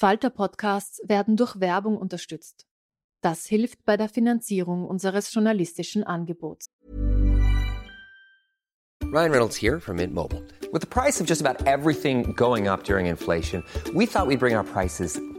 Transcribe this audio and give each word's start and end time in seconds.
Falter-Podcasts 0.00 1.02
werden 1.04 1.36
durch 1.36 1.60
Werbung 1.60 1.98
unterstützt. 1.98 2.64
Das 3.20 3.44
hilft 3.44 3.84
bei 3.84 3.98
der 3.98 4.08
Finanzierung 4.08 4.86
unseres 4.86 5.30
journalistischen 5.34 6.04
Angebots. 6.04 6.70
Ryan 9.12 9.30
Reynolds 9.30 9.56
here 9.60 9.78
from 9.78 9.96
Mint 9.96 10.14
Mobile. 10.14 10.42
With 10.72 10.80
the 10.80 10.88
price 10.88 11.20
of 11.20 11.26
just 11.28 11.44
about 11.44 11.66
everything 11.66 12.34
going 12.34 12.66
up 12.66 12.84
during 12.84 13.08
inflation, 13.08 13.62
we 13.94 14.06
thought 14.06 14.26
we'd 14.26 14.38
bring 14.38 14.56
our 14.56 14.64
prices 14.64 15.20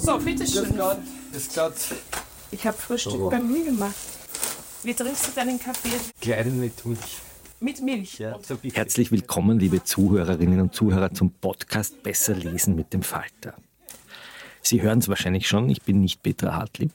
So, 0.00 0.16
bitteschön. 0.18 0.72
Bis 1.32 1.54
Gott. 1.54 1.74
Ich 2.50 2.64
habe 2.66 2.76
Frühstück 2.76 3.12
So. 3.12 3.30
bei 3.30 3.40
mir 3.40 3.64
gemacht. 3.64 3.94
Wie 4.84 4.94
trinkst 4.94 5.26
du 5.28 5.32
deinen 5.32 5.58
Kaffee? 5.58 5.90
Kleinen 6.20 6.60
mit 6.60 6.84
Milch. 6.86 7.18
Mit 7.60 7.82
Milch. 7.82 8.18
Ja, 8.20 8.38
so. 8.40 8.56
Herzlich 8.72 9.10
willkommen, 9.10 9.58
liebe 9.58 9.82
Zuhörerinnen 9.82 10.60
und 10.60 10.74
Zuhörer, 10.74 11.12
zum 11.12 11.32
Podcast 11.32 12.02
Besser 12.02 12.34
lesen 12.34 12.76
mit 12.76 12.92
dem 12.92 13.02
Falter. 13.02 13.54
Sie 14.62 14.80
hören 14.82 15.00
es 15.00 15.08
wahrscheinlich 15.08 15.48
schon, 15.48 15.68
ich 15.68 15.82
bin 15.82 16.00
nicht 16.00 16.22
Petra 16.22 16.54
Hartlieb 16.54 16.92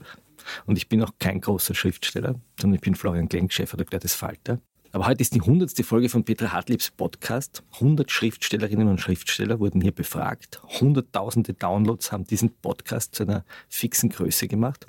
und 0.65 0.77
ich 0.77 0.88
bin 0.88 1.03
auch 1.03 1.11
kein 1.19 1.41
großer 1.41 1.75
Schriftsteller, 1.75 2.35
sondern 2.59 2.75
ich 2.75 2.81
bin 2.81 2.95
Florian 2.95 3.27
Klenk, 3.27 3.51
Chefredakteur 3.51 3.99
des 3.99 4.13
Falter. 4.13 4.59
Aber 4.94 5.08
heute 5.08 5.23
ist 5.23 5.33
die 5.33 5.41
hundertste 5.41 5.83
Folge 5.83 6.08
von 6.08 6.23
Petra 6.23 6.52
Hartliebs 6.52 6.91
Podcast. 6.91 7.63
100 7.73 8.11
Schriftstellerinnen 8.11 8.88
und 8.88 9.02
Schriftsteller 9.02 9.59
wurden 9.59 9.81
hier 9.81 9.91
befragt. 9.91 10.61
Hunderttausende 10.80 11.55
Downloads 11.55 12.11
haben 12.11 12.25
diesen 12.25 12.52
Podcast 12.52 13.16
zu 13.16 13.23
einer 13.23 13.44
fixen 13.69 14.09
Größe 14.09 14.47
gemacht. 14.47 14.85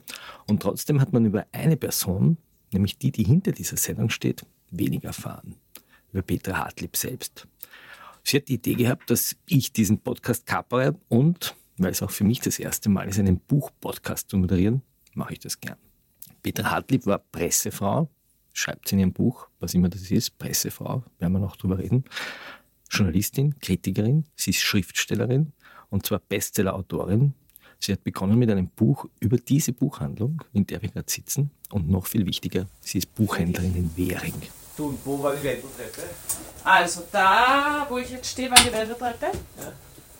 Und 0.46 0.60
trotzdem 0.60 1.00
hat 1.00 1.14
man 1.14 1.24
über 1.24 1.46
eine 1.52 1.78
Person, 1.78 2.36
nämlich 2.70 2.98
die, 2.98 3.12
die 3.12 3.24
hinter 3.24 3.52
dieser 3.52 3.78
Sendung 3.78 4.10
steht, 4.10 4.44
wenig 4.70 5.04
erfahren. 5.04 5.54
Über 6.12 6.20
Petra 6.20 6.58
Hartlieb 6.58 6.98
selbst. 6.98 7.48
Sie 8.24 8.36
hat 8.36 8.48
die 8.48 8.56
Idee 8.56 8.74
gehabt, 8.74 9.08
dass 9.10 9.34
ich 9.46 9.72
diesen 9.72 10.00
Podcast 10.00 10.44
kapere 10.44 11.00
und, 11.08 11.56
weil 11.78 11.92
es 11.92 12.02
auch 12.02 12.10
für 12.10 12.24
mich 12.24 12.40
das 12.40 12.58
erste 12.58 12.90
Mal 12.90 13.08
ist, 13.08 13.18
einen 13.18 13.40
Buch-Podcast 13.40 14.28
zu 14.28 14.36
moderieren, 14.36 14.82
mache 15.14 15.32
ich 15.32 15.38
das 15.38 15.58
gern. 15.58 15.78
Petra 16.42 16.72
Hartlieb 16.72 17.06
war 17.06 17.20
Pressefrau, 17.20 18.10
schreibt 18.54 18.88
sie 18.88 18.94
in 18.94 19.00
ihrem 19.00 19.12
Buch, 19.12 19.48
was 19.60 19.74
immer 19.74 19.90
das 19.90 20.10
ist, 20.10 20.38
Pressefrau, 20.38 21.04
werden 21.18 21.32
wir 21.32 21.40
noch 21.40 21.56
drüber 21.56 21.78
reden. 21.78 22.04
Journalistin, 22.90 23.58
Kritikerin, 23.58 24.24
sie 24.36 24.50
ist 24.50 24.60
Schriftstellerin 24.60 25.52
und 25.90 26.06
zwar 26.06 26.20
Bestseller-Autorin. 26.20 27.34
Sie 27.78 27.92
hat 27.92 28.02
begonnen 28.04 28.38
mit 28.38 28.50
einem 28.50 28.68
Buch 28.68 29.06
über 29.20 29.36
diese 29.36 29.72
Buchhandlung, 29.72 30.42
in 30.52 30.66
der 30.66 30.80
wir 30.80 30.88
gerade 30.88 31.10
sitzen. 31.10 31.50
Und 31.70 31.90
noch 31.90 32.06
viel 32.06 32.24
wichtiger, 32.24 32.66
sie 32.80 32.98
ist 32.98 33.14
Buchhändlerin 33.14 33.74
in 33.74 33.90
Währing. 33.96 34.34
Du, 34.76 34.86
und 34.86 34.98
wo 35.04 35.22
war 35.22 35.34
die 35.34 35.42
Wendeltreppe? 35.42 36.02
Also 36.62 37.02
da, 37.12 37.86
wo 37.88 37.98
ich 37.98 38.10
jetzt 38.10 38.30
stehe, 38.30 38.50
war 38.50 38.58
die 38.58 38.72
Wendeltreppe. 38.72 39.26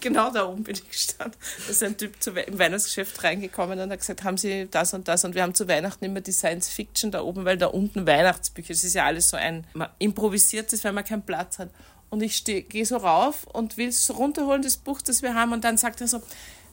Genau 0.04 0.31
da 0.31 0.47
oben 0.47 0.65
bin 0.65 0.75
ich 0.75 0.87
gestanden. 0.87 1.41
Da 1.65 1.70
ist 1.70 1.82
ein 1.82 1.97
Typ 1.97 2.12
im 2.47 2.59
Weihnachtsgeschäft 2.59 3.25
reingekommen 3.25 3.81
und 3.81 3.91
hat 3.91 4.00
gesagt, 4.00 4.22
haben 4.22 4.37
Sie 4.37 4.69
das 4.70 4.92
und 4.92 5.09
das? 5.09 5.25
Und 5.25 5.34
wir 5.34 5.42
haben 5.42 5.54
zu 5.54 5.66
Weihnachten 5.66 6.04
immer 6.04 6.20
die 6.20 6.31
Science 6.31 6.69
Fiction 6.69 7.10
da 7.10 7.22
oben, 7.22 7.47
weil 7.47 7.56
da 7.56 7.69
unten 7.69 8.06
Weihnachtsbücher, 8.06 8.72
es 8.75 8.84
ist 8.84 8.93
ja 8.93 9.06
alles 9.06 9.31
so 9.31 9.38
ein 9.38 9.66
improvisiertes, 9.98 10.84
weil 10.84 10.93
man 10.93 11.04
keinen 11.04 11.25
Platz 11.25 11.59
hat. 11.59 11.70
Und 12.10 12.22
ich 12.22 12.44
gehe 12.44 12.84
so 12.84 12.98
rauf 12.98 13.44
und 13.44 13.78
will 13.78 13.88
es 13.88 14.14
runterholen, 14.14 14.60
das 14.60 14.76
Buch, 14.76 15.00
das 15.00 15.22
wir 15.22 15.34
haben. 15.34 15.54
Und 15.54 15.64
dann 15.64 15.78
sagt 15.78 16.03
er 16.03 16.06
so, 16.06 16.20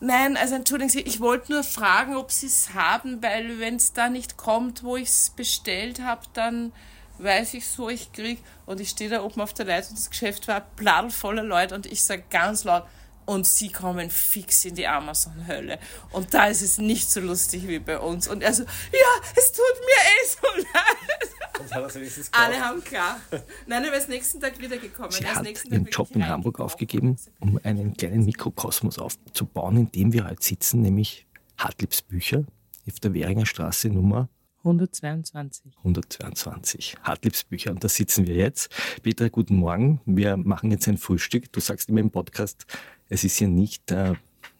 nein, 0.01 0.35
also 0.35 0.55
entschuldigen 0.55 0.89
Sie, 0.89 0.99
ich 0.99 1.21
wollte 1.21 1.53
nur 1.53 1.63
fragen, 1.63 2.17
ob 2.17 2.33
Sie 2.33 2.47
es 2.47 2.73
haben, 2.73 3.23
weil 3.23 3.59
wenn 3.59 3.77
es 3.77 3.93
da 3.93 4.09
nicht 4.09 4.35
kommt, 4.35 4.83
wo 4.83 4.97
ich 4.97 5.07
es 5.07 5.29
bestellt 5.29 6.01
habe, 6.01 6.23
dann 6.33 6.73
weiß 7.19 7.53
ich 7.53 7.65
so, 7.65 7.87
ich 7.87 8.11
krieg. 8.11 8.39
Und 8.65 8.81
ich 8.81 8.89
stehe 8.89 9.09
da 9.09 9.23
oben 9.23 9.39
auf 9.39 9.53
der 9.53 9.67
Leiter 9.67 9.87
und 9.91 9.97
das 9.97 10.09
Geschäft 10.09 10.49
war 10.49 10.65
bladel 10.75 11.11
voller 11.11 11.43
Leute 11.43 11.75
und 11.75 11.85
ich 11.85 12.03
sage 12.03 12.25
ganz 12.29 12.65
laut, 12.65 12.83
und 13.25 13.45
sie 13.45 13.71
kommen 13.71 14.09
fix 14.09 14.65
in 14.65 14.75
die 14.75 14.87
Amazon-Hölle. 14.87 15.79
Und 16.11 16.33
da 16.33 16.47
ist 16.47 16.61
es 16.61 16.77
nicht 16.77 17.09
so 17.09 17.19
lustig 17.19 17.67
wie 17.67 17.79
bei 17.79 17.99
uns. 17.99 18.27
Und 18.27 18.41
er 18.41 18.53
so, 18.53 18.63
ja, 18.63 19.27
es 19.35 19.51
tut 19.51 19.63
mir 19.79 20.01
eh 20.01 20.27
so 20.27 20.63
leid. 20.73 22.31
Alle 22.31 22.59
haben 22.59 22.83
klar. 22.83 23.19
Nein, 23.67 23.85
er 23.85 23.93
ist 23.93 24.09
nächsten 24.09 24.39
Tag 24.39 24.59
wiedergekommen. 24.59 25.11
Sie 25.11 25.23
Er 25.23 25.31
ist 25.31 25.63
hat 25.63 25.65
ihren 25.65 25.85
Job 25.85 26.09
in 26.15 26.27
Hamburg 26.27 26.59
aufgegeben, 26.59 27.17
um 27.39 27.59
einen 27.63 27.95
kleinen 27.95 28.25
Mikrokosmos 28.25 28.97
aufzubauen, 28.97 29.77
in 29.77 29.91
dem 29.91 30.13
wir 30.13 30.27
heute 30.27 30.43
sitzen, 30.43 30.81
nämlich 30.81 31.27
Hartliebs 31.57 32.01
Bücher 32.01 32.45
auf 32.87 32.99
der 32.99 33.13
Währinger 33.13 33.45
Straße 33.45 33.89
Nummer 33.89 34.29
122. 34.63 35.75
122. 35.77 36.97
Hartliebs 37.03 37.43
Bücher. 37.43 37.71
Und 37.71 37.83
da 37.83 37.89
sitzen 37.89 38.27
wir 38.27 38.35
jetzt. 38.35 38.69
Petra, 39.01 39.27
guten 39.27 39.55
Morgen. 39.55 40.01
Wir 40.05 40.37
machen 40.37 40.71
jetzt 40.71 40.87
ein 40.87 40.97
Frühstück. 40.97 41.51
Du 41.51 41.59
sagst 41.59 41.89
immer 41.89 41.99
im 41.99 42.11
Podcast, 42.11 42.65
es 43.11 43.25
ist 43.25 43.39
ja 43.41 43.47
nicht 43.47 43.91
äh, 43.91 44.13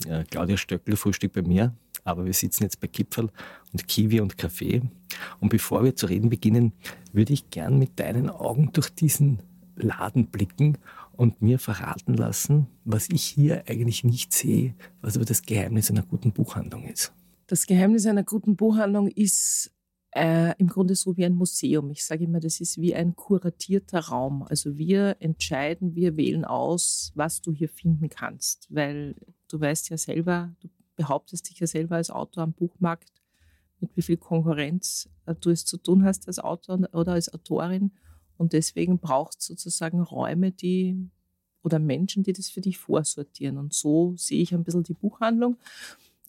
äh, 0.06 0.26
Claudia 0.30 0.58
Stöckler 0.58 0.98
Frühstück 0.98 1.32
bei 1.32 1.42
mir, 1.42 1.74
aber 2.04 2.26
wir 2.26 2.34
sitzen 2.34 2.64
jetzt 2.64 2.82
bei 2.82 2.88
Kipferl 2.88 3.30
und 3.72 3.88
Kiwi 3.88 4.20
und 4.20 4.38
Kaffee. 4.38 4.82
Und 5.40 5.50
bevor 5.50 5.84
wir 5.86 5.96
zu 5.96 6.08
reden 6.08 6.30
beginnen, 6.30 6.74
würde 7.14 7.32
ich 7.32 7.50
gern 7.50 7.80
mit 7.80 7.98
deinen 8.00 8.30
Augen 8.30 8.72
durch 8.74 8.90
diesen 8.90 9.40
Laden 9.78 10.28
blicken 10.28 10.78
und 11.14 11.42
mir 11.42 11.60
verraten 11.60 12.14
lassen, 12.14 12.68
was 12.84 13.08
ich 13.10 13.24
hier 13.24 13.64
eigentlich 13.68 14.04
nicht 14.04 14.34
sehe, 14.34 14.76
was 15.02 15.16
aber 15.16 15.26
das 15.26 15.44
Geheimnis 15.44 15.90
einer 15.90 16.04
guten 16.04 16.34
Buchhandlung 16.34 16.84
ist. 16.84 17.14
Das 17.48 17.68
Geheimnis 17.68 18.06
einer 18.06 18.24
guten 18.24 18.58
Buchhandlung 18.58 19.08
ist 19.08 19.72
äh, 20.12 20.54
im 20.58 20.68
Grunde 20.68 20.96
so 20.96 21.16
wie 21.16 21.26
ein 21.26 21.36
Museum. 21.36 21.90
Ich 21.92 22.06
sage 22.06 22.26
immer, 22.26 22.40
das 22.40 22.60
ist 22.60 22.80
wie 22.80 22.94
ein 22.94 23.16
kuratierter 23.16 24.00
Raum. 24.00 24.44
Also 24.44 24.78
wir 24.78 25.18
entscheiden, 25.20 25.96
wir 25.96 26.18
wählen 26.18 26.46
aus, 26.46 27.12
was 27.16 27.42
du 27.42 27.52
hier 27.52 27.70
finden 27.70 28.10
kannst, 28.10 28.68
weil 28.70 29.16
du 29.48 29.60
weißt 29.60 29.90
ja 29.90 29.98
selber, 29.98 30.54
du 30.60 30.70
behauptest 30.96 31.50
dich 31.50 31.60
ja 31.60 31.68
selber 31.68 31.96
als 31.96 32.10
Autor 32.10 32.44
am 32.44 32.54
Buchmarkt, 32.54 33.12
mit 33.80 33.96
wie 33.96 34.02
viel 34.02 34.18
Konkurrenz 34.18 35.10
äh, 35.26 35.36
du 35.36 35.50
es 35.50 35.66
zu 35.66 35.78
tun 35.78 36.04
hast 36.04 36.28
als 36.28 36.40
Autor 36.40 36.80
oder 36.94 37.14
als 37.14 37.34
Autorin. 37.34 37.92
Und 38.38 38.54
deswegen 38.54 39.00
brauchst 39.00 39.42
du 39.42 39.54
sozusagen 39.54 40.02
Räume, 40.02 40.52
die 40.52 41.10
oder 41.64 41.80
Menschen, 41.80 42.24
die 42.24 42.34
das 42.34 42.50
für 42.50 42.62
dich 42.62 42.78
vorsortieren. 42.78 43.58
Und 43.58 43.74
so 43.74 44.16
sehe 44.18 44.42
ich 44.42 44.54
ein 44.54 44.64
bisschen 44.64 44.84
die 44.84 44.94
Buchhandlung. 44.94 45.58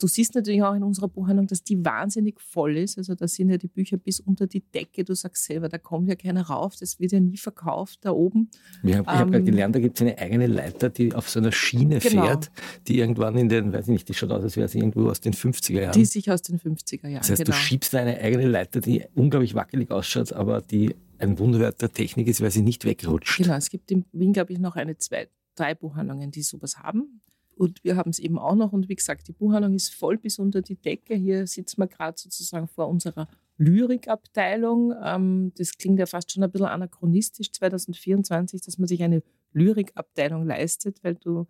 Du 0.02 0.08
siehst 0.08 0.34
natürlich 0.34 0.62
auch 0.64 0.74
in 0.74 0.82
unserer 0.82 1.06
Buchhandlung, 1.08 1.46
dass 1.46 1.62
die 1.62 1.84
wahnsinnig 1.84 2.40
voll 2.40 2.76
ist. 2.76 2.98
Also 2.98 3.14
da 3.14 3.28
sind 3.28 3.50
ja 3.50 3.56
die 3.56 3.68
Bücher 3.68 3.96
bis 3.98 4.18
unter 4.18 4.48
die 4.48 4.60
Decke. 4.60 5.04
Du 5.04 5.14
sagst 5.14 5.44
selber, 5.44 5.68
da 5.68 5.78
kommt 5.78 6.08
ja 6.08 6.16
keiner 6.16 6.42
rauf. 6.42 6.74
Das 6.74 6.98
wird 6.98 7.12
ja 7.12 7.20
nie 7.20 7.36
verkauft 7.36 8.00
da 8.02 8.10
oben. 8.10 8.50
Ich 8.82 8.96
habe 8.96 9.06
hab 9.08 9.28
gerade 9.28 9.38
Ähm, 9.38 9.44
gelernt, 9.44 9.76
da 9.76 9.80
gibt 9.80 9.96
es 9.96 10.02
eine 10.02 10.18
eigene 10.18 10.48
Leiter, 10.48 10.90
die 10.90 11.14
auf 11.14 11.28
so 11.30 11.38
einer 11.38 11.52
Schiene 11.52 12.00
Genau. 12.00 12.24
fährt, 12.26 12.50
die 12.88 12.98
irgendwann 12.98 13.36
in 13.36 13.48
den, 13.48 13.72
weiß 13.72 13.84
ich 13.86 13.92
nicht, 13.92 14.08
die 14.08 14.14
schaut 14.14 14.32
aus, 14.32 14.42
als 14.42 14.56
wäre 14.56 14.66
sie 14.66 14.78
irgendwo 14.78 15.08
aus 15.08 15.20
den 15.20 15.34
50er 15.34 15.80
Jahren. 15.80 15.92
Die 15.92 16.02
ist 16.02 16.12
sicher 16.12 16.34
aus 16.34 16.42
den 16.42 16.58
50er 16.58 17.06
Jahren. 17.08 17.20
das 17.20 17.30
heißt, 17.30 17.44
genau. 17.44 17.56
du 17.56 17.62
schiebst 17.62 17.94
eine 17.94 18.18
eigene 18.18 18.48
Leiter, 18.48 18.80
die 18.80 19.04
unglaublich 19.14 19.54
wackelig 19.54 19.90
ausschaut, 19.92 20.32
aber 20.32 20.60
die 20.62 20.96
ein 21.18 21.38
Wunderwerk 21.38 21.78
der 21.78 21.92
Technik 21.92 22.26
ist, 22.26 22.40
weil 22.40 22.50
sie 22.50 22.62
nicht 22.62 22.84
wegrutscht. 22.84 23.38
Genau, 23.38 23.54
es 23.54 23.70
gibt 23.70 23.90
in 23.92 24.04
Wien, 24.12 24.32
glaube 24.32 24.52
ich, 24.52 24.58
noch 24.58 24.74
eine, 24.74 24.98
zwei, 24.98 25.28
drei 25.54 25.76
Buchhandlungen, 25.76 26.32
die 26.32 26.42
sowas 26.42 26.78
haben. 26.78 27.20
Und 27.62 27.84
wir 27.84 27.94
haben 27.94 28.10
es 28.10 28.18
eben 28.18 28.40
auch 28.40 28.56
noch. 28.56 28.72
Und 28.72 28.88
wie 28.88 28.96
gesagt, 28.96 29.28
die 29.28 29.32
Buchhandlung 29.32 29.76
ist 29.76 29.94
voll 29.94 30.18
bis 30.18 30.40
unter 30.40 30.62
die 30.62 30.74
Decke. 30.74 31.14
Hier 31.14 31.46
sitzen 31.46 31.80
wir 31.80 31.86
gerade 31.86 32.18
sozusagen 32.18 32.66
vor 32.66 32.88
unserer 32.88 33.28
Lyrikabteilung. 33.56 34.92
Ähm, 35.00 35.52
das 35.56 35.78
klingt 35.78 36.00
ja 36.00 36.06
fast 36.06 36.32
schon 36.32 36.42
ein 36.42 36.50
bisschen 36.50 36.66
anachronistisch 36.66 37.52
2024, 37.52 38.62
dass 38.62 38.78
man 38.78 38.88
sich 38.88 39.00
eine 39.04 39.22
Lyrikabteilung 39.52 40.44
leistet, 40.44 41.04
weil 41.04 41.14
du 41.14 41.46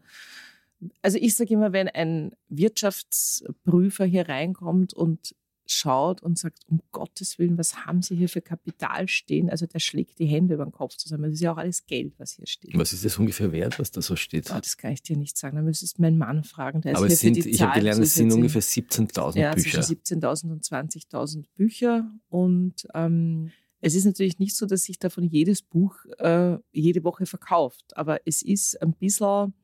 also 1.01 1.17
ich 1.17 1.35
sage 1.35 1.55
immer, 1.55 1.73
wenn 1.73 1.89
ein 1.89 2.33
Wirtschaftsprüfer 2.49 4.05
hier 4.05 4.29
reinkommt 4.29 4.93
und 4.93 5.35
schaut 5.67 6.23
und 6.23 6.39
sagt, 6.39 6.61
um 6.69 6.81
Gottes 6.91 7.39
Willen, 7.39 7.59
was 7.59 7.87
haben 7.87 8.03
Sie 8.03 8.17
hier 8.17 8.29
für 8.29 8.41
Kapital 8.41 9.09
stehen? 9.09 9.51
Also 9.51 9.67
der 9.67 9.79
schlägt 9.79 10.19
die 10.19 10.27
Hände 10.27 10.55
über 10.55 10.65
den 10.65 10.73
Kopf 10.73 10.97
zusammen. 10.97 11.25
Das 11.25 11.35
ist 11.35 11.41
ja 11.41 11.53
auch 11.53 11.57
alles 11.57 11.87
Geld, 11.87 12.15
was 12.19 12.33
hier 12.33 12.47
steht. 12.47 12.77
Was 12.77 12.93
ist 12.93 13.05
das 13.05 13.19
ungefähr 13.19 13.53
wert, 13.53 13.79
was 13.79 13.91
da 13.91 14.03
so 14.03 14.17
steht? 14.17 14.51
Oh, 14.51 14.59
das 14.59 14.77
kann 14.77 14.93
ich 14.93 15.03
dir 15.03 15.17
nicht 15.17 15.37
sagen. 15.39 15.57
Da 15.57 15.63
müsstest 15.63 15.99
du 15.99 16.03
meinen 16.03 16.19
Mann 16.19 16.45
fragen. 16.45 16.81
Der 16.81 16.97
Aber 16.97 17.07
ist 17.07 17.21
sind, 17.21 17.37
ich 17.39 17.63
habe 17.63 17.79
gelernt, 17.79 18.03
es 18.03 18.15
sind 18.15 18.33
ungefähr 18.33 18.63
17.000 18.63 19.39
ja, 19.39 19.55
Bücher. 19.55 19.83
zwischen 19.83 20.21
17.000 20.21 20.51
und 20.51 20.65
20.000 20.65 21.45
Bücher. 21.55 22.11
Und 22.29 22.87
ähm, 22.95 23.51
es 23.81 23.95
ist 23.95 24.05
natürlich 24.05 24.39
nicht 24.39 24.57
so, 24.57 24.67
dass 24.67 24.85
sich 24.85 24.99
davon 24.99 25.25
jedes 25.25 25.63
Buch 25.63 25.97
äh, 26.19 26.57
jede 26.73 27.05
Woche 27.05 27.27
verkauft. 27.27 27.97
Aber 27.97 28.21
es 28.25 28.43
ist 28.43 28.81
ein 28.81 28.95
bisschen 28.95 29.55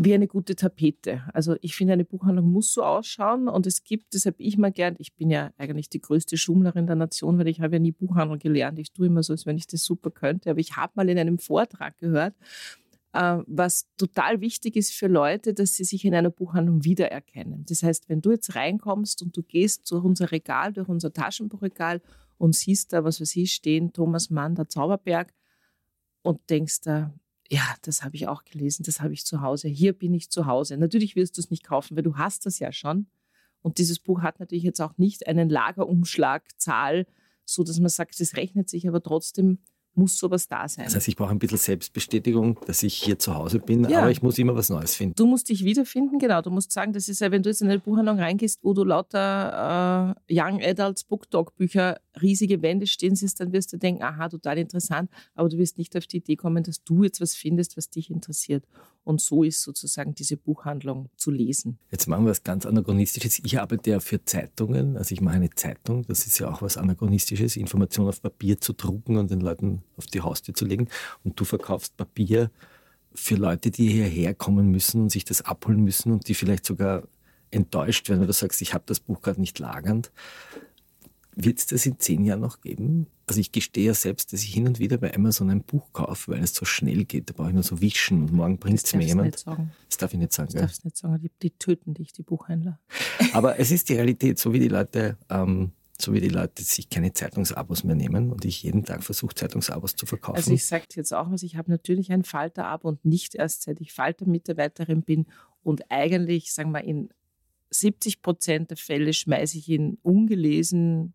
wie 0.00 0.14
eine 0.14 0.28
gute 0.28 0.54
Tapete. 0.54 1.22
Also 1.34 1.56
ich 1.60 1.74
finde, 1.74 1.94
eine 1.94 2.04
Buchhandlung 2.04 2.52
muss 2.52 2.72
so 2.72 2.84
ausschauen 2.84 3.48
und 3.48 3.66
es 3.66 3.82
gibt, 3.82 4.14
das 4.14 4.26
habe 4.26 4.36
ich 4.38 4.56
mal 4.56 4.70
gern, 4.70 4.94
ich 4.98 5.16
bin 5.16 5.28
ja 5.28 5.50
eigentlich 5.58 5.90
die 5.90 6.00
größte 6.00 6.36
Schummlerin 6.36 6.86
der 6.86 6.94
Nation, 6.94 7.36
weil 7.36 7.48
ich 7.48 7.60
habe 7.60 7.74
ja 7.74 7.80
nie 7.80 7.90
Buchhandlung 7.90 8.38
gelernt. 8.38 8.78
Ich 8.78 8.92
tue 8.92 9.08
immer 9.08 9.24
so, 9.24 9.32
als 9.32 9.44
wenn 9.44 9.56
ich 9.56 9.66
das 9.66 9.82
super 9.82 10.12
könnte. 10.12 10.50
Aber 10.50 10.60
ich 10.60 10.76
habe 10.76 10.92
mal 10.94 11.08
in 11.08 11.18
einem 11.18 11.40
Vortrag 11.40 11.98
gehört, 11.98 12.36
äh, 13.12 13.38
was 13.48 13.88
total 13.96 14.40
wichtig 14.40 14.76
ist 14.76 14.92
für 14.92 15.08
Leute, 15.08 15.52
dass 15.52 15.74
sie 15.74 15.84
sich 15.84 16.04
in 16.04 16.14
einer 16.14 16.30
Buchhandlung 16.30 16.84
wiedererkennen. 16.84 17.64
Das 17.68 17.82
heißt, 17.82 18.08
wenn 18.08 18.20
du 18.20 18.30
jetzt 18.30 18.54
reinkommst 18.54 19.20
und 19.22 19.36
du 19.36 19.42
gehst 19.42 19.90
durch 19.90 20.04
unser 20.04 20.30
Regal, 20.30 20.72
durch 20.72 20.88
unser 20.88 21.12
Taschenbuchregal 21.12 22.02
und 22.36 22.54
siehst 22.54 22.92
da, 22.92 23.02
was 23.02 23.20
weiß 23.20 23.34
ich, 23.34 23.52
stehen 23.52 23.92
Thomas 23.92 24.30
Mann, 24.30 24.54
der 24.54 24.68
Zauberberg 24.68 25.34
und 26.22 26.38
denkst 26.50 26.82
da, 26.82 27.12
ja, 27.50 27.74
das 27.82 28.02
habe 28.02 28.16
ich 28.16 28.28
auch 28.28 28.44
gelesen, 28.44 28.82
das 28.84 29.00
habe 29.00 29.14
ich 29.14 29.24
zu 29.24 29.40
Hause, 29.40 29.68
hier 29.68 29.92
bin 29.92 30.12
ich 30.14 30.30
zu 30.30 30.46
Hause. 30.46 30.76
Natürlich 30.76 31.16
wirst 31.16 31.36
du 31.36 31.40
es 31.40 31.50
nicht 31.50 31.64
kaufen, 31.64 31.96
weil 31.96 32.02
du 32.02 32.16
hast 32.16 32.44
das 32.46 32.58
ja 32.58 32.72
schon. 32.72 33.06
Und 33.62 33.78
dieses 33.78 33.98
Buch 33.98 34.22
hat 34.22 34.38
natürlich 34.38 34.64
jetzt 34.64 34.80
auch 34.80 34.98
nicht 34.98 35.26
einen 35.26 35.48
Lagerumschlagzahl, 35.48 37.06
so 37.44 37.64
dass 37.64 37.80
man 37.80 37.88
sagt, 37.88 38.20
das 38.20 38.36
rechnet 38.36 38.68
sich, 38.68 38.86
aber 38.86 39.02
trotzdem 39.02 39.58
muss 39.98 40.16
sowas 40.18 40.48
da 40.48 40.66
sein. 40.68 40.84
Das 40.86 40.94
heißt, 40.94 41.08
ich 41.08 41.16
brauche 41.16 41.30
ein 41.30 41.38
bisschen 41.38 41.58
Selbstbestätigung, 41.58 42.58
dass 42.66 42.82
ich 42.82 42.94
hier 42.94 43.18
zu 43.18 43.34
Hause 43.34 43.58
bin, 43.58 43.86
Ja. 43.88 44.00
aber 44.00 44.10
ich 44.10 44.22
muss 44.22 44.38
immer 44.38 44.54
was 44.54 44.70
Neues 44.70 44.94
finden. 44.94 45.14
Du 45.16 45.26
musst 45.26 45.48
dich 45.48 45.64
wiederfinden, 45.64 46.18
genau. 46.18 46.40
Du 46.40 46.50
musst 46.50 46.72
sagen, 46.72 46.92
das 46.92 47.08
ist 47.08 47.20
ja, 47.20 47.30
wenn 47.30 47.42
du 47.42 47.50
jetzt 47.50 47.60
in 47.60 47.68
eine 47.68 47.80
Buchhandlung 47.80 48.18
reingehst, 48.18 48.60
wo 48.62 48.72
du 48.72 48.84
lauter 48.84 50.14
äh, 50.28 50.34
Young 50.40 50.60
Adults 50.62 51.04
Book 51.04 51.30
Talk 51.30 51.54
Bücher, 51.56 52.00
riesige 52.20 52.62
Wände 52.62 52.86
stehen 52.86 53.14
siehst, 53.14 53.40
dann 53.40 53.52
wirst 53.52 53.72
du 53.72 53.76
denken, 53.76 54.02
aha, 54.02 54.28
total 54.28 54.58
interessant, 54.58 55.10
aber 55.34 55.48
du 55.48 55.58
wirst 55.58 55.78
nicht 55.78 55.96
auf 55.96 56.06
die 56.06 56.18
Idee 56.18 56.36
kommen, 56.36 56.62
dass 56.64 56.82
du 56.84 57.02
jetzt 57.04 57.20
was 57.20 57.34
findest, 57.34 57.76
was 57.76 57.90
dich 57.90 58.10
interessiert. 58.10 58.64
Und 59.08 59.22
so 59.22 59.42
ist 59.42 59.62
sozusagen 59.62 60.14
diese 60.14 60.36
Buchhandlung 60.36 61.08
zu 61.16 61.30
lesen. 61.30 61.78
Jetzt 61.90 62.08
machen 62.08 62.26
wir 62.26 62.30
was 62.30 62.44
ganz 62.44 62.66
Anachronistisches. 62.66 63.38
Ich 63.38 63.58
arbeite 63.58 63.88
ja 63.88 64.00
für 64.00 64.22
Zeitungen, 64.22 64.98
also 64.98 65.14
ich 65.14 65.22
mache 65.22 65.36
eine 65.36 65.48
Zeitung, 65.48 66.04
das 66.06 66.26
ist 66.26 66.38
ja 66.38 66.50
auch 66.50 66.60
was 66.60 66.76
Anachronistisches, 66.76 67.56
Informationen 67.56 68.10
auf 68.10 68.20
Papier 68.20 68.60
zu 68.60 68.74
drucken 68.74 69.16
und 69.16 69.30
den 69.30 69.40
Leuten 69.40 69.82
auf 69.96 70.08
die 70.08 70.20
Haustür 70.20 70.52
zu 70.52 70.66
legen. 70.66 70.88
Und 71.24 71.40
du 71.40 71.46
verkaufst 71.46 71.96
Papier 71.96 72.50
für 73.14 73.36
Leute, 73.36 73.70
die 73.70 73.88
hierher 73.88 74.34
kommen 74.34 74.70
müssen 74.70 75.00
und 75.00 75.08
sich 75.10 75.24
das 75.24 75.40
abholen 75.40 75.82
müssen 75.82 76.12
und 76.12 76.28
die 76.28 76.34
vielleicht 76.34 76.66
sogar 76.66 77.08
enttäuscht 77.50 78.10
werden, 78.10 78.20
weil 78.20 78.26
du 78.26 78.34
sagst, 78.34 78.60
ich 78.60 78.74
habe 78.74 78.84
das 78.84 79.00
Buch 79.00 79.22
gerade 79.22 79.40
nicht 79.40 79.58
lagernd. 79.58 80.12
Wird 81.34 81.60
es 81.60 81.64
das 81.64 81.86
in 81.86 81.98
zehn 81.98 82.26
Jahren 82.26 82.40
noch 82.40 82.60
geben? 82.60 83.06
Also 83.28 83.40
ich 83.40 83.52
gestehe 83.52 83.88
ja 83.88 83.94
selbst, 83.94 84.32
dass 84.32 84.42
ich 84.42 84.54
hin 84.54 84.66
und 84.66 84.78
wieder 84.78 84.96
bei 84.96 85.14
Amazon 85.14 85.50
ein 85.50 85.62
Buch 85.62 85.92
kaufe, 85.92 86.32
weil 86.32 86.42
es 86.42 86.54
so 86.54 86.64
schnell 86.64 87.04
geht. 87.04 87.28
Da 87.28 87.34
brauche 87.34 87.48
ich 87.48 87.54
nur 87.54 87.62
so 87.62 87.82
wischen 87.82 88.22
und 88.22 88.32
morgen 88.32 88.58
bringt 88.58 88.82
es 88.82 88.94
mir 88.94 89.04
jemand. 89.04 89.32
nicht 89.32 89.40
sagen. 89.40 89.70
Das 89.86 89.98
darf 89.98 90.14
ich 90.14 90.18
nicht 90.18 90.32
sagen. 90.32 90.50
Das 90.50 90.62
darfst 90.62 90.82
du 90.82 90.86
nicht 90.86 90.96
sagen. 90.96 91.20
Die, 91.20 91.30
die 91.42 91.50
töten 91.50 91.92
dich, 91.92 92.14
die 92.14 92.22
Buchhändler. 92.22 92.80
Aber 93.34 93.58
es 93.58 93.70
ist 93.70 93.90
die 93.90 93.94
Realität, 93.94 94.38
so 94.38 94.54
wie 94.54 94.60
die 94.60 94.68
Leute, 94.68 95.18
ähm, 95.28 95.72
so 96.00 96.14
wie 96.14 96.22
die 96.22 96.30
Leute 96.30 96.62
sich 96.62 96.88
keine 96.88 97.12
Zeitungsabos 97.12 97.84
mehr 97.84 97.96
nehmen 97.96 98.32
und 98.32 98.46
ich 98.46 98.62
jeden 98.62 98.84
Tag 98.84 99.04
versuche, 99.04 99.34
Zeitungsabos 99.34 99.94
zu 99.94 100.06
verkaufen. 100.06 100.38
Also 100.38 100.54
ich 100.54 100.64
sage 100.64 100.86
jetzt 100.94 101.12
auch 101.12 101.30
was, 101.30 101.42
ich 101.42 101.56
habe 101.56 101.70
natürlich 101.70 102.10
ein 102.10 102.24
Falter-Abo 102.24 102.88
und 102.88 103.04
nicht 103.04 103.34
erst 103.34 103.62
seit 103.62 103.78
ich 103.82 103.92
Falter-Mitarbeiterin 103.92 105.02
bin 105.02 105.26
und 105.62 105.90
eigentlich, 105.90 106.54
sagen 106.54 106.70
wir, 106.70 106.82
in 106.82 107.10
70 107.70 108.22
Prozent 108.22 108.70
der 108.70 108.78
Fälle 108.78 109.12
schmeiße 109.12 109.58
ich 109.58 109.68
ihn 109.68 109.98
ungelesen 110.02 111.12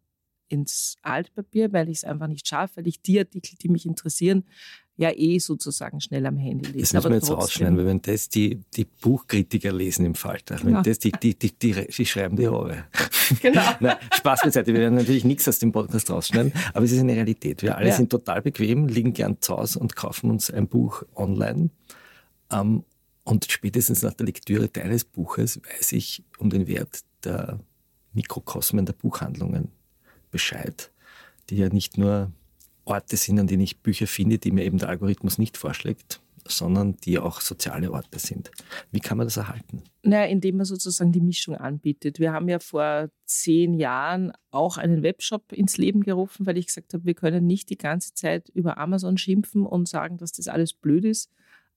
ins 0.50 0.98
Altpapier, 1.02 1.72
weil 1.74 1.90
ich 1.90 1.98
es 1.98 2.04
einfach 2.04 2.28
nicht 2.28 2.48
schaffe, 2.48 2.78
weil 2.78 2.88
ich 2.88 3.02
die 3.02 3.20
Artikel, 3.20 3.56
die 3.62 3.70
mich 3.70 3.86
interessieren, 3.86 4.44
ja 4.96 5.10
eh 5.12 5.40
sozusagen 5.40 6.00
schnell 6.02 6.24
am 6.28 6.38
Handy 6.38 6.68
lese. 6.68 6.80
das 6.82 6.94
müssen 6.94 7.10
wir 7.10 7.16
jetzt 7.16 7.32
rausschneiden, 7.32 7.78
weil 7.78 7.86
wenn 7.88 8.02
das 8.04 8.30
die, 8.30 8.62
die 8.76 8.86
Buchkritiker 8.86 9.72
lesen 9.72 10.06
im 10.06 10.14
Falter, 10.14 10.60
wenn 10.64 10.74
Ja. 10.76 10.82
das 10.84 11.00
die, 11.00 11.12
die, 11.12 11.34
die, 11.34 11.52
die, 11.58 11.74
die 11.88 12.06
schreiben 12.06 12.36
die 12.36 12.46
Rohre. 12.46 12.86
Genau. 13.42 13.62
Nein, 13.80 13.96
Spaß 14.14 14.42
beiseite, 14.44 14.74
wir 14.74 14.82
werden 14.82 14.96
natürlich 14.96 15.24
nichts 15.24 15.48
aus 15.48 15.58
dem 15.58 15.72
Podcast 15.72 16.12
rausschneiden, 16.12 16.52
aber 16.74 16.86
es 16.86 16.92
ist 16.92 17.00
eine 17.00 17.14
Realität. 17.14 17.64
Wir 17.64 17.76
alle 17.78 17.88
Ja. 17.88 17.96
sind 17.96 18.10
total 18.12 18.42
bequem, 18.42 18.88
liegen 18.88 19.14
gern 19.14 19.38
zu 19.42 19.58
Hause 19.58 19.80
und 19.80 19.96
kaufen 19.96 20.30
uns 20.30 20.52
ein 20.52 20.68
Buch 20.68 21.04
online. 21.16 21.70
Ähm, 22.52 22.84
und 23.24 23.50
spätestens 23.50 24.02
nach 24.04 24.14
der 24.14 24.26
Lektüre 24.26 24.68
deines 24.68 25.06
Buches 25.06 25.60
weiß 25.64 25.94
ich 25.94 26.24
um 26.38 26.50
den 26.50 26.68
Wert 26.68 27.00
der 27.24 27.60
Mikrokosmen 28.12 28.86
der 28.86 28.94
Buchhandlungen 28.94 29.70
Bescheid, 30.34 30.92
die 31.50 31.56
ja 31.56 31.70
nicht 31.70 31.98
nur 31.98 32.34
Orte 32.84 33.16
sind, 33.16 33.40
an 33.40 33.48
denen 33.48 33.64
ich 33.64 33.80
Bücher 33.80 34.08
finde, 34.08 34.38
die 34.40 34.52
mir 34.52 34.66
eben 34.66 34.80
der 34.80 34.90
Algorithmus 34.90 35.38
nicht 35.38 35.56
vorschlägt, 35.56 36.20
sondern 36.46 36.98
die 36.98 37.20
auch 37.20 37.40
soziale 37.40 37.92
Orte 37.92 38.20
sind. 38.20 38.52
Wie 38.92 39.00
kann 39.00 39.18
man 39.18 39.28
das 39.28 39.38
erhalten? 39.38 39.84
Naja, 40.02 40.26
indem 40.26 40.58
man 40.58 40.66
sozusagen 40.66 41.14
die 41.14 41.22
Mischung 41.22 41.56
anbietet. 41.56 42.20
Wir 42.20 42.34
haben 42.34 42.50
ja 42.50 42.60
vor 42.60 43.10
zehn 43.26 43.74
Jahren 43.74 44.34
auch 44.52 44.78
einen 44.78 45.04
Webshop 45.04 45.54
ins 45.54 45.78
Leben 45.78 46.02
gerufen, 46.02 46.46
weil 46.46 46.58
ich 46.58 46.68
gesagt 46.68 46.94
habe, 46.94 47.06
wir 47.06 47.14
können 47.14 47.48
nicht 47.48 47.70
die 47.70 47.78
ganze 47.78 48.14
Zeit 48.14 48.50
über 48.50 48.78
Amazon 48.78 49.18
schimpfen 49.18 49.66
und 49.66 49.88
sagen, 49.88 50.18
dass 50.18 50.34
das 50.34 50.50
alles 50.50 50.74
blöd 50.74 51.06
ist. 51.06 51.30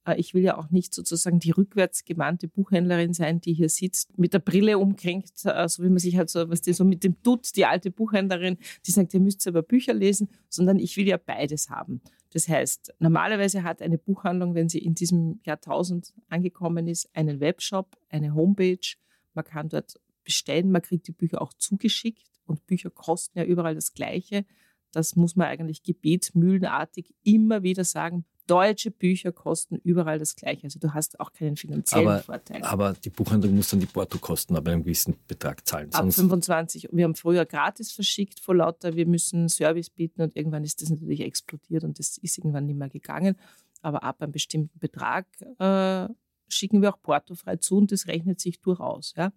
Äh, 0.07 0.15
Ich 0.17 0.33
will 0.33 0.43
ja 0.43 0.57
auch 0.57 0.69
nicht 0.71 0.93
sozusagen 0.93 1.39
die 1.39 1.51
rückwärtsgewandte 1.51 2.47
Buchhändlerin 2.47 3.13
sein, 3.13 3.41
die 3.41 3.53
hier 3.53 3.69
sitzt, 3.69 4.17
mit 4.17 4.33
der 4.33 4.39
Brille 4.39 4.77
umkränkt, 4.79 5.45
äh, 5.45 5.67
so 5.67 5.83
wie 5.83 5.89
man 5.89 5.99
sich 5.99 6.17
halt 6.17 6.29
so, 6.29 6.49
was 6.49 6.61
die 6.61 6.73
so 6.73 6.85
mit 6.85 7.03
dem 7.03 7.21
Dutt, 7.21 7.55
die 7.55 7.65
alte 7.65 7.91
Buchhändlerin, 7.91 8.57
die 8.85 8.91
sagt, 8.91 9.13
ihr 9.13 9.19
müsst 9.19 9.45
aber 9.47 9.61
Bücher 9.61 9.93
lesen, 9.93 10.29
sondern 10.49 10.79
ich 10.79 10.97
will 10.97 11.07
ja 11.07 11.17
beides 11.17 11.69
haben. 11.69 12.01
Das 12.31 12.47
heißt, 12.47 12.95
normalerweise 12.99 13.63
hat 13.63 13.81
eine 13.81 13.97
Buchhandlung, 13.97 14.55
wenn 14.55 14.69
sie 14.69 14.79
in 14.79 14.95
diesem 14.95 15.39
Jahrtausend 15.45 16.13
angekommen 16.29 16.87
ist, 16.87 17.09
einen 17.15 17.39
Webshop, 17.39 17.97
eine 18.09 18.33
Homepage. 18.33 18.95
Man 19.33 19.45
kann 19.45 19.69
dort 19.69 19.99
bestellen, 20.23 20.71
man 20.71 20.81
kriegt 20.81 21.07
die 21.07 21.13
Bücher 21.13 21.41
auch 21.41 21.53
zugeschickt 21.53 22.27
und 22.45 22.65
Bücher 22.67 22.89
kosten 22.89 23.39
ja 23.39 23.45
überall 23.45 23.75
das 23.75 23.93
Gleiche. 23.93 24.45
Das 24.91 25.15
muss 25.15 25.35
man 25.35 25.47
eigentlich 25.47 25.83
gebetsmühlenartig 25.83 27.13
immer 27.23 27.63
wieder 27.63 27.83
sagen. 27.83 28.25
Deutsche 28.47 28.91
Bücher 28.91 29.31
kosten 29.31 29.75
überall 29.83 30.19
das 30.19 30.35
Gleiche. 30.35 30.63
Also 30.63 30.79
du 30.79 30.93
hast 30.93 31.19
auch 31.19 31.33
keinen 31.33 31.57
finanziellen 31.57 32.07
Aber, 32.07 32.19
Vorteil. 32.23 32.63
aber 32.63 32.93
die 32.93 33.09
Buchhandlung 33.09 33.55
muss 33.55 33.69
dann 33.69 33.79
die 33.79 33.85
Portokosten 33.85 34.55
ab 34.55 34.67
einem 34.67 34.83
gewissen 34.83 35.15
Betrag 35.27 35.67
zahlen. 35.67 35.89
Ab 35.93 36.03
Sonst 36.03 36.15
25. 36.15 36.89
Wir 36.91 37.03
haben 37.03 37.15
früher 37.15 37.45
gratis 37.45 37.91
verschickt 37.91 38.39
vor 38.39 38.55
lauter, 38.55 38.95
wir 38.95 39.05
müssen 39.05 39.49
Service 39.49 39.89
bieten 39.89 40.21
und 40.21 40.35
irgendwann 40.35 40.63
ist 40.63 40.81
das 40.81 40.89
natürlich 40.89 41.21
explodiert 41.21 41.83
und 41.83 41.99
das 41.99 42.17
ist 42.17 42.37
irgendwann 42.37 42.65
nicht 42.65 42.77
mehr 42.77 42.89
gegangen. 42.89 43.35
Aber 43.81 44.03
ab 44.03 44.21
einem 44.21 44.31
bestimmten 44.31 44.79
Betrag 44.79 45.27
äh, 45.59 46.07
schicken 46.47 46.81
wir 46.81 46.93
auch 46.93 47.01
portofrei 47.01 47.57
zu 47.57 47.77
und 47.77 47.91
das 47.91 48.07
rechnet 48.07 48.39
sich 48.39 48.59
durchaus. 48.59 49.13
Ja? 49.15 49.31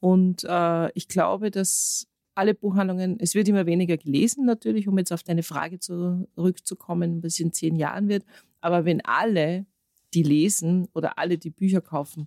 Und 0.00 0.44
äh, 0.44 0.90
ich 0.92 1.08
glaube, 1.08 1.50
dass 1.50 2.08
alle 2.34 2.54
Buchhandlungen, 2.54 3.18
es 3.20 3.34
wird 3.34 3.48
immer 3.48 3.66
weniger 3.66 3.96
gelesen 3.96 4.46
natürlich, 4.46 4.88
um 4.88 4.98
jetzt 4.98 5.12
auf 5.12 5.22
deine 5.22 5.42
Frage 5.42 5.78
zurückzukommen, 5.78 7.22
was 7.22 7.38
in 7.40 7.52
zehn 7.52 7.76
Jahren 7.76 8.08
wird. 8.08 8.24
Aber 8.60 8.84
wenn 8.84 9.04
alle, 9.04 9.66
die 10.14 10.22
lesen 10.22 10.88
oder 10.94 11.18
alle, 11.18 11.38
die 11.38 11.50
Bücher 11.50 11.80
kaufen, 11.80 12.26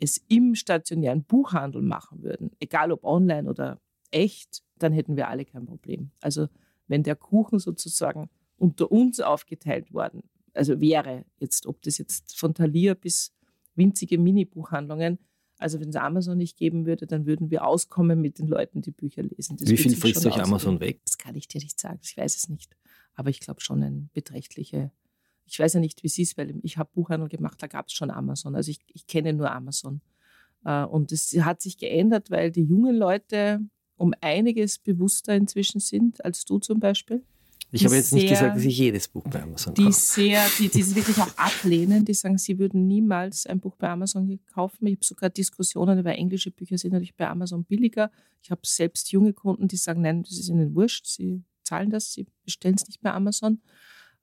es 0.00 0.18
im 0.28 0.54
stationären 0.54 1.24
Buchhandel 1.24 1.82
machen 1.82 2.22
würden, 2.22 2.50
egal 2.58 2.92
ob 2.92 3.04
online 3.04 3.48
oder 3.48 3.80
echt, 4.10 4.62
dann 4.78 4.92
hätten 4.92 5.16
wir 5.16 5.28
alle 5.28 5.44
kein 5.44 5.66
Problem. 5.66 6.10
Also 6.20 6.48
wenn 6.86 7.02
der 7.02 7.16
Kuchen 7.16 7.58
sozusagen 7.58 8.28
unter 8.56 8.90
uns 8.90 9.20
aufgeteilt 9.20 9.92
worden, 9.92 10.22
also 10.52 10.80
wäre 10.80 11.24
jetzt, 11.38 11.66
ob 11.66 11.82
das 11.82 11.98
jetzt 11.98 12.38
von 12.38 12.54
Thalia 12.54 12.94
bis 12.94 13.34
winzige 13.74 14.18
Mini-Buchhandlungen, 14.18 15.18
also 15.58 15.80
wenn 15.80 15.88
es 15.88 15.96
Amazon 15.96 16.38
nicht 16.38 16.56
geben 16.56 16.86
würde, 16.86 17.06
dann 17.06 17.26
würden 17.26 17.50
wir 17.50 17.64
auskommen 17.64 18.20
mit 18.20 18.38
den 18.38 18.48
Leuten, 18.48 18.82
die 18.82 18.90
Bücher 18.90 19.22
lesen. 19.22 19.56
Das 19.56 19.68
wie 19.68 19.76
viel 19.76 19.96
frisst 19.96 20.26
euch 20.26 20.40
Amazon 20.40 20.80
weg? 20.80 21.00
Das 21.04 21.18
kann 21.18 21.34
ich 21.36 21.48
dir 21.48 21.60
nicht 21.60 21.80
sagen, 21.80 22.00
ich 22.02 22.16
weiß 22.16 22.36
es 22.36 22.48
nicht. 22.48 22.76
Aber 23.14 23.30
ich 23.30 23.40
glaube 23.40 23.60
schon 23.60 23.82
ein 23.82 24.10
beträchtliche, 24.12 24.90
ich 25.46 25.58
weiß 25.58 25.74
ja 25.74 25.80
nicht, 25.80 26.02
wie 26.02 26.08
es 26.08 26.18
ist, 26.18 26.36
weil 26.36 26.58
ich 26.62 26.78
habe 26.78 26.90
Buchhandel 26.92 27.28
gemacht, 27.28 27.62
da 27.62 27.66
gab 27.66 27.86
es 27.86 27.92
schon 27.92 28.10
Amazon. 28.10 28.56
Also 28.56 28.70
ich, 28.70 28.80
ich 28.92 29.06
kenne 29.06 29.32
nur 29.32 29.52
Amazon. 29.52 30.00
Äh, 30.64 30.84
Und 30.84 31.12
es 31.12 31.32
hat 31.40 31.62
sich 31.62 31.78
geändert, 31.78 32.30
weil 32.30 32.50
die 32.50 32.64
jungen 32.64 32.96
Leute 32.96 33.60
um 33.96 34.12
einiges 34.20 34.78
bewusster 34.78 35.34
inzwischen 35.36 35.80
sind 35.80 36.24
als 36.24 36.44
du 36.44 36.58
zum 36.58 36.80
Beispiel. 36.80 37.22
Ich 37.70 37.84
habe 37.84 37.96
jetzt 37.96 38.12
nicht 38.12 38.28
gesagt, 38.28 38.56
dass 38.56 38.64
ich 38.64 38.78
jedes 38.78 39.08
Buch 39.08 39.24
bei 39.24 39.42
Amazon 39.42 39.74
die 39.74 39.84
kaufe. 39.84 39.94
sehr, 39.94 40.44
die, 40.58 40.68
die 40.68 40.80
es 40.80 40.94
wirklich 40.94 41.18
auch 41.18 41.36
ablehnen, 41.36 42.04
die 42.04 42.14
sagen, 42.14 42.38
sie 42.38 42.58
würden 42.58 42.86
niemals 42.86 43.46
ein 43.46 43.60
Buch 43.60 43.76
bei 43.76 43.88
Amazon 43.88 44.38
kaufen. 44.52 44.86
Ich 44.86 44.94
habe 44.94 45.04
sogar 45.04 45.30
Diskussionen 45.30 45.98
über 45.98 46.12
englische 46.14 46.50
Bücher 46.50 46.78
sind 46.78 46.92
natürlich 46.92 47.16
bei 47.16 47.28
Amazon 47.28 47.64
billiger. 47.64 48.10
Ich 48.42 48.50
habe 48.50 48.60
selbst 48.64 49.10
junge 49.10 49.32
Kunden, 49.32 49.66
die 49.68 49.76
sagen, 49.76 50.02
nein, 50.02 50.22
das 50.22 50.38
ist 50.38 50.48
ihnen 50.48 50.74
wurscht, 50.74 51.06
sie 51.06 51.42
zahlen 51.64 51.90
das, 51.90 52.12
sie 52.12 52.26
bestellen 52.44 52.76
es 52.76 52.86
nicht 52.86 53.00
bei 53.00 53.12
Amazon. 53.12 53.60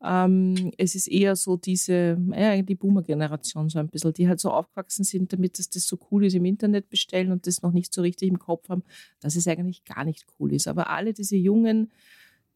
Ähm, 0.03 0.71
es 0.77 0.95
ist 0.95 1.07
eher 1.07 1.35
so 1.35 1.57
diese, 1.57 2.17
ja, 2.35 2.59
die 2.61 2.75
Boomer-Generation 2.75 3.69
so 3.69 3.79
ein 3.79 3.87
bisschen, 3.87 4.13
die 4.13 4.27
halt 4.27 4.39
so 4.39 4.49
aufgewachsen 4.49 5.03
sind, 5.03 5.31
damit 5.31 5.59
dass 5.59 5.69
das 5.69 5.85
so 5.85 5.99
cool 6.09 6.25
ist 6.25 6.33
im 6.33 6.45
Internet 6.45 6.89
bestellen 6.89 7.31
und 7.31 7.45
das 7.45 7.61
noch 7.61 7.71
nicht 7.71 7.93
so 7.93 8.01
richtig 8.01 8.29
im 8.29 8.39
Kopf 8.39 8.69
haben, 8.69 8.83
dass 9.19 9.35
es 9.35 9.47
eigentlich 9.47 9.83
gar 9.83 10.03
nicht 10.03 10.25
cool 10.39 10.53
ist. 10.53 10.67
Aber 10.67 10.89
alle 10.89 11.13
diese 11.13 11.35
jungen, 11.35 11.91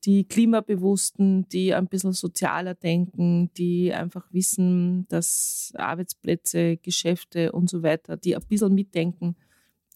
die 0.05 0.25
Klimabewussten, 0.27 1.49
die 1.49 1.73
ein 1.73 1.87
bisschen 1.87 2.13
sozialer 2.13 2.75
denken, 2.75 3.51
die 3.57 3.91
einfach 3.91 4.25
wissen, 4.31 5.07
dass 5.09 5.73
Arbeitsplätze, 5.75 6.77
Geschäfte 6.77 7.51
und 7.51 7.69
so 7.69 7.81
weiter, 7.81 8.15
die 8.15 8.35
ein 8.35 8.43
bisschen 8.47 8.73
mitdenken, 8.73 9.35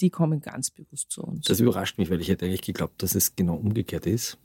die 0.01 0.09
kommen 0.09 0.41
ganz 0.41 0.71
bewusst 0.71 1.11
zu 1.11 1.21
uns. 1.21 1.45
Das 1.45 1.59
überrascht 1.59 1.97
mich, 1.97 2.09
weil 2.09 2.21
ich 2.21 2.29
hätte 2.29 2.45
eigentlich 2.45 2.61
geglaubt, 2.61 3.03
dass 3.03 3.15
es 3.15 3.35
genau 3.35 3.55
umgekehrt 3.55 4.05
ist. 4.05 4.37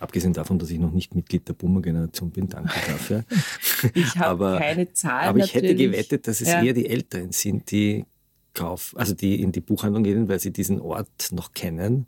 Abgesehen 0.00 0.32
davon, 0.32 0.58
dass 0.58 0.70
ich 0.70 0.78
noch 0.78 0.92
nicht 0.92 1.14
Mitglied 1.14 1.48
der 1.48 1.54
Boomer-Generation 1.54 2.30
bin, 2.30 2.48
danke 2.48 2.74
dafür. 2.86 3.24
ich 3.94 4.16
habe 4.16 4.56
keine 4.58 4.92
Zahlen. 4.92 5.28
Aber 5.28 5.38
ich 5.38 5.54
natürlich. 5.54 5.70
hätte 5.70 5.90
gewettet, 5.90 6.28
dass 6.28 6.40
es 6.40 6.48
ja. 6.48 6.62
eher 6.62 6.72
die 6.72 6.86
Älteren 6.86 7.32
sind, 7.32 7.70
die 7.70 8.04
kauf, 8.52 8.94
also 8.96 9.14
die 9.14 9.40
in 9.40 9.52
die 9.52 9.60
Buchhandlung 9.60 10.02
gehen, 10.02 10.28
weil 10.28 10.40
sie 10.40 10.50
diesen 10.50 10.80
Ort 10.80 11.30
noch 11.32 11.52
kennen 11.52 12.06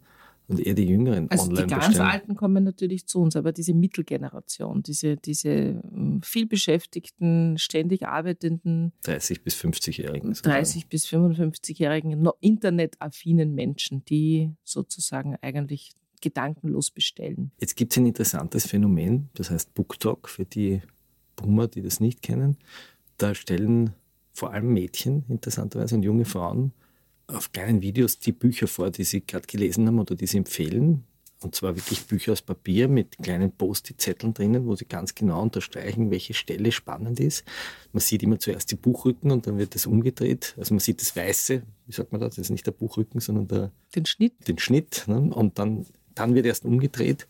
und 0.49 0.61
eher 0.61 0.75
die 0.75 0.87
Jüngeren 0.87 1.31
also 1.31 1.45
online 1.45 1.67
die 1.67 1.71
ganz 1.75 1.87
bestellen. 1.89 2.09
Alten 2.09 2.35
kommen 2.35 2.65
natürlich 2.65 3.07
zu 3.07 3.21
uns, 3.21 3.37
aber 3.37 3.53
diese 3.53 3.75
Mittelgeneration, 3.75 4.83
diese, 4.83 5.17
diese 5.17 5.83
vielbeschäftigten, 6.23 7.59
ständig 7.59 8.07
arbeitenden 8.07 8.93
30 9.03 9.43
bis 9.43 9.55
50-Jährigen. 9.57 10.33
30 10.33 10.89
bis 10.89 11.07
55-Jährigen, 11.07 12.29
internetaffinen 12.41 13.55
Menschen, 13.55 14.05
die 14.07 14.55
sozusagen 14.65 15.37
eigentlich 15.43 15.93
gedankenlos 16.21 16.91
bestellen. 16.91 17.53
Jetzt 17.61 17.77
gibt 17.77 17.93
es 17.93 17.99
ein 17.99 18.07
interessantes 18.07 18.67
Phänomen, 18.67 19.29
das 19.35 19.51
heißt 19.51 19.75
BookTalk 19.75 20.29
für 20.29 20.45
die 20.45 20.81
Boomer, 21.37 21.69
die 21.69 21.83
das 21.83 22.01
nicht 22.01 22.23
kennen. 22.23 22.57
Da 23.19 23.35
stellen 23.35 23.93
vor 24.33 24.53
allem 24.53 24.73
Mädchen 24.73 25.25
interessanterweise 25.29 25.95
und 25.95 26.03
junge 26.03 26.25
Frauen 26.25 26.73
auf 27.29 27.53
kleinen 27.53 27.83
Videos 27.83 28.19
die 28.19 28.33
Bücher 28.33 28.67
vor, 28.67 28.91
die 28.91 29.05
sie 29.05 29.21
gerade 29.21 29.47
gelesen 29.47 29.87
haben 29.87 29.99
oder 29.99 30.15
die 30.15 30.27
sie 30.27 30.39
empfehlen. 30.39 31.05
Und 31.41 31.55
zwar 31.55 31.77
wirklich 31.77 32.05
Bücher 32.07 32.33
aus 32.33 32.43
Papier 32.43 32.89
mit 32.89 33.17
kleinen 33.19 33.53
Post-it-Zetteln 33.53 34.35
drinnen, 34.35 34.67
wo 34.67 34.75
sie 34.75 34.87
ganz 34.87 35.15
genau 35.15 35.41
unterstreichen, 35.41 36.11
welche 36.11 36.35
Stelle 36.35 36.73
spannend 36.73 37.21
ist. 37.21 37.45
Man 37.93 38.01
sieht 38.01 38.25
immer 38.25 38.41
zuerst 38.41 38.73
die 38.73 38.77
Buchrücken 38.77 39.31
und 39.31 39.47
dann 39.47 39.57
wird 39.57 39.77
das 39.77 39.87
umgedreht. 39.87 40.55
Also 40.59 40.75
man 40.75 40.81
sieht 40.81 41.01
das 41.01 41.15
Weiße, 41.15 41.63
wie 41.87 41.93
sagt 41.93 42.11
man 42.11 42.21
das? 42.21 42.35
Das 42.35 42.47
ist 42.47 42.51
nicht 42.51 42.67
der 42.67 42.73
Buchrücken, 42.73 43.21
sondern 43.21 43.47
der, 43.47 43.73
den 43.95 44.05
Schnitt. 44.05 44.49
Den 44.49 44.59
Schnitt. 44.59 45.05
Ne? 45.07 45.33
Und 45.33 45.61
dann, 45.61 45.87
dann 46.17 46.35
wird 46.35 46.47
erst 46.47 46.65
umgedreht. 46.65 47.29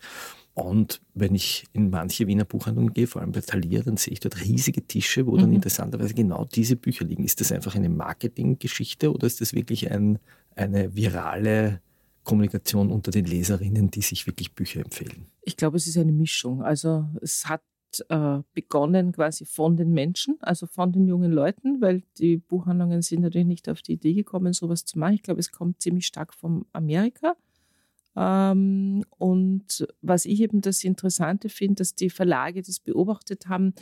Und 0.58 1.00
wenn 1.14 1.36
ich 1.36 1.66
in 1.72 1.88
manche 1.90 2.26
Wiener 2.26 2.44
Buchhandlungen 2.44 2.92
gehe, 2.92 3.06
vor 3.06 3.22
allem 3.22 3.30
bei 3.30 3.40
Thalia, 3.40 3.80
dann 3.82 3.96
sehe 3.96 4.12
ich 4.12 4.20
dort 4.20 4.40
riesige 4.44 4.84
Tische, 4.84 5.24
wo 5.26 5.36
dann 5.36 5.50
Mhm. 5.50 5.56
interessanterweise 5.56 6.14
genau 6.14 6.44
diese 6.46 6.74
Bücher 6.74 7.04
liegen. 7.04 7.24
Ist 7.24 7.40
das 7.40 7.52
einfach 7.52 7.76
eine 7.76 7.88
Marketinggeschichte 7.88 9.12
oder 9.12 9.26
ist 9.28 9.40
das 9.40 9.52
wirklich 9.52 9.90
ein, 9.90 10.18
eine 10.56 10.96
virale 10.96 11.80
Kommunikation 12.24 12.90
unter 12.90 13.12
den 13.12 13.24
Leserinnen, 13.24 13.90
die 13.92 14.02
sich 14.02 14.26
wirklich 14.26 14.52
Bücher 14.52 14.80
empfehlen? 14.80 15.26
Ich 15.42 15.56
glaube, 15.56 15.76
es 15.76 15.86
ist 15.86 15.96
eine 15.96 16.12
Mischung. 16.12 16.62
Also 16.62 17.06
es 17.22 17.46
hat 17.46 17.62
äh, 18.08 18.40
begonnen 18.52 19.12
quasi 19.12 19.44
von 19.46 19.76
den 19.76 19.92
Menschen, 19.92 20.38
also 20.40 20.66
von 20.66 20.90
den 20.92 21.06
jungen 21.06 21.30
Leuten, 21.30 21.80
weil 21.80 22.02
die 22.18 22.36
Buchhandlungen 22.36 23.00
sind 23.02 23.22
natürlich 23.22 23.46
nicht 23.46 23.68
auf 23.68 23.80
die 23.80 23.92
Idee 23.92 24.12
gekommen, 24.14 24.52
sowas 24.52 24.84
zu 24.84 24.98
machen. 24.98 25.14
Ich 25.14 25.22
glaube, 25.22 25.40
es 25.40 25.52
kommt 25.52 25.80
ziemlich 25.80 26.06
stark 26.06 26.34
von 26.34 26.66
Amerika. 26.72 27.36
Ähm, 28.18 29.04
und 29.18 29.86
was 30.02 30.24
ich 30.24 30.40
eben 30.40 30.60
das 30.60 30.82
Interessante 30.82 31.48
finde, 31.48 31.76
dass 31.76 31.94
die 31.94 32.10
Verlage 32.10 32.62
das 32.62 32.80
beobachtet 32.80 33.46
haben, 33.46 33.74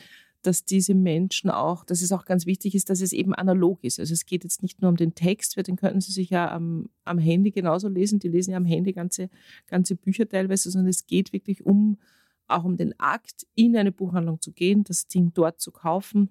dass 0.43 0.65
diese 0.65 0.95
Menschen 0.95 1.49
auch, 1.49 1.85
dass 1.85 2.03
es 2.03 2.13
auch 2.13 2.27
ganz 2.27 2.45
wichtig 2.45 2.75
ist, 2.75 2.91
dass 2.91 3.01
es 3.01 3.13
eben 3.13 3.35
analog 3.35 3.83
ist. 3.83 3.99
Also 3.99 4.13
es 4.13 4.27
geht 4.27 4.45
jetzt 4.45 4.63
nicht 4.63 4.83
nur 4.83 4.91
um 4.91 4.97
den 4.97 5.15
Text, 5.15 5.57
weil 5.57 5.65
den 5.65 5.77
könnten 5.77 6.03
Sie 6.03 6.13
sich 6.13 6.29
ja 6.31 6.53
am, 6.53 6.91
am 7.05 7.19
Handy 7.19 7.51
genauso 7.51 7.89
lesen. 7.89 8.19
Die 8.19 8.29
lesen 8.29 8.51
ja 8.51 8.59
am 8.59 8.67
Handy 8.67 8.93
ganze, 8.93 9.31
ganze 9.67 9.97
Bücher 9.97 10.29
teilweise, 10.29 10.71
sondern 10.71 10.91
es 10.91 11.07
geht 11.07 11.33
wirklich 11.33 11.65
um, 11.65 11.99
auch 12.47 12.65
um 12.65 12.77
den 12.77 12.95
Akt, 13.01 13.47
in 13.55 13.75
eine 13.75 13.91
Buchhandlung 13.91 14.41
zu 14.41 14.53
gehen, 14.53 14.85
das 14.85 15.09
Ding 15.09 15.33
dort 15.33 15.61
zu 15.61 15.73
kaufen 15.73 16.29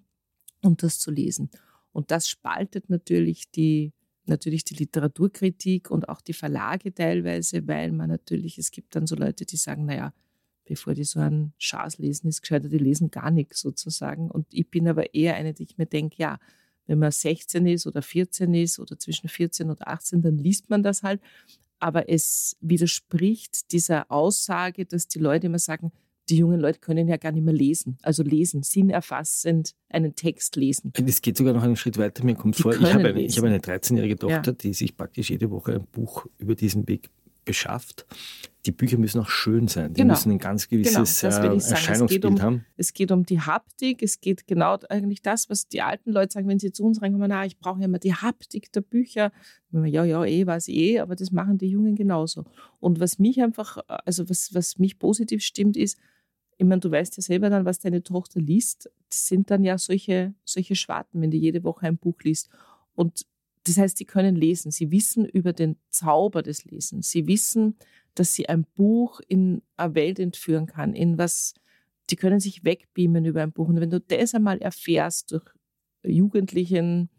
und 0.61 0.83
das 0.83 0.99
zu 0.99 1.09
lesen. 1.09 1.49
Und 1.91 2.11
das 2.11 2.29
spaltet 2.29 2.89
natürlich 2.89 3.49
die, 3.51 3.93
natürlich 4.27 4.63
die 4.63 4.75
Literaturkritik 4.75 5.89
und 5.91 6.09
auch 6.09 6.21
die 6.21 6.33
Verlage 6.33 6.93
teilweise, 6.93 7.67
weil 7.67 7.91
man 7.91 8.09
natürlich, 8.09 8.57
es 8.57 8.71
gibt 8.71 8.95
dann 8.95 9.07
so 9.07 9.15
Leute, 9.15 9.45
die 9.45 9.57
sagen, 9.57 9.85
naja, 9.85 10.13
bevor 10.65 10.93
die 10.93 11.03
so 11.03 11.19
einen 11.19 11.53
Schaß 11.57 11.99
lesen, 11.99 12.27
ist 12.27 12.41
gescheiter, 12.41 12.69
die 12.69 12.77
lesen 12.77 13.11
gar 13.11 13.31
nichts 13.31 13.61
sozusagen. 13.61 14.29
Und 14.31 14.47
ich 14.51 14.69
bin 14.69 14.87
aber 14.87 15.13
eher 15.13 15.35
eine, 15.35 15.53
die 15.53 15.63
ich 15.63 15.77
mir 15.77 15.85
denke, 15.85 16.15
ja, 16.17 16.39
wenn 16.87 16.99
man 16.99 17.11
16 17.11 17.65
ist 17.67 17.87
oder 17.87 18.01
14 18.01 18.53
ist 18.53 18.79
oder 18.79 18.97
zwischen 18.99 19.27
14 19.27 19.69
und 19.69 19.87
18, 19.87 20.21
dann 20.21 20.37
liest 20.37 20.69
man 20.69 20.83
das 20.83 21.03
halt. 21.03 21.21
Aber 21.79 22.09
es 22.09 22.57
widerspricht 22.61 23.71
dieser 23.71 24.11
Aussage, 24.11 24.85
dass 24.85 25.07
die 25.07 25.19
Leute 25.19 25.47
immer 25.47 25.59
sagen, 25.59 25.91
die 26.29 26.37
jungen 26.37 26.59
Leute 26.59 26.79
können 26.79 27.07
ja 27.07 27.17
gar 27.17 27.31
nicht 27.31 27.43
mehr 27.43 27.53
lesen. 27.53 27.97
Also 28.01 28.23
lesen, 28.23 28.63
sinnerfassend 28.63 29.73
einen 29.89 30.15
Text 30.15 30.55
lesen. 30.55 30.91
Es 31.05 31.21
geht 31.21 31.37
sogar 31.37 31.53
noch 31.53 31.63
einen 31.63 31.75
Schritt 31.75 31.97
weiter. 31.97 32.23
Mir 32.23 32.35
kommt 32.35 32.57
Die 32.57 32.61
vor, 32.63 32.73
ich 32.73 32.81
habe, 32.93 33.07
eine, 33.09 33.21
ich 33.21 33.37
habe 33.37 33.47
eine 33.47 33.59
13-jährige 33.59 34.17
Tochter, 34.17 34.51
Ja. 34.51 34.51
die 34.53 34.73
sich 34.73 34.95
praktisch 34.97 35.29
jede 35.29 35.51
Woche 35.51 35.75
ein 35.75 35.85
Buch 35.91 36.25
über 36.37 36.55
diesen 36.55 36.87
Weg 36.87 37.09
beschafft. 37.45 38.07
Die 38.65 38.71
Bücher 38.71 38.97
müssen 38.97 39.21
auch 39.21 39.29
schön 39.29 39.67
sein. 39.67 39.93
Die 39.93 40.01
Genau. 40.01 40.13
müssen 40.15 40.31
ein 40.31 40.39
ganz 40.39 40.67
gewisses 40.67 41.21
Genau, 41.21 41.33
äh, 41.53 41.55
Erscheinungsbild 41.69 42.25
um, 42.25 42.41
haben. 42.41 42.65
es 42.75 42.91
geht 42.93 43.11
um 43.11 43.23
die 43.23 43.39
Haptik, 43.39 44.01
es 44.01 44.19
geht 44.19 44.47
genau 44.47 44.79
eigentlich 44.89 45.21
das, 45.21 45.47
was 45.51 45.67
die 45.67 45.83
alten 45.83 46.11
Leute 46.11 46.33
sagen, 46.33 46.47
wenn 46.47 46.57
sie 46.57 46.71
zu 46.71 46.83
uns 46.83 47.03
reinkommen, 47.03 47.29
na, 47.29 47.45
ich 47.45 47.59
brauche 47.59 47.79
ja 47.79 47.85
immer 47.85 47.99
die 47.99 48.15
Haptik 48.15 48.71
der 48.71 48.81
Bücher. 48.81 49.31
Ja, 49.71 50.03
ja, 50.03 50.25
eh, 50.25 50.47
weiß 50.47 50.69
ich 50.69 50.75
eh, 50.75 50.99
aber 50.99 51.15
das 51.15 51.31
machen 51.31 51.59
die 51.59 51.67
Jungen 51.69 51.93
genauso. 51.95 52.45
Und 52.79 52.99
was 52.99 53.19
mich 53.19 53.39
einfach, 53.43 53.77
also 53.87 54.27
was, 54.27 54.55
was 54.55 54.79
mich 54.79 54.97
positiv 54.97 55.43
stimmt, 55.43 55.77
ist, 55.77 55.99
ich 56.57 56.65
meine, 56.65 56.79
du 56.79 56.89
weißt 56.89 57.17
ja 57.17 57.23
selber 57.23 57.49
dann, 57.49 57.65
was 57.65 57.79
deine 57.79 58.01
Tochter 58.03 58.39
liest. 58.39 58.89
Das 59.09 59.27
sind 59.27 59.51
dann 59.51 59.63
ja 59.63 59.77
solche, 59.77 60.33
solche 60.45 60.75
Schwarten, 60.75 61.21
wenn 61.21 61.31
die 61.31 61.39
jede 61.39 61.63
Woche 61.63 61.87
ein 61.87 61.97
Buch 61.97 62.21
liest. 62.23 62.49
Und 62.95 63.25
das 63.65 63.77
heißt, 63.77 63.97
sie 63.97 64.05
können 64.05 64.35
lesen. 64.35 64.71
Sie 64.71 64.91
wissen 64.91 65.25
über 65.25 65.51
den 65.51 65.77
Zauber 65.89 66.43
des 66.43 66.65
Lesens. 66.65 67.09
Sie 67.09 67.27
wissen, 67.27 67.75
dass 68.13 68.33
sie 68.33 68.47
ein 68.47 68.65
Buch 68.75 69.19
in 69.27 69.63
eine 69.75 69.95
Welt 69.95 70.19
entführen 70.19 70.67
kann, 70.67 70.93
in 70.93 71.17
was, 71.17 71.53
die 72.09 72.15
können 72.15 72.39
sich 72.39 72.63
wegbeamen 72.63 73.25
über 73.25 73.41
ein 73.41 73.51
Buch. 73.51 73.67
Und 73.67 73.81
wenn 73.81 73.89
du 73.89 73.99
das 73.99 74.33
einmal 74.33 74.59
erfährst 74.59 75.31
durch 75.31 75.45
jugendlichen 76.03 77.09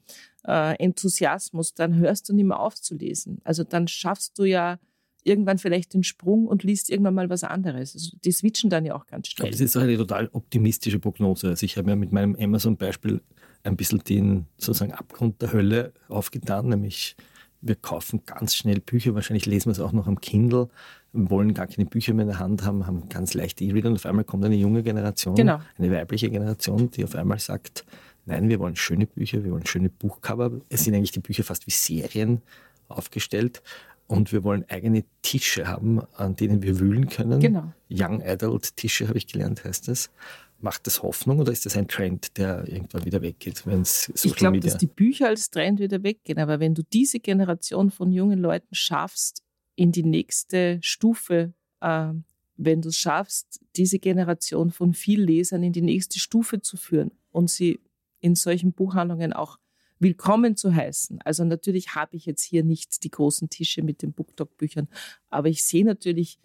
äh, 0.46 0.76
Enthusiasmus, 0.82 1.74
dann 1.74 1.96
hörst 1.96 2.28
du 2.28 2.34
nicht 2.34 2.46
mehr 2.46 2.60
auf 2.60 2.76
zu 2.76 2.94
lesen. 2.94 3.40
Also 3.44 3.64
dann 3.64 3.88
schaffst 3.88 4.38
du 4.38 4.44
ja 4.44 4.78
irgendwann 5.26 5.58
vielleicht 5.58 5.92
den 5.94 6.02
Sprung 6.04 6.46
und 6.46 6.62
liest 6.62 6.88
irgendwann 6.90 7.14
mal 7.14 7.28
was 7.28 7.44
anderes. 7.44 7.94
Also 7.94 8.16
die 8.24 8.32
switchen 8.32 8.70
dann 8.70 8.84
ja 8.86 8.94
auch 8.94 9.06
ganz 9.06 9.28
Aber 9.36 9.48
schnell. 9.48 9.50
das 9.50 9.60
ist 9.60 9.76
eine 9.76 9.96
total 9.96 10.28
optimistische 10.32 10.98
Prognose. 10.98 11.48
Also 11.48 11.64
ich 11.66 11.76
habe 11.76 11.90
ja 11.90 11.96
mit 11.96 12.12
meinem 12.12 12.36
Amazon-Beispiel 12.38 13.20
ein 13.64 13.76
bisschen 13.76 13.98
den 14.00 14.46
sozusagen 14.58 14.92
Abgrund 14.92 15.42
der 15.42 15.52
Hölle 15.52 15.92
aufgetan, 16.08 16.68
nämlich 16.68 17.16
wir 17.60 17.74
kaufen 17.74 18.22
ganz 18.26 18.54
schnell 18.54 18.80
Bücher, 18.80 19.14
wahrscheinlich 19.14 19.46
lesen 19.46 19.66
wir 19.66 19.72
es 19.72 19.80
auch 19.80 19.92
noch 19.92 20.06
am 20.06 20.20
Kindle, 20.20 20.68
wollen 21.12 21.52
gar 21.54 21.66
keine 21.66 21.86
Bücher 21.86 22.14
mehr 22.14 22.24
in 22.24 22.28
der 22.28 22.38
Hand 22.38 22.62
haben, 22.64 22.86
haben 22.86 23.08
ganz 23.08 23.34
leichte 23.34 23.64
E-Reader 23.64 23.88
und 23.88 23.96
auf 23.96 24.06
einmal 24.06 24.24
kommt 24.24 24.44
eine 24.44 24.54
junge 24.54 24.82
Generation, 24.84 25.34
Genau. 25.34 25.58
eine 25.78 25.90
weibliche 25.90 26.30
Generation, 26.30 26.90
die 26.90 27.02
auf 27.02 27.16
einmal 27.16 27.40
sagt, 27.40 27.84
nein, 28.26 28.48
wir 28.48 28.60
wollen 28.60 28.76
schöne 28.76 29.06
Bücher, 29.06 29.42
wir 29.42 29.50
wollen 29.50 29.66
schöne 29.66 29.88
Buchcover. 29.88 30.52
Es 30.68 30.84
sind 30.84 30.94
eigentlich 30.94 31.12
die 31.12 31.20
Bücher 31.20 31.42
fast 31.42 31.66
wie 31.66 31.70
Serien 31.72 32.42
aufgestellt 32.88 33.62
und 34.06 34.32
wir 34.32 34.44
wollen 34.44 34.64
eigene 34.68 35.04
Tische 35.22 35.66
haben, 35.66 36.00
an 36.14 36.36
denen 36.36 36.62
wir 36.62 36.78
wühlen 36.78 37.08
können. 37.08 37.40
Genau. 37.40 37.72
Young 37.90 38.22
Adult 38.22 38.76
Tische, 38.76 39.08
habe 39.08 39.18
ich 39.18 39.26
gelernt, 39.26 39.64
heißt 39.64 39.88
das. 39.88 40.10
Macht 40.58 40.86
das 40.86 41.02
Hoffnung 41.02 41.38
oder 41.38 41.52
ist 41.52 41.66
das 41.66 41.76
ein 41.76 41.86
Trend, 41.86 42.38
der 42.38 42.66
irgendwann 42.66 43.04
wieder 43.04 43.20
weggeht, 43.20 43.66
wenn 43.66 43.82
es 43.82 44.04
Social 44.04 44.30
Ich 44.30 44.36
glaube, 44.36 44.60
dass 44.60 44.78
die 44.78 44.86
Bücher 44.86 45.28
als 45.28 45.50
Trend 45.50 45.80
wieder 45.80 46.02
weggehen. 46.02 46.38
Aber 46.38 46.60
wenn 46.60 46.74
du 46.74 46.82
diese 46.82 47.20
Generation 47.20 47.90
von 47.90 48.10
jungen 48.10 48.38
Leuten 48.38 48.74
schaffst, 48.74 49.42
in 49.74 49.92
die 49.92 50.02
nächste 50.02 50.78
Stufe, 50.80 51.52
äh, 51.80 52.12
wenn 52.56 52.80
du 52.80 52.88
es 52.88 52.96
schaffst, 52.96 53.60
diese 53.76 53.98
Generation 53.98 54.70
von 54.70 54.94
Viellesern 54.94 55.62
in 55.62 55.72
die 55.72 55.82
nächste 55.82 56.18
Stufe 56.18 56.62
zu 56.62 56.78
führen 56.78 57.10
und 57.30 57.50
sie 57.50 57.80
in 58.20 58.34
solchen 58.34 58.72
Buchhandlungen 58.72 59.34
auch 59.34 59.58
willkommen 59.98 60.56
zu 60.56 60.74
heißen. 60.74 61.20
Also 61.24 61.44
natürlich 61.44 61.94
habe 61.94 62.16
ich 62.16 62.26
jetzt 62.26 62.42
hier 62.42 62.64
nicht 62.64 63.02
die 63.04 63.10
großen 63.10 63.48
Tische 63.48 63.82
mit 63.82 64.02
den 64.02 64.12
BookTok-Büchern, 64.12 64.88
aber 65.30 65.48
ich 65.48 65.64
sehe 65.64 65.84
natürlich, 65.84 66.38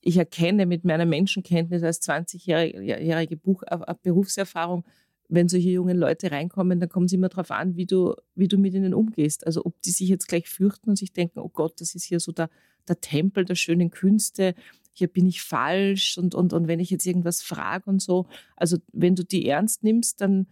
ich 0.00 0.16
erkenne 0.16 0.66
mit 0.66 0.84
meiner 0.84 1.06
Menschenkenntnis 1.06 1.82
als 1.82 2.02
20-jährige 2.02 3.36
Buch, 3.36 3.62
äh, 3.66 3.94
Berufserfahrung, 4.02 4.84
wenn 5.28 5.48
solche 5.48 5.70
jungen 5.70 5.96
Leute 5.96 6.30
reinkommen, 6.30 6.78
dann 6.78 6.88
kommen 6.88 7.08
sie 7.08 7.16
immer 7.16 7.30
darauf 7.30 7.50
an, 7.50 7.76
wie 7.76 7.86
du, 7.86 8.14
wie 8.34 8.48
du 8.48 8.58
mit 8.58 8.74
ihnen 8.74 8.92
umgehst. 8.92 9.46
Also 9.46 9.64
ob 9.64 9.80
die 9.80 9.90
sich 9.90 10.08
jetzt 10.08 10.28
gleich 10.28 10.48
fürchten 10.48 10.90
und 10.90 10.96
sich 10.96 11.12
denken, 11.12 11.38
oh 11.38 11.48
Gott, 11.48 11.80
das 11.80 11.94
ist 11.94 12.04
hier 12.04 12.20
so 12.20 12.32
der, 12.32 12.50
der 12.86 13.00
Tempel 13.00 13.44
der 13.44 13.54
schönen 13.54 13.90
Künste, 13.90 14.54
hier 14.92 15.08
bin 15.08 15.26
ich 15.26 15.42
falsch 15.42 16.18
und, 16.18 16.34
und, 16.34 16.52
und 16.52 16.68
wenn 16.68 16.80
ich 16.80 16.90
jetzt 16.90 17.06
irgendwas 17.06 17.42
frage 17.42 17.88
und 17.88 18.02
so. 18.02 18.26
Also 18.56 18.76
wenn 18.92 19.14
du 19.14 19.24
die 19.24 19.48
ernst 19.48 19.82
nimmst, 19.82 20.20
dann 20.20 20.48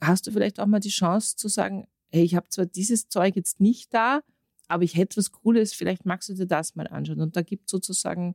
hast 0.00 0.26
du 0.26 0.30
vielleicht 0.30 0.60
auch 0.60 0.66
mal 0.66 0.80
die 0.80 0.88
Chance 0.88 1.36
zu 1.36 1.48
sagen, 1.48 1.86
hey, 2.10 2.22
ich 2.22 2.34
habe 2.34 2.48
zwar 2.48 2.66
dieses 2.66 3.08
Zeug 3.08 3.36
jetzt 3.36 3.60
nicht 3.60 3.92
da, 3.92 4.20
aber 4.68 4.84
ich 4.84 4.96
hätte 4.96 5.16
was 5.16 5.32
Cooles, 5.32 5.72
vielleicht 5.72 6.06
magst 6.06 6.28
du 6.28 6.34
dir 6.34 6.46
das 6.46 6.76
mal 6.76 6.86
anschauen. 6.86 7.20
Und 7.20 7.36
da 7.36 7.42
gibt 7.42 7.66
es 7.66 7.70
sozusagen 7.70 8.34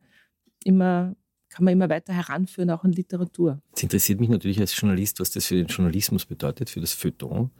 immer 0.64 1.16
kann 1.54 1.66
man 1.66 1.74
immer 1.74 1.88
weiter 1.88 2.14
heranführen, 2.14 2.72
auch 2.72 2.84
in 2.84 2.94
Literatur. 2.94 3.62
Es 3.76 3.84
interessiert 3.84 4.20
mich 4.20 4.30
natürlich 4.30 4.60
als 4.60 4.76
Journalist, 4.80 5.20
was 5.20 5.30
das 5.30 5.46
für 5.46 5.56
den 5.56 5.68
Journalismus 5.68 6.26
bedeutet, 6.26 6.72
für 6.72 6.82
das 6.82 6.94
Feuilleton. 6.94 7.52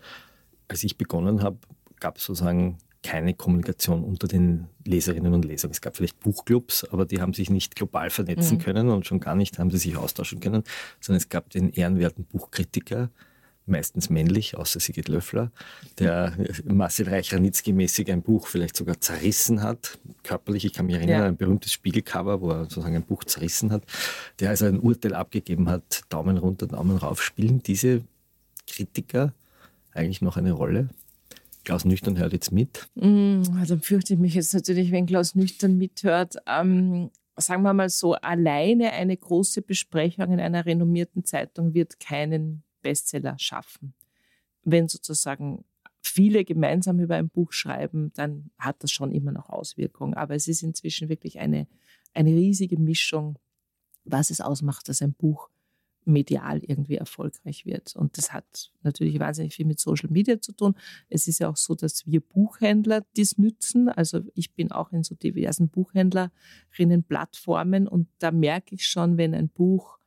Als 0.68 0.84
ich 0.84 0.98
begonnen 0.98 1.44
habe, 1.44 1.60
gab 2.00 2.18
es 2.18 2.26
sozusagen 2.26 2.80
keine 3.04 3.36
Kommunikation 3.36 4.04
unter 4.04 4.28
den 4.28 4.68
Leserinnen 4.84 5.34
und 5.34 5.46
Lesern. 5.46 5.70
Es 5.70 5.82
gab 5.82 5.96
vielleicht 5.96 6.20
Buchclubs, 6.22 6.86
aber 6.86 7.06
die 7.06 7.22
haben 7.22 7.34
sich 7.34 7.52
nicht 7.52 7.76
global 7.76 8.10
vernetzen 8.10 8.58
mhm. 8.58 8.62
können 8.62 8.90
und 8.90 9.06
schon 9.06 9.20
gar 9.20 9.36
nicht 9.36 9.60
haben 9.60 9.70
sie 9.70 9.78
sich 9.78 9.96
austauschen 9.96 10.40
können, 10.40 10.64
sondern 11.00 11.18
es 11.18 11.30
gab 11.30 11.52
den 11.52 11.70
ehrenwerten 11.70 12.26
Buchkritiker, 12.26 13.12
meistens 13.66 14.10
männlich, 14.10 14.58
außer 14.58 14.80
Sigrid 14.80 15.08
Löffler, 15.08 15.52
der 16.00 16.34
Marcel 16.66 17.08
Reich-Ranitzky-mäßig 17.08 18.12
ein 18.12 18.22
Buch 18.22 18.48
vielleicht 18.48 18.76
sogar 18.76 19.00
zerrissen 19.00 19.62
hat, 19.62 19.98
körperlich. 20.24 20.66
Ich 20.66 20.74
kann 20.74 20.86
mich 20.86 20.96
erinnern, 20.96 21.20
ja. 21.20 21.26
ein 21.26 21.38
berühmtes 21.38 21.72
Spiegelcover, 21.72 22.42
wo 22.42 22.50
er 22.50 22.64
sozusagen 22.64 22.96
ein 22.96 23.04
Buch 23.04 23.24
zerrissen 23.24 23.72
hat, 23.72 23.84
der 24.40 24.50
also 24.50 24.66
ein 24.66 24.80
Urteil 24.80 25.14
abgegeben 25.14 25.70
hat, 25.70 26.02
Daumen 26.10 26.38
runter, 26.38 26.68
Daumen 26.68 26.98
rauf. 26.98 27.22
Spielen 27.22 27.64
diese 27.64 28.02
Kritiker 28.68 29.34
eigentlich 29.94 30.22
noch 30.22 30.38
eine 30.38 30.52
Rolle? 30.52 30.90
Klaus 31.64 31.86
Nüchtern 31.86 32.18
hört 32.18 32.34
jetzt 32.34 32.52
mit. 32.52 32.88
Mm, 32.96 33.44
also 33.58 33.78
fürchte 33.78 34.14
ich 34.14 34.20
mich 34.20 34.34
jetzt 34.34 34.54
natürlich, 34.54 34.92
wenn 34.92 35.06
Klaus 35.06 35.36
Nüchtern 35.36 35.78
mithört. 35.78 36.36
Ähm, 36.46 37.10
sagen 37.38 37.64
wir 37.64 37.74
mal 37.74 37.90
so, 37.90 38.14
alleine 38.16 38.92
eine 38.92 39.16
große 39.16 39.62
Besprechung 39.62 40.32
in 40.34 40.40
einer 40.40 40.66
renommierten 40.66 41.24
Zeitung 41.24 41.74
wird 41.74 42.00
keinen 42.00 42.64
Bestseller 42.84 43.40
schaffen. 43.40 43.96
Wenn 44.64 44.88
sozusagen 44.88 45.66
viele 46.02 46.46
gemeinsam 46.46 47.00
über 47.00 47.16
ein 47.16 47.30
Buch 47.30 47.54
schreiben, 47.54 48.12
dann 48.14 48.52
hat 48.60 48.84
das 48.84 48.92
schon 48.92 49.12
immer 49.12 49.32
noch 49.32 49.50
Auswirkungen. 49.50 50.14
Aber 50.14 50.36
es 50.36 50.48
ist 50.48 50.62
inzwischen 50.62 51.10
wirklich 51.10 51.40
eine, 51.40 51.68
eine 52.14 52.30
riesige 52.30 52.78
Mischung, 52.78 53.40
was 54.06 54.30
es 54.30 54.42
ausmacht, 54.42 54.90
dass 54.90 55.02
ein 55.02 55.14
Buch 55.14 55.50
medial 56.06 56.60
irgendwie 56.60 56.98
erfolgreich 56.98 57.66
wird. 57.66 57.96
Und 57.96 58.18
das 58.18 58.34
hat 58.34 58.74
natürlich 58.82 59.18
wahnsinnig 59.20 59.56
viel 59.56 59.66
mit 59.66 59.80
Social 59.80 60.10
Media 60.10 60.42
zu 60.42 60.52
tun. 60.52 60.76
Es 61.10 61.30
ist 61.30 61.40
ja 61.40 61.50
auch 61.50 61.58
so, 61.58 61.76
dass 61.76 62.06
wir 62.06 62.22
Buchhändler 62.22 63.06
dies 63.16 63.38
nützen. 63.38 63.90
Also 63.90 64.22
ich 64.36 64.54
bin 64.54 64.72
auch 64.72 64.92
in 64.92 65.04
so 65.04 65.16
diversen 65.16 65.70
Buchhändlerinnen-Plattformen 65.70 67.88
und 67.88 68.10
da 68.20 68.32
merke 68.32 68.76
ich 68.76 68.86
schon, 68.88 69.18
wenn 69.18 69.34
ein 69.34 69.48
Buch 69.50 69.98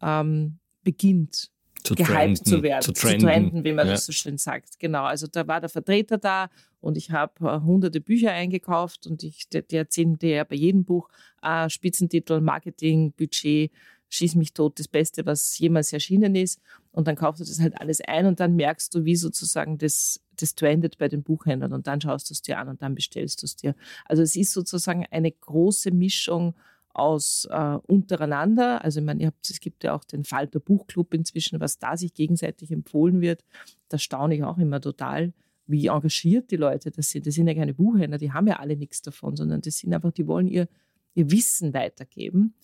ähm, 0.00 0.58
beginnt, 0.82 1.52
zu 1.82 1.94
gehypt 1.94 2.46
zu 2.46 2.62
werden, 2.62 2.82
zu 2.82 2.92
trenden, 2.92 3.20
zu 3.20 3.26
trenden 3.26 3.64
wie 3.64 3.72
man 3.72 3.86
ja. 3.86 3.92
das 3.92 4.06
so 4.06 4.12
schön 4.12 4.38
sagt. 4.38 4.78
Genau, 4.78 5.04
also 5.04 5.26
da 5.26 5.46
war 5.46 5.60
der 5.60 5.68
Vertreter 5.68 6.18
da 6.18 6.50
und 6.80 6.96
ich 6.96 7.10
habe 7.10 7.32
äh, 7.48 7.60
hunderte 7.60 8.00
Bücher 8.00 8.32
eingekauft 8.32 9.06
und 9.06 9.22
ich, 9.22 9.48
der, 9.48 9.62
der 9.62 9.80
erzählt 9.80 10.22
dir 10.22 10.30
ja 10.36 10.44
bei 10.44 10.56
jedem 10.56 10.84
Buch 10.84 11.08
äh, 11.42 11.68
Spitzentitel, 11.68 12.40
Marketing, 12.40 13.12
Budget, 13.12 13.70
schieß 14.08 14.34
mich 14.36 14.52
tot, 14.52 14.78
das 14.78 14.88
Beste, 14.88 15.26
was 15.26 15.58
jemals 15.58 15.92
erschienen 15.92 16.34
ist. 16.34 16.60
Und 16.92 17.06
dann 17.06 17.16
kaufst 17.16 17.40
du 17.40 17.44
das 17.44 17.60
halt 17.60 17.80
alles 17.80 18.00
ein 18.00 18.26
und 18.26 18.40
dann 18.40 18.56
merkst 18.56 18.94
du, 18.94 19.04
wie 19.04 19.16
sozusagen 19.16 19.78
das, 19.78 20.20
das 20.36 20.54
trendet 20.54 20.98
bei 20.98 21.08
den 21.08 21.22
Buchhändlern 21.22 21.72
und 21.72 21.86
dann 21.86 22.00
schaust 22.00 22.30
du 22.30 22.34
es 22.34 22.42
dir 22.42 22.58
an 22.58 22.68
und 22.68 22.82
dann 22.82 22.94
bestellst 22.94 23.42
du 23.42 23.46
es 23.46 23.56
dir. 23.56 23.74
Also 24.06 24.22
es 24.22 24.34
ist 24.34 24.52
sozusagen 24.52 25.06
eine 25.10 25.30
große 25.30 25.90
Mischung 25.90 26.54
aus 26.98 27.46
äh, 27.50 27.78
untereinander. 27.86 28.84
Also 28.84 29.00
ich 29.00 29.06
meine, 29.06 29.20
ihr 29.20 29.26
habt, 29.28 29.48
es 29.48 29.60
gibt 29.60 29.84
ja 29.84 29.94
auch 29.94 30.04
den 30.04 30.24
Falter 30.24 30.60
Buchclub 30.60 31.14
inzwischen, 31.14 31.60
was 31.60 31.78
da 31.78 31.96
sich 31.96 32.14
gegenseitig 32.14 32.70
empfohlen 32.70 33.20
wird. 33.20 33.44
Da 33.88 33.98
staune 33.98 34.34
ich 34.34 34.42
auch 34.42 34.58
immer 34.58 34.80
total, 34.80 35.32
wie 35.66 35.86
engagiert 35.86 36.50
die 36.50 36.56
Leute 36.56 36.90
das 36.90 37.10
sind. 37.10 37.26
Das 37.26 37.34
sind 37.34 37.46
ja 37.46 37.54
keine 37.54 37.74
Buchhändler, 37.74 38.18
die 38.18 38.32
haben 38.32 38.46
ja 38.46 38.58
alle 38.58 38.76
nichts 38.76 39.02
davon, 39.02 39.36
sondern 39.36 39.60
das 39.60 39.78
sind 39.78 39.92
einfach, 39.94 40.12
die 40.12 40.26
wollen 40.26 40.48
ihr, 40.48 40.68
ihr 41.14 41.30
Wissen 41.30 41.74
weitergeben. 41.74 42.54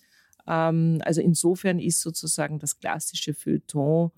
Ähm, 0.46 1.00
also 1.04 1.20
insofern 1.20 1.78
ist 1.78 2.00
sozusagen 2.00 2.58
das 2.58 2.78
klassische 2.78 3.34
Feuilleton 3.34 4.10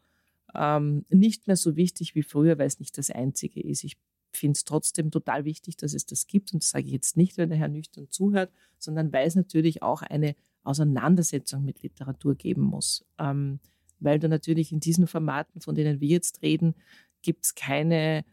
ähm, 0.54 1.04
nicht 1.10 1.46
mehr 1.46 1.56
so 1.56 1.76
wichtig 1.76 2.14
wie 2.14 2.22
früher, 2.22 2.58
weil 2.58 2.66
es 2.66 2.80
nicht 2.80 2.96
das 2.96 3.10
einzige 3.10 3.60
ist. 3.60 3.84
Ich 3.84 3.96
finde 4.36 4.56
es 4.56 4.64
trotzdem 4.64 5.10
total 5.10 5.44
wichtig, 5.44 5.76
dass 5.76 5.94
es 5.94 6.06
das 6.06 6.26
gibt. 6.26 6.52
Und 6.52 6.62
das 6.62 6.70
sage 6.70 6.86
ich 6.86 6.92
jetzt 6.92 7.16
nicht, 7.16 7.36
wenn 7.36 7.48
der 7.48 7.58
Herr 7.58 7.68
nüchtern 7.68 8.08
zuhört, 8.10 8.50
sondern 8.78 9.12
weil 9.12 9.26
es 9.26 9.34
natürlich 9.34 9.82
auch 9.82 10.02
eine 10.02 10.36
Auseinandersetzung 10.64 11.64
mit 11.64 11.82
Literatur 11.82 12.34
geben 12.34 12.62
muss. 12.62 13.04
Ähm, 13.18 13.60
weil 13.98 14.18
du 14.18 14.28
natürlich 14.28 14.72
in 14.72 14.80
diesen 14.80 15.06
Formaten, 15.06 15.60
von 15.60 15.74
denen 15.74 16.00
wir 16.00 16.08
jetzt 16.08 16.42
reden, 16.42 16.74
gibt 17.22 17.44
es 17.44 17.54
keine 17.54 18.24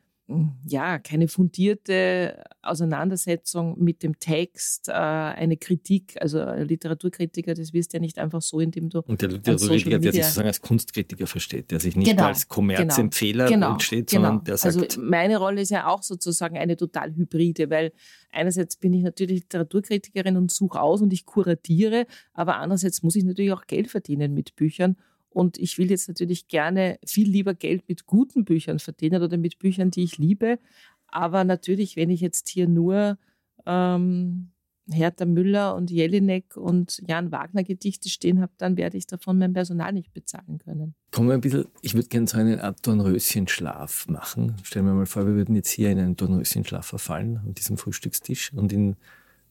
ja, 0.65 0.99
keine 0.99 1.27
fundierte 1.27 2.43
Auseinandersetzung 2.62 3.77
mit 3.77 4.03
dem 4.03 4.19
Text, 4.19 4.88
äh, 4.88 4.93
eine 4.93 5.57
Kritik, 5.57 6.15
also 6.21 6.39
ein 6.39 6.65
Literaturkritiker, 6.65 7.53
das 7.53 7.73
wirst 7.73 7.91
du 7.91 7.97
ja 7.97 8.01
nicht 8.01 8.17
einfach 8.17 8.41
so, 8.41 8.62
indem 8.62 8.89
du. 8.89 8.99
Und 8.99 9.21
der 9.21 9.29
Literaturkritiker, 9.29 9.99
der 9.99 10.13
sich 10.13 10.23
sozusagen 10.23 10.47
als 10.47 10.62
Kunstkritiker 10.62 11.27
versteht, 11.27 11.71
der 11.71 11.81
sich 11.81 11.97
nicht 11.97 12.09
genau, 12.09 12.23
als 12.23 12.47
Kommerzempfehler 12.47 13.47
genau, 13.47 13.73
entsteht, 13.73 14.12
genau. 14.12 14.27
sondern 14.27 14.43
der 14.45 14.57
sagt. 14.57 14.75
Also 14.75 15.01
meine 15.01 15.38
Rolle 15.38 15.62
ist 15.62 15.71
ja 15.71 15.88
auch 15.88 16.03
sozusagen 16.03 16.57
eine 16.57 16.77
total 16.77 17.13
hybride, 17.13 17.69
weil 17.69 17.91
einerseits 18.31 18.77
bin 18.77 18.93
ich 18.93 19.03
natürlich 19.03 19.41
Literaturkritikerin 19.41 20.38
und 20.38 20.51
suche 20.51 20.79
aus 20.79 21.01
und 21.01 21.12
ich 21.12 21.25
kuratiere, 21.25 22.07
aber 22.33 22.57
andererseits 22.57 23.03
muss 23.03 23.17
ich 23.17 23.25
natürlich 23.25 23.51
auch 23.51 23.67
Geld 23.67 23.89
verdienen 23.89 24.33
mit 24.33 24.55
Büchern. 24.55 24.95
Und 25.34 25.58
ich 25.58 25.78
will 25.78 25.89
jetzt 25.89 26.08
natürlich 26.08 26.48
gerne 26.48 27.00
viel 27.06 27.28
lieber 27.28 27.54
Geld 27.54 27.88
mit 27.89 28.06
guten 28.06 28.46
Büchern 28.46 28.80
verdienen 28.80 29.24
oder 29.24 29.38
mit 29.38 29.60
Büchern, 29.60 29.89
die 29.89 30.04
ich 30.04 30.17
liebe. 30.17 30.60
Aber 31.08 31.43
natürlich, 31.43 31.96
wenn 31.96 32.10
ich 32.10 32.22
jetzt 32.22 32.50
hier 32.50 32.67
nur 32.67 33.17
ähm, 33.65 34.52
Hertha 34.91 35.26
Müller 35.26 35.76
und 35.76 35.89
Jelinek 35.89 36.56
und 36.56 37.02
Jan 37.08 37.32
Wagner 37.32 37.63
Gedichte 37.63 38.10
stehen 38.10 38.41
habe, 38.41 38.52
dann 38.58 38.78
werde 38.78 38.98
ich 38.98 39.08
davon 39.08 39.39
mein 39.39 39.54
Personal 39.54 39.93
nicht 39.93 40.13
bezahlen 40.13 40.60
können. 40.60 40.93
Kommen 41.12 41.30
wir 41.30 41.36
ein 41.36 41.41
bisschen, 41.41 41.65
ich 41.82 41.93
würde 41.96 42.10
gerne 42.10 42.28
so 42.28 42.38
eine 42.38 42.63
Art 42.63 42.86
Dornröschenschlaf 42.86 44.08
machen. 44.08 44.58
Stellen 44.63 44.86
wir 44.86 44.93
mal 44.93 45.06
vor, 45.06 45.26
wir 45.26 45.36
würden 45.36 45.56
jetzt 45.56 45.69
hier 45.69 45.89
in 45.89 46.00
einen 46.00 46.15
Dornröschenschlaf 46.15 46.86
verfallen 46.86 47.38
an 47.38 47.54
diesem 47.54 47.78
Frühstückstisch 47.78 48.54
und 48.54 48.72
in, 48.74 48.98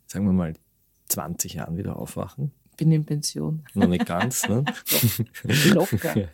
sagen 0.06 0.26
wir 0.26 0.32
mal, 0.32 0.54
20 1.08 1.54
Jahren 1.54 1.76
wieder 1.76 1.96
aufwachen 1.96 2.52
bin 2.76 2.92
in 2.92 3.04
Pension. 3.04 3.62
Noch 3.74 3.88
nicht 3.88 4.06
ganz, 4.06 4.48
ne? 4.48 4.64
Locker. 5.72 6.28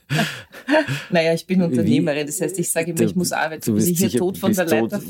naja, 1.11 1.35
ich 1.35 1.46
bin 1.46 1.62
Unternehmerin, 1.62 2.27
das 2.27 2.40
heißt, 2.40 2.59
ich 2.59 2.70
sage 2.70 2.92
immer, 2.92 3.01
ich 3.01 3.14
muss 3.14 3.33
arbeiten, 3.33 3.74
bis 3.74 3.87
ich 3.87 3.98
hier 3.98 4.11
tot 4.11 4.38
von 4.38 4.53
der, 4.53 4.66
Leiter 4.66 5.01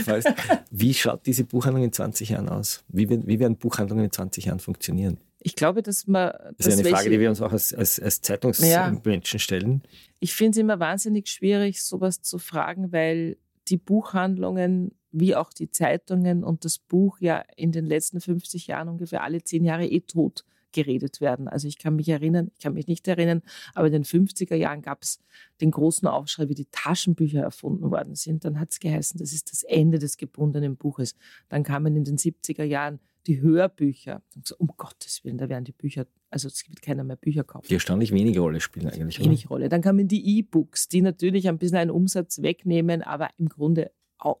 fallst. 0.00 0.28
Wie 0.70 0.94
schaut 0.94 1.26
diese 1.26 1.44
Buchhandlung 1.44 1.84
in 1.84 1.92
20 1.92 2.30
Jahren 2.30 2.48
aus? 2.48 2.84
Wie, 2.88 3.08
wie 3.08 3.38
werden 3.38 3.56
Buchhandlungen 3.56 4.06
in 4.06 4.12
20 4.12 4.46
Jahren 4.46 4.60
funktionieren? 4.60 5.18
Ich 5.38 5.56
glaube, 5.56 5.82
dass 5.82 6.06
man. 6.06 6.32
Das 6.58 6.66
ist 6.66 6.74
eine 6.74 6.84
welche, 6.84 6.96
Frage, 6.96 7.10
die 7.10 7.20
wir 7.20 7.30
uns 7.30 7.40
auch 7.40 7.52
als, 7.52 7.72
als, 7.72 7.98
als 7.98 8.20
Zeitungsmenschen 8.20 9.38
ja, 9.38 9.42
stellen. 9.42 9.82
Ich 10.18 10.34
finde 10.34 10.50
es 10.50 10.56
immer 10.58 10.80
wahnsinnig 10.80 11.28
schwierig, 11.28 11.82
sowas 11.82 12.20
zu 12.20 12.38
fragen, 12.38 12.92
weil 12.92 13.38
die 13.68 13.78
Buchhandlungen 13.78 14.92
wie 15.12 15.34
auch 15.34 15.52
die 15.52 15.70
Zeitungen 15.70 16.44
und 16.44 16.64
das 16.64 16.78
Buch 16.78 17.18
ja 17.20 17.42
in 17.56 17.72
den 17.72 17.86
letzten 17.86 18.20
50 18.20 18.68
Jahren 18.68 18.88
ungefähr 18.88 19.24
alle 19.24 19.42
zehn 19.42 19.64
Jahre 19.64 19.86
eh 19.86 20.00
tot 20.00 20.44
geredet 20.72 21.20
werden. 21.20 21.48
Also 21.48 21.68
ich 21.68 21.78
kann 21.78 21.96
mich 21.96 22.08
erinnern, 22.08 22.50
ich 22.56 22.62
kann 22.62 22.74
mich 22.74 22.86
nicht 22.86 23.06
erinnern, 23.08 23.42
aber 23.74 23.86
in 23.86 23.92
den 23.92 24.04
50er 24.04 24.54
Jahren 24.54 24.82
gab 24.82 25.02
es 25.02 25.20
den 25.60 25.70
großen 25.70 26.06
Aufschrei, 26.08 26.48
wie 26.48 26.54
die 26.54 26.68
Taschenbücher 26.70 27.40
erfunden 27.40 27.90
worden 27.90 28.14
sind. 28.14 28.44
Dann 28.44 28.58
hat 28.58 28.70
es 28.70 28.80
geheißen, 28.80 29.18
das 29.18 29.32
ist 29.32 29.52
das 29.52 29.62
Ende 29.62 29.98
des 29.98 30.16
gebundenen 30.16 30.76
Buches. 30.76 31.14
Dann 31.48 31.62
kamen 31.62 31.96
in 31.96 32.04
den 32.04 32.16
70er 32.16 32.64
Jahren 32.64 33.00
die 33.26 33.40
Hörbücher. 33.40 34.22
So, 34.44 34.56
um 34.58 34.68
Gottes 34.76 35.24
Willen, 35.24 35.38
da 35.38 35.48
werden 35.48 35.64
die 35.64 35.72
Bücher, 35.72 36.06
also 36.30 36.48
es 36.48 36.68
wird 36.68 36.82
keiner 36.82 37.04
mehr 37.04 37.16
Bücher 37.16 37.44
kaufen. 37.44 37.66
Die 37.68 37.74
erstaunlich 37.74 38.12
wenige 38.12 38.40
Rolle 38.40 38.60
spielen 38.60 38.88
eigentlich. 38.88 39.20
Wenig? 39.20 39.50
Rolle. 39.50 39.68
Dann 39.68 39.82
kamen 39.82 40.08
die 40.08 40.38
E-Books, 40.38 40.88
die 40.88 41.02
natürlich 41.02 41.48
ein 41.48 41.58
bisschen 41.58 41.78
einen 41.78 41.90
Umsatz 41.90 42.42
wegnehmen, 42.42 43.02
aber 43.02 43.28
im 43.38 43.48
Grunde 43.48 43.90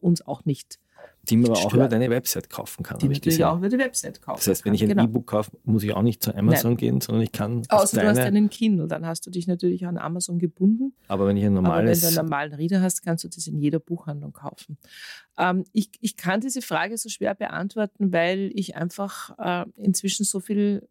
uns 0.00 0.22
auch 0.26 0.44
nicht 0.44 0.78
Die 1.30 1.36
man 1.36 1.52
auch 1.52 1.72
über 1.72 1.88
deine 1.88 2.10
Website 2.10 2.50
kaufen 2.50 2.82
kann. 2.82 2.98
die 2.98 3.06
ich 3.06 3.18
natürlich 3.18 3.44
auch 3.44 3.56
über 3.56 3.68
die 3.68 3.78
Website 3.78 4.20
kaufen 4.20 4.38
Das 4.38 4.48
heißt, 4.48 4.64
wenn 4.64 4.74
ich 4.74 4.82
ein 4.82 4.88
kann. 4.88 4.98
Genau. 4.98 5.08
E-Book 5.08 5.26
kaufe, 5.26 5.52
muss 5.64 5.82
ich 5.82 5.92
auch 5.94 6.02
nicht 6.02 6.22
zu 6.22 6.34
Amazon 6.34 6.76
gehen, 6.76 7.00
sondern 7.00 7.22
ich 7.22 7.32
kann 7.32 7.62
Außer 7.68 8.00
du 8.00 8.06
hast 8.06 8.18
einen 8.18 8.50
Kindle, 8.50 8.86
dann 8.86 9.06
hast 9.06 9.26
du 9.26 9.30
dich 9.30 9.46
natürlich 9.46 9.86
an 9.86 9.96
Amazon 9.96 10.38
gebunden. 10.38 10.92
aber 11.08 11.26
wenn 11.26 11.36
ich 11.36 11.44
ein 11.44 11.56
Aber 11.56 11.56
wenn 11.56 11.64
normales 11.64 12.00
du 12.00 12.06
einen 12.08 12.16
normalen 12.16 12.54
Reader 12.54 12.82
hast, 12.82 13.02
kannst 13.02 13.24
du 13.24 13.28
das 13.28 13.46
in 13.46 13.58
jeder 13.58 13.78
Buchhandlung 13.78 14.32
kaufen. 14.32 14.76
Ähm, 15.38 15.64
ich, 15.72 15.90
ich 16.00 16.16
kann 16.16 16.40
diese 16.40 16.62
Frage 16.62 16.98
so 16.98 17.08
schwer 17.08 17.34
beantworten, 17.34 18.12
weil 18.12 18.50
ich 18.54 18.76
einfach 18.76 19.38
äh, 19.38 19.64
inzwischen 19.76 20.24
so 20.24 20.40
viel. 20.40 20.88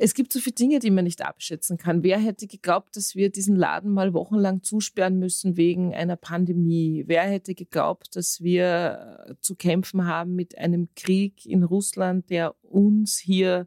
Es 0.00 0.14
gibt 0.14 0.32
so 0.32 0.38
viele 0.38 0.54
Dinge, 0.54 0.78
die 0.78 0.92
man 0.92 1.04
nicht 1.04 1.24
abschätzen 1.26 1.76
kann. 1.76 2.04
Wer 2.04 2.20
hätte 2.20 2.46
geglaubt, 2.46 2.96
dass 2.96 3.16
wir 3.16 3.30
diesen 3.30 3.56
Laden 3.56 3.90
mal 3.90 4.14
wochenlang 4.14 4.62
zusperren 4.62 5.18
müssen 5.18 5.56
wegen 5.56 5.92
einer 5.92 6.14
Pandemie? 6.14 7.02
Wer 7.08 7.24
hätte 7.24 7.56
geglaubt, 7.56 8.14
dass 8.14 8.40
wir 8.40 9.26
äh, 9.26 9.34
zu 9.40 9.56
kämpfen 9.56 10.06
haben 10.06 10.36
mit 10.36 10.56
einem 10.56 10.88
Krieg 10.94 11.44
in 11.44 11.64
Russland, 11.64 12.30
der 12.30 12.54
uns 12.62 13.18
hier 13.18 13.66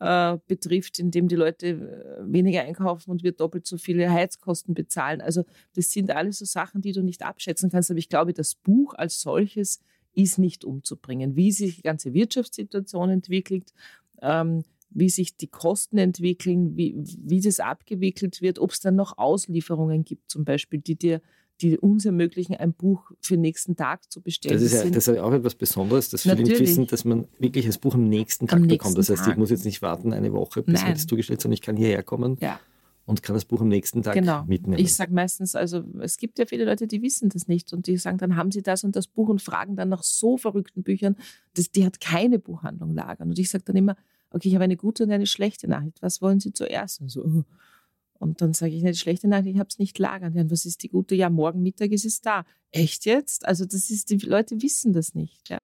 äh, 0.00 0.36
betrifft, 0.46 0.98
in 0.98 1.10
dem 1.10 1.28
die 1.28 1.36
Leute 1.36 1.68
äh, 1.68 2.30
weniger 2.30 2.60
einkaufen 2.60 3.10
und 3.10 3.22
wir 3.22 3.32
doppelt 3.32 3.66
so 3.66 3.78
viele 3.78 4.10
Heizkosten 4.10 4.74
bezahlen. 4.74 5.22
Also 5.22 5.44
das 5.74 5.90
sind 5.90 6.10
alles 6.10 6.40
so 6.40 6.44
Sachen, 6.44 6.82
die 6.82 6.92
du 6.92 7.02
nicht 7.02 7.22
abschätzen 7.22 7.70
kannst. 7.70 7.90
Aber 7.90 7.98
ich 7.98 8.10
glaube, 8.10 8.34
das 8.34 8.54
Buch 8.54 8.92
als 8.92 9.22
solches 9.22 9.80
ist 10.12 10.38
nicht 10.38 10.62
umzubringen. 10.66 11.36
Wie 11.36 11.52
sich 11.52 11.76
die 11.76 11.82
ganze 11.82 12.12
Wirtschaftssituation 12.12 13.08
entwickelt, 13.08 13.72
ähm, 14.20 14.62
wie 14.90 15.08
sich 15.08 15.36
die 15.36 15.46
Kosten 15.46 15.98
entwickeln, 15.98 16.76
wie, 16.76 16.96
wie 16.96 17.40
das 17.40 17.60
abgewickelt 17.60 18.42
wird, 18.42 18.58
ob 18.58 18.72
es 18.72 18.80
dann 18.80 18.96
noch 18.96 19.18
Auslieferungen 19.18 20.04
gibt 20.04 20.30
zum 20.30 20.44
Beispiel, 20.44 20.80
die 20.80 20.96
dir 20.96 21.20
die 21.60 21.78
uns 21.78 22.04
ermöglichen, 22.04 22.56
ein 22.56 22.72
Buch 22.72 23.10
für 23.20 23.34
den 23.34 23.42
nächsten 23.42 23.76
Tag 23.76 24.10
zu 24.10 24.20
bestellen. 24.20 24.54
Das 24.54 24.62
ist, 24.62 24.72
ja, 24.72 24.90
das 24.90 25.08
ist 25.08 25.18
auch 25.18 25.32
etwas 25.32 25.54
Besonderes, 25.54 26.08
dass 26.08 26.22
viele 26.22 26.36
Natürlich. 26.36 26.60
wissen, 26.60 26.86
dass 26.86 27.04
man 27.04 27.28
wirklich 27.38 27.66
das 27.66 27.78
Buch 27.78 27.94
am 27.94 28.08
nächsten 28.08 28.46
Tag 28.46 28.60
Am 28.60 28.66
bekommt. 28.66 28.96
Das 28.96 29.08
nächsten 29.08 29.12
heißt, 29.12 29.22
ich 29.22 29.32
Tag. 29.32 29.38
muss 29.38 29.50
jetzt 29.50 29.64
nicht 29.64 29.82
warten 29.82 30.12
eine 30.12 30.32
Woche, 30.32 30.62
bis 30.62 30.80
mir 30.80 30.86
Nein. 30.86 30.94
das 30.94 31.06
zugestellt, 31.06 31.40
sondern 31.40 31.54
ich 31.54 31.62
kann 31.62 31.76
hierher 31.76 32.02
kommen 32.02 32.36
ja. 32.40 32.58
und 33.04 33.22
kann 33.22 33.34
das 33.34 33.44
Buch 33.44 33.60
am 33.60 33.68
nächsten 33.68 34.02
Tag 34.02 34.14
genau. 34.14 34.44
mitnehmen. 34.44 34.82
Ich 34.82 34.94
sage 34.94 35.12
meistens, 35.12 35.54
also 35.54 35.84
es 36.00 36.16
gibt 36.16 36.38
ja 36.38 36.46
viele 36.46 36.64
Leute, 36.64 36.86
die 36.86 37.02
wissen 37.02 37.28
das 37.28 37.46
nicht 37.46 37.72
und 37.72 37.86
die 37.86 37.98
sagen, 37.98 38.18
dann 38.18 38.36
haben 38.36 38.50
sie 38.50 38.62
das 38.62 38.84
und 38.84 38.96
das 38.96 39.06
Buch 39.06 39.28
und 39.28 39.42
fragen 39.42 39.76
dann 39.76 39.90
nach 39.90 40.02
so 40.02 40.38
verrückten 40.38 40.82
Büchern, 40.82 41.16
das, 41.54 41.70
die 41.70 41.84
hat 41.84 42.00
keine 42.00 42.38
Buchhandlung 42.38 42.94
lagern. 42.94 43.28
Und 43.28 43.38
ich 43.38 43.50
sage 43.50 43.64
dann 43.66 43.76
immer, 43.76 43.96
okay, 44.30 44.48
ich 44.48 44.54
habe 44.54 44.64
eine 44.64 44.76
gute 44.76 45.04
und 45.04 45.10
eine 45.12 45.26
schlechte 45.26 45.68
Nachricht. 45.68 46.00
Was 46.02 46.20
wollen 46.22 46.40
Sie 46.40 46.52
zuerst? 46.52 47.00
Und, 47.00 47.08
so, 47.10 47.44
und 48.18 48.40
dann 48.40 48.52
sage 48.54 48.74
ich, 48.74 48.82
eine 48.84 48.94
schlechte 48.94 49.28
Nachricht, 49.28 49.54
ich 49.54 49.58
habe 49.58 49.68
es 49.68 49.78
nicht 49.78 49.98
lagern. 49.98 50.34
Ja, 50.34 50.42
und 50.42 50.50
was 50.50 50.66
ist 50.66 50.82
die 50.82 50.88
gute? 50.88 51.14
Ja, 51.14 51.30
morgen 51.30 51.62
Mittag 51.62 51.90
ist 51.92 52.04
es 52.04 52.20
da. 52.20 52.44
Echt 52.70 53.04
jetzt? 53.06 53.46
Also 53.46 53.64
das 53.64 53.90
ist, 53.90 54.10
die 54.10 54.16
Leute 54.18 54.60
wissen 54.62 54.92
das 54.92 55.14
nicht. 55.14 55.48
Ja. 55.48 55.58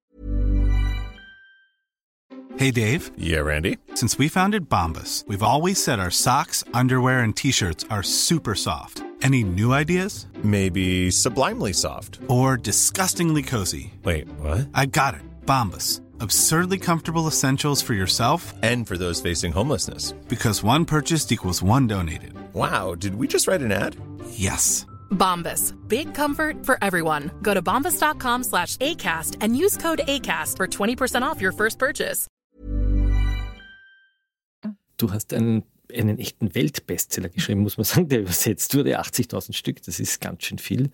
Hey 2.59 2.73
Dave, 2.73 3.11
Yeah, 3.19 3.43
Randy. 3.43 3.77
since 3.95 4.17
we 4.19 4.29
founded 4.31 4.67
Bombus, 4.71 5.25
we've 5.29 5.43
always 5.43 5.77
said 5.83 5.99
our 5.99 6.11
socks, 6.11 6.65
underwear, 6.73 7.21
and 7.23 7.37
t 7.37 7.53
shirts 7.53 7.85
are 7.91 8.03
super 8.03 8.55
soft. 8.55 9.03
Any 9.23 9.45
new 9.45 9.73
ideas? 9.75 10.27
Maybe 10.43 11.11
sublimely 11.11 11.75
soft. 11.75 12.19
Or 12.29 12.57
disgustingly 12.57 13.43
cozy? 13.43 13.93
Wait, 14.05 14.27
what? 14.41 14.69
I 14.75 14.87
got 14.87 15.15
it. 15.15 15.23
Bombus. 15.45 16.01
Absurdly 16.21 16.79
comfortable 16.79 17.27
essentials 17.29 17.83
for 17.83 17.95
yourself 17.95 18.55
And 18.63 18.87
for 18.87 18.97
those 18.97 19.21
facing 19.21 19.53
homelessness. 19.53 20.13
because 20.29 20.63
one 20.63 20.85
purchased 20.85 21.31
equals 21.33 21.63
one 21.63 21.87
donated. 21.87 22.33
Wow, 22.55 22.95
did 22.95 23.15
we 23.17 23.27
just 23.29 23.47
write 23.47 23.63
an 23.63 23.73
ad? 23.73 23.97
Yes. 24.31 24.87
Bombas. 25.11 25.73
Big 25.89 26.15
comfort 26.15 26.65
for 26.67 26.79
everyone. 26.83 27.31
Go 27.43 27.55
to 27.55 27.63
bombas.com 27.63 28.45
slash 28.45 28.77
ACAST 28.79 29.37
and 29.41 29.57
use 29.57 29.77
code 29.77 30.01
ACAST 30.09 30.57
for 30.57 30.67
20% 30.67 31.23
off 31.23 31.41
your 31.41 31.53
first 31.53 31.79
purchase. 31.79 32.27
Du 34.99 35.13
hast 35.13 35.33
einen, 35.35 35.63
einen 35.95 36.19
echten 36.19 36.55
Weltbestseller 36.55 37.29
geschrieben, 37.29 37.61
muss 37.61 37.77
man 37.77 37.85
sagen, 37.85 38.09
der 38.09 38.21
übersetzt 38.21 38.75
wurde, 38.75 38.99
80.000 38.99 39.53
Stück, 39.53 39.83
das 39.83 40.01
ist 40.01 40.21
ganz 40.23 40.43
schön 40.45 40.59
viel, 40.59 40.91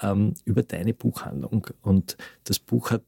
ähm, 0.00 0.34
über 0.44 0.62
deine 0.62 0.94
Buchhandlung. 0.94 1.66
Und 1.82 2.16
das 2.44 2.60
Buch 2.60 2.92
hat 2.92 3.02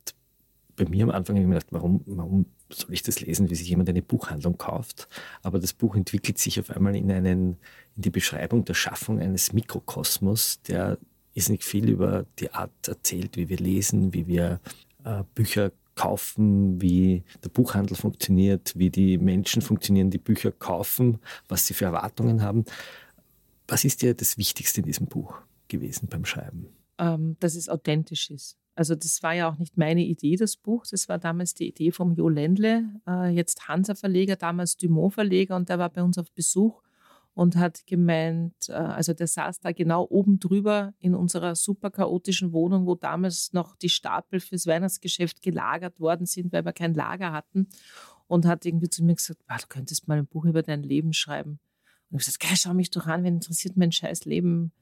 bei 0.77 0.85
mir 0.87 1.05
am 1.05 1.11
Anfang 1.11 1.37
hab 1.37 1.43
ich 1.43 1.49
mir 1.49 1.55
gedacht, 1.55 1.73
warum, 1.73 2.03
warum 2.07 2.47
soll 2.71 2.93
ich 2.93 3.03
das 3.03 3.21
lesen, 3.21 3.51
wie 3.51 3.55
sich 3.55 3.69
jemand 3.69 3.89
eine 3.89 4.03
Buchhandlung 4.03 4.59
kauft? 4.59 5.09
Aber 5.43 5.59
das 5.59 5.73
Buch 5.73 5.95
entwickelt 5.95 6.39
sich 6.39 6.59
auf 6.59 6.71
einmal 6.71 6.97
in, 6.97 7.11
einen, 7.11 7.57
in 7.97 8.03
die 8.03 8.11
Beschreibung 8.11 8.65
der 8.65 8.75
Schaffung 8.75 9.21
eines 9.21 9.53
Mikrokosmos, 9.53 10.63
der 10.63 10.99
ist 11.35 11.51
nicht 11.51 11.65
viel 11.65 11.89
über 11.89 12.27
die 12.39 12.53
Art 12.53 12.89
erzählt, 12.89 13.37
wie 13.37 13.49
wir 13.49 13.59
lesen, 13.59 14.13
wie 14.13 14.27
wir 14.27 14.61
äh, 15.05 15.23
Bücher 15.35 15.73
kaufen, 15.95 16.81
wie 16.81 17.23
der 17.45 17.51
Buchhandel 17.51 17.97
funktioniert, 17.97 18.73
wie 18.77 18.91
die 18.91 19.19
Menschen 19.19 19.63
funktionieren, 19.63 20.11
die 20.11 20.19
Bücher 20.19 20.53
kaufen, 20.53 21.19
was 21.49 21.67
sie 21.67 21.75
für 21.75 21.87
Erwartungen 21.87 22.43
haben. 22.43 22.65
Was 23.69 23.85
ist 23.85 24.03
dir 24.03 24.15
das 24.15 24.39
Wichtigste 24.39 24.81
in 24.81 24.87
diesem 24.87 25.07
Buch 25.07 25.35
gewesen 25.69 26.09
beim 26.09 26.25
Schreiben? 26.25 26.69
ähm, 27.03 27.37
dass 27.41 27.55
es 27.55 27.69
authentisch 27.69 28.31
ist. 28.31 28.57
Also 28.75 28.95
das 28.95 29.23
war 29.23 29.35
ja 29.35 29.51
auch 29.51 29.59
nicht 29.59 29.77
meine 29.77 30.03
Idee, 30.03 30.37
das 30.37 30.57
Buch. 30.57 30.87
Das 30.91 31.09
war 31.09 31.19
damals 31.19 31.55
die 31.55 31.69
Idee 31.69 31.93
vom 31.93 32.15
Jo 32.15 32.29
Ländle, 32.29 32.85
äh, 33.07 33.29
jetzt 33.29 33.69
Hansa 33.69 33.95
Verleger, 33.95 34.37
damals 34.37 34.77
Dumont 34.77 35.15
Verleger 35.15 35.57
und 35.57 35.69
der 35.69 35.79
war 35.79 35.91
bei 35.91 36.03
uns 36.03 36.17
auf 36.17 36.33
Besuch 36.33 36.83
und 37.35 37.57
hat 37.57 37.87
gemeint, 37.87 38.55
äh, 38.69 38.73
also 38.73 39.13
der 39.13 39.27
saß 39.27 39.61
da 39.61 39.73
genau 39.73 40.07
oben 40.09 40.39
drüber 40.39 40.95
in 41.01 41.15
unserer 41.15 41.55
super 41.55 41.91
chaotischen 41.91 42.53
Wohnung, 42.53 42.87
wo 42.87 42.95
damals 42.95 43.53
noch 43.53 43.77
die 43.77 43.89
Stapel 43.91 44.41
fürs 44.41 44.67
Weihnachtsgeschäft 44.67 45.43
gelagert 45.43 46.01
worden 46.01 46.27
sind, 46.27 46.53
weil 46.53 46.65
wir 46.65 46.73
kein 46.73 46.95
Lager 46.95 47.33
hatten 47.33 47.69
und 48.27 48.47
hat 48.47 48.65
irgendwie 48.65 48.89
zu 48.89 49.05
mir 49.05 49.15
gesagt, 49.15 49.41
"Ah, 49.49 49.59
du 49.59 49.67
könntest 49.69 50.09
mal 50.09 50.19
ein 50.19 50.27
Buch 50.27 50.45
über 50.47 50.63
dein 50.63 50.83
Leben 50.83 51.13
schreiben. 51.13 51.61
Und 52.11 52.21
ich 52.21 52.27
habe 52.27 52.39
gesagt, 52.39 52.41
"Geh, 52.41 52.57
schau 52.57 52.75
mich 52.75 52.91
doch 52.91 53.07
an, 53.07 53.25
wen 53.25 53.35
interessiert 53.35 53.77
mein 53.77 53.93
scheiß 53.93 54.25
Leben? 54.25 54.73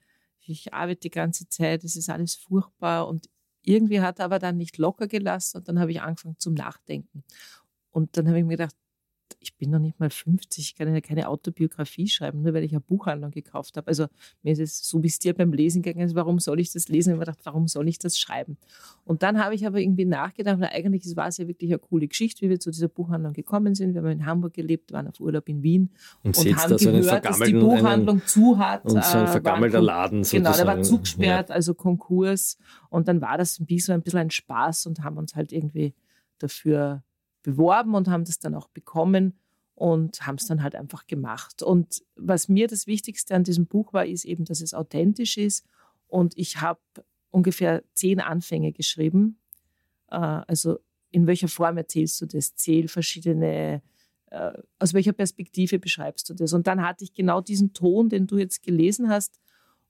Ich 0.41 0.73
arbeite 0.75 1.01
die 1.03 1.11
ganze 1.11 1.49
Zeit, 1.49 1.85
es 1.85 1.97
ist 1.97 2.11
alles 2.11 2.35
furchtbar 2.35 3.07
und 3.09 3.29
irgendwie 3.63 4.01
hat 4.01 4.19
er 4.19 4.27
aber 4.27 4.39
dann 4.39 4.57
nicht 4.57 4.79
locker 4.79 5.07
gelassen 5.07 5.59
und 5.59 5.69
dann 5.69 5.79
habe 5.81 5.91
ich 5.93 6.01
angefangen 6.01 6.39
zum 6.39 6.55
Nachdenken. 6.55 7.25
Und 7.91 8.17
dann 8.17 8.29
habe 8.29 8.39
ich 8.39 8.45
mir 8.45 8.57
gedacht, 8.57 8.77
ich 9.41 9.57
bin 9.57 9.71
noch 9.71 9.79
nicht 9.79 10.01
mal 10.01 10.11
50, 10.11 10.59
ich 10.65 10.75
kann 10.75 10.93
ja 10.93 11.01
keine 11.01 11.29
Autobiografie 11.29 12.09
schreiben, 12.09 12.43
nur 12.43 12.53
weil 12.55 12.65
ich 12.65 12.73
eine 12.73 12.81
Buchhandlung 12.81 13.31
gekauft 13.31 13.77
habe. 13.77 13.87
Also 13.89 14.07
mir 14.43 14.53
ist 14.53 14.59
es 14.61 14.89
so, 14.89 15.03
wie 15.03 15.07
es 15.07 15.19
dir 15.19 15.35
beim 15.35 15.53
Lesen 15.53 15.83
gegangen 15.83 16.05
ist, 16.07 16.15
warum 16.15 16.39
soll 16.39 16.59
ich 16.61 16.73
das 16.73 16.89
lesen? 16.89 17.11
Ich 17.11 17.13
habe 17.13 17.19
mir 17.21 17.27
gedacht, 17.27 17.41
warum 17.45 17.69
soll 17.69 17.87
ich 17.89 17.99
das 17.99 18.19
schreiben? 18.19 18.57
Und 19.05 19.23
dann 19.23 19.43
habe 19.43 19.55
ich 19.55 19.67
aber 19.67 19.79
irgendwie 19.79 20.05
nachgedacht, 20.05 20.61
weil 20.61 20.71
eigentlich 20.73 21.05
war 21.17 21.29
es 21.29 21.39
ja 21.39 21.47
wirklich 21.49 21.71
eine 21.71 21.79
coole 21.79 22.09
Geschichte, 22.09 22.43
wie 22.43 22.51
wir 22.51 22.61
zu 22.61 22.71
dieser 22.71 22.89
Buchhandlung 22.89 23.33
gekommen 23.33 23.75
sind. 23.75 23.95
Wir 23.95 24.03
haben 24.03 24.11
in 24.11 24.27
Hamburg 24.27 24.55
gelebt, 24.55 24.93
waren 24.93 25.07
auf 25.09 25.21
Urlaub 25.21 25.49
in 25.49 25.63
Wien 25.63 25.91
Und 26.23 26.37
und, 26.37 26.57
haben 26.57 26.71
da 26.71 26.79
so 26.79 26.89
einen 26.89 27.01
gehört, 27.03 27.25
dass 27.25 27.39
die 27.41 27.53
Buchhandlung 27.53 28.19
einen- 28.19 28.27
zu 28.27 28.59
hat. 28.59 28.85
und 28.85 29.03
so 29.05 29.19
ein 29.19 29.25
äh, 29.25 29.29
vergammelter 29.29 29.79
Kon- 29.79 29.87
Laden 29.87 30.23
Genau, 30.23 30.53
der 30.57 30.67
war 30.67 30.77
sozusagen. 30.77 30.85
zugesperrt, 30.85 31.51
also 31.51 31.75
Konkurs. 31.75 32.59
Und 32.89 33.09
dann 33.09 33.21
war 33.21 33.39
das 33.39 33.61
wie 33.69 33.81
so 33.81 33.93
ein 33.93 34.03
bisschen 34.03 34.19
ein 34.21 34.31
Spaß 34.31 34.87
und 34.87 35.03
haben 35.05 35.17
uns 35.19 35.35
halt 35.35 35.53
irgendwie 35.53 35.95
dafür 36.39 37.03
beworben 37.43 37.95
und 37.95 38.09
haben 38.09 38.25
das 38.25 38.39
dann 38.39 38.55
auch 38.55 38.69
bekommen 38.69 39.39
und 39.75 40.27
haben 40.27 40.35
es 40.37 40.47
dann 40.47 40.63
halt 40.63 40.75
einfach 40.75 41.07
gemacht. 41.07 41.63
Und 41.63 42.03
was 42.15 42.49
mir 42.49 42.69
das 42.69 42.87
Wichtigste 42.87 43.35
an 43.35 43.45
diesem 43.45 43.67
Buch 43.67 43.93
war, 43.93 44.05
ist 44.05 44.25
eben, 44.25 44.45
dass 44.45 44.61
es 44.61 44.75
authentisch 44.75 45.39
ist. 45.39 45.65
Und 46.07 46.37
ich 46.37 46.61
habe 46.61 46.81
ungefähr 47.31 47.83
zehn 47.95 48.21
Anfänge 48.21 48.73
geschrieben. 48.73 49.39
Äh, 50.11 50.17
Also 50.17 50.81
in 51.11 51.27
welcher 51.27 51.49
Form 51.49 51.77
erzählst 51.77 52.21
du 52.21 52.27
das? 52.27 52.55
Zähl 52.55 52.89
verschiedene, 52.89 53.83
äh, 54.27 54.53
aus 54.79 54.95
welcher 54.95 55.13
Perspektive 55.13 55.79
beschreibst 55.79 56.29
du 56.29 56.35
das? 56.35 56.53
Und 56.53 56.67
dann 56.67 56.83
hatte 56.83 57.05
ich 57.05 57.15
genau 57.15 57.41
diesen 57.41 57.73
Ton, 57.73 58.09
den 58.09 58.27
du 58.27 58.39
jetzt 58.39 58.63
gelesen 58.63 59.09
hast, 59.09 59.41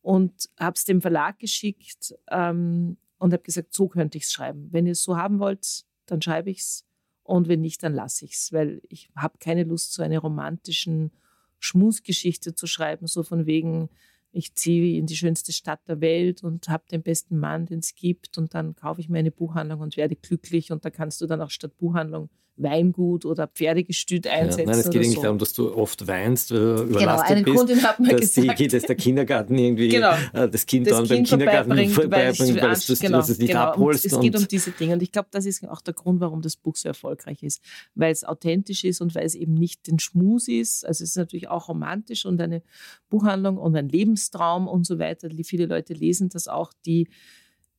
und 0.02 0.48
habe 0.58 0.76
es 0.76 0.84
dem 0.84 1.02
Verlag 1.02 1.38
geschickt 1.38 2.14
ähm, 2.30 2.96
und 3.18 3.32
habe 3.32 3.42
gesagt, 3.42 3.74
so 3.74 3.88
könnte 3.88 4.16
ich 4.16 4.24
es 4.24 4.32
schreiben. 4.32 4.68
Wenn 4.70 4.86
ihr 4.86 4.92
es 4.92 5.02
so 5.02 5.16
haben 5.16 5.40
wollt, 5.40 5.84
dann 6.06 6.22
schreibe 6.22 6.50
ich 6.50 6.60
es 6.60 6.86
und 7.30 7.46
wenn 7.46 7.60
nicht, 7.60 7.82
dann 7.84 7.94
lasse 7.94 8.24
ich 8.24 8.32
es, 8.32 8.52
weil 8.52 8.82
ich 8.88 9.08
habe 9.14 9.38
keine 9.38 9.62
Lust, 9.62 9.92
so 9.92 10.02
eine 10.02 10.18
romantischen 10.18 11.12
Schmusgeschichte 11.60 12.56
zu 12.56 12.66
schreiben, 12.66 13.06
so 13.06 13.22
von 13.22 13.46
wegen, 13.46 13.88
ich 14.32 14.56
ziehe 14.56 14.98
in 14.98 15.06
die 15.06 15.16
schönste 15.16 15.52
Stadt 15.52 15.80
der 15.86 16.00
Welt 16.00 16.42
und 16.42 16.68
habe 16.68 16.84
den 16.90 17.04
besten 17.04 17.38
Mann, 17.38 17.66
den 17.66 17.78
es 17.78 17.94
gibt 17.94 18.36
und 18.36 18.54
dann 18.54 18.74
kaufe 18.74 19.00
ich 19.00 19.08
mir 19.08 19.20
eine 19.20 19.30
Buchhandlung 19.30 19.78
und 19.80 19.96
werde 19.96 20.16
glücklich 20.16 20.72
und 20.72 20.84
da 20.84 20.90
kannst 20.90 21.20
du 21.20 21.26
dann 21.26 21.40
auch 21.40 21.50
statt 21.50 21.76
Buchhandlung 21.76 22.30
Weingut 22.62 23.24
oder 23.24 23.46
Pferdegestüt 23.46 24.26
Ja, 24.26 24.32
einsetzen. 24.32 24.70
nein, 24.70 24.78
es 24.78 24.90
geht 24.90 25.02
eigentlich 25.02 25.14
so. 25.16 25.22
darum, 25.22 25.38
dass 25.38 25.52
du 25.52 25.74
oft 25.74 26.06
weinst, 26.06 26.50
weil 26.52 26.58
du 26.58 26.76
Genau, 26.76 26.88
überlastet 26.90 27.30
eine 27.36 27.44
bist. 27.44 27.56
Kundin 27.56 27.82
hat 27.82 28.00
mir 28.00 28.16
dass, 28.16 28.32
die, 28.32 28.40
gesagt, 28.46 28.72
dass 28.72 28.82
der 28.82 28.96
Kindergarten 28.96 29.58
irgendwie 29.58 29.88
Genau. 29.88 30.12
äh, 30.32 30.48
das 30.48 30.66
Kind 30.66 30.86
das 30.86 30.96
dann 30.98 31.08
beim 31.08 31.16
Kind 31.18 31.28
Kindergarten 31.28 31.88
vorbeibringt, 31.90 32.60
weil, 32.60 32.70
das, 32.70 32.98
genau, 32.98 33.18
es 33.20 33.28
nicht 33.38 33.48
genau. 33.48 33.60
abholst. 33.60 34.04
Und 34.04 34.12
es 34.12 34.20
geht 34.20 34.36
um 34.36 34.48
diese 34.48 34.70
Dinge. 34.72 34.94
Und 34.94 35.02
ich 35.02 35.12
glaube, 35.12 35.28
das 35.30 35.46
ist 35.46 35.66
auch 35.68 35.80
der 35.80 35.94
Grund, 35.94 36.20
warum 36.20 36.42
das 36.42 36.56
Buch 36.56 36.76
so 36.76 36.88
erfolgreich 36.88 37.42
ist. 37.42 37.60
Weil 37.94 38.12
es 38.12 38.24
authentisch 38.24 38.84
ist 38.84 39.00
und 39.00 39.14
weil 39.14 39.24
es 39.24 39.34
eben 39.34 39.54
nicht 39.54 39.86
den 39.86 39.98
Schmus 39.98 40.48
ist. 40.48 40.86
Also 40.86 41.04
es 41.04 41.10
ist 41.10 41.16
natürlich 41.16 41.48
auch 41.48 41.68
romantisch 41.68 42.26
und 42.26 42.40
eine 42.40 42.62
Buchhandlung 43.08 43.56
und 43.58 43.76
ein 43.76 43.88
Lebenstraum 43.88 44.68
und 44.68 44.86
so 44.86 44.98
weiter. 44.98 45.28
Die 45.28 45.44
viele 45.44 45.66
Leute 45.66 45.94
lesen 45.94 46.28
das 46.28 46.48
auch, 46.48 46.72
die, 46.86 47.08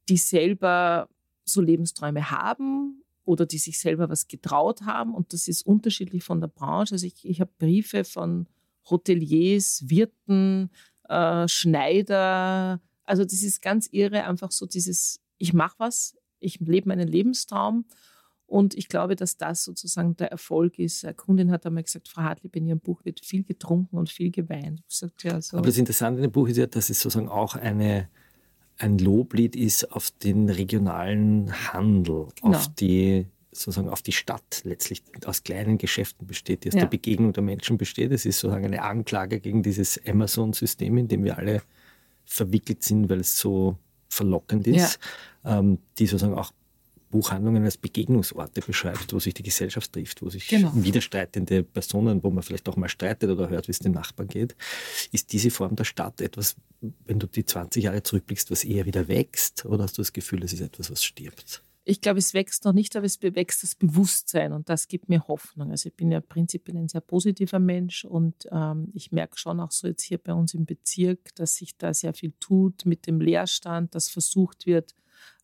die 0.10 0.18
selber 0.18 1.08
so 1.44 1.62
Lebensträume 1.62 2.32
haben 2.32 3.02
oder 3.26 3.46
die 3.46 3.58
sich 3.58 3.80
selber 3.80 4.10
was 4.10 4.28
getraut 4.28 4.82
haben. 4.82 5.14
Und 5.14 5.34
das 5.34 5.48
ist 5.48 5.66
unterschiedlich 5.66 6.24
von 6.24 6.42
der 6.42 6.48
Branche. 6.48 6.96
Also 6.96 7.06
ich, 7.06 7.24
ich 7.24 7.40
habe 7.42 7.52
Briefe 7.58 8.04
von 8.04 8.48
Hoteliers, 8.90 9.84
Wirten, 9.88 10.70
äh, 11.08 11.48
Schneider. 11.48 12.82
Also 13.04 13.24
das 13.24 13.44
ist 13.44 13.62
ganz 13.62 13.88
irre, 13.92 14.24
einfach 14.26 14.52
so 14.52 14.66
dieses, 14.66 15.20
ich 15.38 15.54
mache 15.54 15.76
was, 15.78 16.16
ich 16.40 16.60
lebe 16.60 16.90
meinen 16.90 17.08
Lebenstraum. 17.08 17.86
Und 18.48 18.74
ich 18.76 18.90
glaube, 18.90 19.16
dass 19.16 19.38
das 19.38 19.64
sozusagen 19.64 20.18
der 20.18 20.30
Erfolg 20.30 20.78
ist. 20.78 21.06
Eine 21.06 21.14
Kundin 21.14 21.52
hat 21.52 21.66
einmal 21.66 21.84
gesagt, 21.84 22.10
Frau 22.10 22.24
Hartlieb, 22.24 22.54
in 22.58 22.68
Ihrem 22.68 22.82
Buch 22.82 23.06
wird 23.06 23.24
viel 23.24 23.44
getrunken 23.44 23.98
und 23.98 24.10
viel 24.10 24.30
geweint. 24.30 24.86
Gesagt, 24.90 25.24
ja, 25.24 25.42
so. 25.42 25.56
Aber 25.56 25.68
das 25.68 25.78
Interessante 25.78 26.18
in 26.18 26.24
dem 26.24 26.34
Buch 26.34 26.50
ist 26.50 26.58
ja, 26.58 26.68
dass 26.68 26.90
es 26.90 27.00
sozusagen 27.00 27.30
auch 27.30 27.56
eine, 27.56 28.10
ein 28.82 28.98
Loblied 28.98 29.56
ist 29.56 29.92
auf 29.92 30.12
den 30.12 30.50
regionalen 30.50 31.52
Handel, 31.72 32.28
genau. 32.42 32.58
auf 32.58 32.68
die 32.76 33.28
sozusagen 33.52 33.90
auf 33.90 34.02
die 34.02 34.14
Stadt 34.14 34.62
letztlich 34.64 35.04
aus 35.26 35.44
kleinen 35.44 35.78
Geschäften 35.78 36.26
besteht, 36.26 36.64
die 36.64 36.70
aus 36.70 36.76
ja. 36.76 36.82
der 36.82 36.88
Begegnung 36.88 37.34
der 37.34 37.44
Menschen 37.44 37.78
besteht. 37.78 38.12
Es 38.12 38.26
ist 38.26 38.40
sozusagen 38.40 38.66
eine 38.66 38.82
Anklage 38.82 39.40
gegen 39.40 39.62
dieses 39.62 40.00
Amazon-System, 40.08 40.98
in 40.98 41.08
dem 41.08 41.24
wir 41.24 41.38
alle 41.38 41.62
verwickelt 42.26 42.84
sind, 42.84 43.10
weil 43.10 43.20
es 43.20 43.38
so 43.38 43.78
verlockend 44.08 44.68
ist, 44.68 45.00
ja. 45.44 45.60
ähm, 45.60 45.80
die 46.00 46.08
sozusagen 46.08 46.38
auch 46.38 46.52
Buchhandlungen 47.12 47.64
als 47.64 47.78
Begegnungsorte 47.78 48.62
beschreibt, 48.62 49.14
wo 49.14 49.20
sich 49.20 49.34
die 49.34 49.44
Gesellschaft 49.44 49.94
trifft, 49.94 50.22
wo 50.22 50.30
sich 50.30 50.48
genau. 50.48 50.72
widerstreitende 50.74 51.64
Personen, 51.64 52.24
wo 52.24 52.32
man 52.32 52.42
vielleicht 52.44 52.68
auch 52.68 52.78
mal 52.78 52.90
streitet 52.90 53.30
oder 53.30 53.50
hört, 53.50 53.68
wie 53.68 53.72
es 53.72 53.80
den 53.80 53.92
Nachbarn 53.92 54.28
geht, 54.28 54.56
ist 55.12 55.32
diese 55.34 55.52
Form 55.52 55.76
der 55.76 55.84
Stadt 55.84 56.22
etwas, 56.22 56.56
wenn 57.06 57.20
du 57.20 57.28
die 57.28 57.46
20 57.46 57.84
Jahre 57.84 58.02
zurückblickst, 58.02 58.50
was 58.50 58.64
eher 58.64 58.86
wieder 58.86 59.08
wächst 59.08 59.66
oder 59.66 59.84
hast 59.84 59.98
du 59.98 60.02
das 60.02 60.14
Gefühl, 60.14 60.44
es 60.44 60.54
ist 60.54 60.62
etwas, 60.62 60.90
was 60.90 61.04
stirbt? 61.04 61.62
Ich 61.84 62.00
glaube, 62.00 62.20
es 62.20 62.36
wächst 62.36 62.64
noch 62.66 62.74
nicht, 62.74 62.96
aber 62.96 63.08
es 63.08 63.20
wächst 63.22 63.64
das 63.64 63.74
Bewusstsein 63.74 64.54
und 64.54 64.70
das 64.70 64.88
gibt 64.88 65.10
mir 65.10 65.28
Hoffnung. 65.28 65.72
Also 65.72 65.90
ich 65.90 65.96
bin 65.96 66.12
ja 66.12 66.22
prinzipiell 66.22 66.78
ein 66.78 66.88
sehr 66.88 67.02
positiver 67.02 67.58
Mensch 67.58 68.06
und 68.06 68.48
ähm, 68.52 68.90
ich 68.94 69.12
merke 69.12 69.38
schon 69.38 69.60
auch 69.60 69.72
so 69.72 69.88
jetzt 69.88 70.04
hier 70.04 70.20
bei 70.20 70.34
uns 70.34 70.54
im 70.54 70.66
Bezirk, 70.66 71.34
dass 71.36 71.56
sich 71.56 71.76
da 71.78 71.94
sehr 71.94 72.14
viel 72.14 72.34
tut 72.40 72.86
mit 72.86 73.08
dem 73.08 73.20
Leerstand, 73.20 73.96
dass 73.96 74.10
versucht 74.10 74.68
wird, 74.68 74.94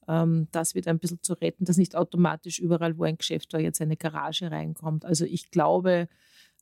ähm, 0.07 0.47
das 0.51 0.75
wieder 0.75 0.91
ein 0.91 0.99
bisschen 0.99 1.21
zu 1.21 1.33
retten, 1.33 1.65
dass 1.65 1.77
nicht 1.77 1.95
automatisch 1.95 2.59
überall, 2.59 2.97
wo 2.97 3.03
ein 3.03 3.17
Geschäft 3.17 3.53
war, 3.53 3.59
jetzt 3.59 3.81
eine 3.81 3.97
Garage 3.97 4.49
reinkommt. 4.51 5.05
Also 5.05 5.25
ich 5.25 5.51
glaube, 5.51 6.07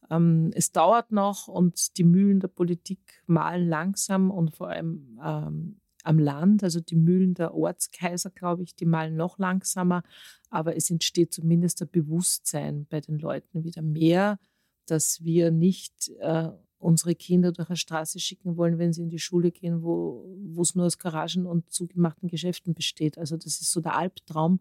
ähm, 0.10 0.52
es 0.54 0.72
dauert 0.72 1.12
noch 1.12 1.48
und 1.48 1.98
die 1.98 2.04
Mühlen 2.04 2.40
der 2.40 2.48
Politik 2.48 3.24
malen 3.28 3.68
langsam 3.68 4.32
und 4.32 4.56
vor 4.56 4.70
allem 4.70 5.20
ähm, 5.24 5.80
am 6.04 6.20
Land, 6.20 6.64
also 6.64 6.80
die 6.80 6.96
Mühlen 6.96 7.34
der 7.34 7.56
Ortskaiser, 7.56 8.30
glaube 8.30 8.64
ich, 8.64 8.76
die 8.76 8.86
malen 8.86 9.16
noch 9.16 9.40
langsamer, 9.40 10.04
aber 10.50 10.76
es 10.76 10.92
entsteht 10.92 11.34
zumindest 11.34 11.82
ein 11.82 11.90
Bewusstsein 11.90 12.86
bei 12.90 13.02
den 13.02 13.18
Leuten 13.18 13.64
wieder 13.64 13.82
mehr, 13.82 14.38
dass 14.86 15.24
wir 15.24 15.50
nicht 15.50 16.12
äh, 16.20 16.50
unsere 16.86 17.16
Kinder 17.16 17.52
durch 17.52 17.70
eine 17.70 17.78
Straße 17.78 18.20
schicken 18.20 18.58
wollen, 18.58 18.78
wenn 18.78 18.94
sie 18.94 19.02
in 19.02 19.10
die 19.10 19.20
Schule 19.20 19.52
gehen, 19.52 19.82
wo, 19.82 20.24
es 20.62 20.76
nur 20.76 20.86
aus 20.86 21.00
Garagen 21.00 21.46
und 21.46 21.72
zugemachten 21.72 22.30
Geschäften 22.30 22.76
besteht. 22.76 23.18
Also 23.18 23.36
das 23.38 23.60
ist 23.60 23.72
so 23.72 23.82
der 23.82 23.96
Albtraum. 23.96 24.60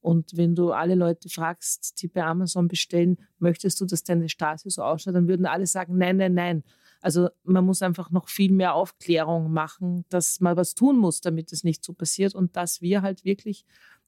Und 0.00 0.36
wenn 0.36 0.54
du 0.54 0.72
alle 0.72 0.94
Leute 0.94 1.28
fragst, 1.28 2.00
die 2.00 2.08
bei 2.08 2.24
Amazon 2.24 2.68
bestellen, 2.68 3.18
möchtest 3.38 3.80
du, 3.80 3.84
dass 3.84 4.04
deine 4.04 4.28
Straße 4.28 4.70
so 4.70 4.82
ausschaut, 4.82 5.14
dann 5.14 5.28
würden 5.28 5.46
alle 5.46 5.66
sagen, 5.66 5.98
nein, 5.98 6.16
nein, 6.16 6.34
nein. 6.34 6.64
Also 7.02 7.28
man 7.44 7.64
muss 7.64 7.82
einfach 7.82 8.10
noch 8.10 8.28
viel 8.28 8.52
mehr 8.52 8.74
Aufklärung 8.74 9.52
machen, 9.52 10.04
dass 10.08 10.40
man 10.40 10.56
was 10.56 10.74
tun 10.74 10.96
muss, 10.96 11.20
damit 11.20 11.52
es 11.52 11.62
nicht 11.62 11.84
so 11.84 11.92
passiert 11.92 12.34
und 12.34 12.56
dass 12.56 12.80
wir 12.80 13.02
halt 13.02 13.24
wirklich 13.24 13.66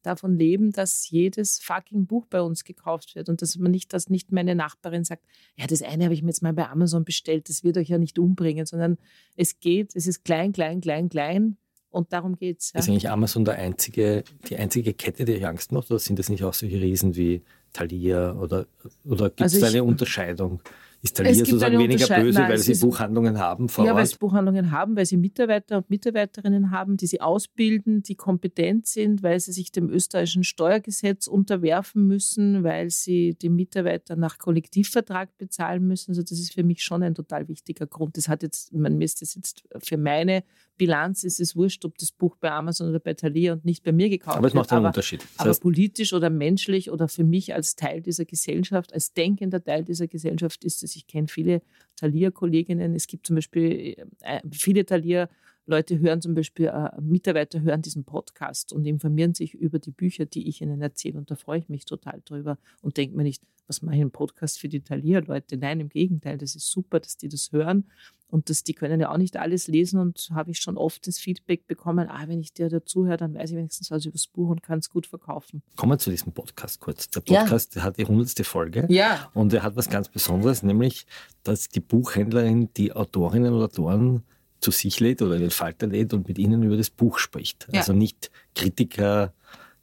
davon 0.09 0.37
leben, 0.37 0.73
dass 0.73 1.09
jedes 1.09 1.59
fucking 1.61 2.07
Buch 2.07 2.27
bei 2.27 2.41
uns 2.41 2.65
gekauft 2.65 3.15
wird 3.15 3.29
und 3.29 3.43
dass 3.43 3.57
man 3.57 3.71
nicht, 3.71 3.93
dass 3.93 4.09
nicht 4.09 4.33
meine 4.33 4.55
Nachbarin 4.55 5.05
sagt, 5.05 5.23
ja, 5.57 5.67
das 5.67 5.83
eine 5.83 6.05
habe 6.05 6.15
ich 6.15 6.23
mir 6.23 6.31
jetzt 6.31 6.43
mal 6.43 6.53
bei 6.53 6.69
Amazon 6.69 7.05
bestellt, 7.05 7.49
das 7.49 7.63
wird 7.63 7.77
euch 7.77 7.89
ja 7.89 7.99
nicht 7.99 8.19
umbringen, 8.19 8.67
sondern 8.67 8.99
es 9.37 9.61
geht, 9.61 9.95
es 9.95 10.07
ist 10.07 10.25
klein, 10.25 10.53
klein, 10.53 10.81
klein, 10.81 11.09
klein 11.09 11.57
und 11.91 12.13
darum 12.13 12.37
geht 12.37 12.61
es. 12.61 12.73
Ja. 12.73 12.81
Ist 12.81 12.89
eigentlich 12.89 13.11
Amazon 13.11 13.45
der 13.45 13.55
einzige, 13.55 14.25
die 14.49 14.57
einzige 14.57 14.95
Kette, 14.95 15.25
die 15.25 15.35
euch 15.35 15.47
Angst 15.47 15.73
macht 15.73 15.91
oder 15.91 16.01
sind 16.01 16.19
das 16.19 16.29
nicht 16.29 16.45
auch 16.45 16.55
solche 16.55 16.81
Riesen 16.81 17.15
wie 17.15 17.43
Thalia 17.73 18.33
oder, 18.35 18.67
oder 19.05 19.29
gibt 19.29 19.41
es 19.43 19.55
also 19.55 19.61
da 19.61 19.67
eine 19.69 19.85
Unterscheidung? 19.85 20.63
Ist 21.01 21.17
Thalia 21.17 21.33
sozusagen 21.33 21.79
weniger 21.79 22.07
böse, 22.21 22.41
Nein, 22.41 22.51
weil 22.51 22.59
sie 22.59 22.75
Buchhandlungen 22.75 23.39
haben 23.39 23.69
vor 23.69 23.85
Ja, 23.85 23.93
Ort? 23.93 24.01
weil 24.01 24.07
sie 24.07 24.17
Buchhandlungen 24.17 24.71
haben, 24.73 24.97
weil 24.97 25.07
sie 25.07 25.17
Mitarbeiter 25.17 25.77
und 25.79 25.91
Mitarbeiterinnen 25.91 26.73
haben, 26.73 26.97
die 26.97 27.07
sie 27.07 27.21
ausbilden, 27.21 28.03
die 28.03 28.17
kompetent 28.17 28.89
sind, 28.89 29.23
weil 29.23 29.39
sie 29.39 29.53
sich 29.53 29.71
dem 29.71 29.91
österreichischen 29.91 30.43
Steuergesetz 30.43 31.29
unterwerfen 31.29 32.07
müssen, 32.09 32.65
weil 32.65 32.91
sie 32.91 33.37
die 33.41 33.49
Mitarbeiter 33.49 34.17
nach 34.17 34.39
Kollektivvertrag 34.39 35.39
bezahlen 35.39 35.87
müssen. 35.87 36.11
Also 36.11 36.23
das 36.23 36.33
ist 36.33 36.53
für 36.53 36.65
mich 36.65 36.83
schon 36.83 37.05
ein 37.05 37.15
total 37.15 37.47
wichtiger 37.47 37.87
Grund. 37.87 38.17
Das 38.17 38.29
hat 38.29 38.43
jetzt, 38.43 38.73
man 38.73 39.01
ist 39.01 39.23
das 39.23 39.37
jetzt 39.37 39.63
für 39.79 39.99
meine 39.99 40.43
Bilanz 40.79 41.25
ist 41.25 41.41
es 41.41 41.57
wurscht, 41.57 41.85
ob 41.85 41.99
das 41.99 42.13
Buch 42.13 42.37
bei 42.37 42.51
Amazon 42.51 42.89
oder 42.89 43.01
bei 43.01 43.13
Thalia 43.13 43.53
und 43.53 43.65
nicht 43.65 43.83
bei 43.83 43.93
mir 43.93 44.09
gekauft 44.09 44.37
wird. 44.37 44.39
Aber 44.39 44.47
es 44.47 44.55
macht 44.55 44.73
einen 44.73 44.79
aber, 44.79 44.89
Unterschied. 44.89 45.27
Das 45.37 45.47
aber 45.47 45.55
politisch 45.61 46.13
oder 46.13 46.31
menschlich 46.31 46.91
oder 46.91 47.09
für 47.09 47.25
mich 47.25 47.55
als 47.55 47.75
Teil 47.75 48.01
dieser 48.01 48.25
Gesellschaft, 48.25 48.95
als 48.95 49.13
denkender 49.13 49.63
Teil 49.63 49.85
dieser 49.85 50.07
Gesellschaft 50.07 50.65
ist 50.65 50.83
es, 50.83 50.88
ich 50.97 51.07
kenne 51.07 51.29
viele 51.29 51.63
Thalia-Kolleginnen, 51.97 52.95
es 52.95 53.07
gibt 53.07 53.27
zum 53.27 53.37
Beispiel 53.37 53.97
äh, 54.23 54.41
viele 54.53 54.85
Thalia- 54.85 55.29
Leute 55.69 55.99
hören 55.99 56.23
zum 56.23 56.35
Beispiel, 56.35 56.67
äh, 56.67 56.91
Mitarbeiter 57.01 57.61
hören 57.61 57.83
diesen 57.83 58.05
Podcast 58.05 58.73
und 58.73 58.87
informieren 58.87 59.35
sich 59.35 59.55
über 59.55 59.79
die 59.79 59.91
Bücher, 59.91 60.25
die 60.25 60.49
ich 60.49 60.63
ihnen 60.63 60.81
erzähle. 60.81 61.19
Und 61.19 61.31
da 61.31 61.37
freue 61.37 61.59
ich 61.59 61.69
mich 61.69 61.85
total 61.85 62.23
drüber 62.25 62.59
und 62.81 62.97
denke 62.97 63.17
mir 63.17 63.23
nicht, 63.23 63.43
was 63.67 63.83
mache 63.83 63.97
ich 63.97 64.01
einen 64.01 64.11
Podcast 64.11 64.59
für 64.59 64.69
die 64.69 64.81
Thalia-Leute? 64.81 65.59
Nein, 65.59 65.81
im 65.81 65.91
Gegenteil, 65.91 66.39
das 66.39 66.57
ist 66.57 66.71
super, 66.71 67.01
dass 67.01 67.19
die 67.19 67.29
das 67.29 67.53
hören 67.53 67.85
und 68.31 68.49
das, 68.49 68.65
die 68.65 68.73
können 68.73 68.99
ja 68.99 69.11
auch 69.13 69.19
nicht 69.19 69.37
alles 69.37 69.69
lesen 69.69 70.01
und 70.01 70.31
habe 70.33 70.51
ich 70.51 70.61
schon 70.61 70.79
oft 70.79 71.07
das 71.07 71.19
Feedback 71.19 71.67
bekommen, 71.67 72.09
ah, 72.09 72.25
wenn 72.29 72.41
ich 72.41 72.55
dir 72.55 72.71
dazuhöre, 72.71 73.19
dann 73.19 73.35
weiß 73.35 73.51
ich 73.51 73.57
wenigstens 73.57 73.91
was 73.91 74.07
über 74.07 74.15
das 74.15 74.27
Buch 74.27 74.49
und 74.49 74.63
kann 74.63 74.79
es 74.79 74.89
gut 74.89 75.07
verkaufen. 75.07 75.63
Kommen 75.77 75.93
wir 75.93 75.99
zu 75.99 76.11
diesem 76.11 76.33
Podcast 76.33 76.81
kurz. 76.81 77.11
Der 77.11 77.21
Podcast 77.21 77.77
ja. 77.77 77.83
hat 77.83 77.99
die 77.99 78.07
hundertste 78.07 78.45
Folge 78.45 78.87
ja. 78.89 79.31
und 79.35 79.53
er 79.53 79.63
hat 79.63 79.77
was 79.77 79.91
ganz 79.91 80.09
Besonderes, 80.09 80.63
nämlich, 80.63 81.07
dass 81.43 81.69
die 81.69 81.81
Buchhändlerin 81.81 82.71
die 82.75 82.93
Autorinnen 82.93 83.53
und 83.53 83.63
Autoren 83.63 84.23
zu 84.61 84.71
sich 84.71 85.01
lädt 85.01 85.23
oder 85.23 85.37
in 85.37 85.43
den 85.43 85.51
Falter 85.51 85.87
lädt 85.87 86.13
und 86.13 86.29
mit 86.29 86.39
ihnen 86.39 86.63
über 86.63 86.77
das 86.77 86.91
Buch 86.91 87.19
spricht. 87.19 87.69
Ja. 87.73 87.81
Also 87.81 87.93
nicht 87.93 88.31
Kritiker 88.55 89.33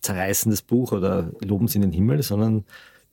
zerreißen 0.01 0.51
das 0.51 0.61
Buch 0.61 0.91
oder 0.91 1.31
loben 1.41 1.67
sie 1.67 1.77
in 1.77 1.83
den 1.83 1.91
Himmel, 1.91 2.23
sondern 2.23 2.65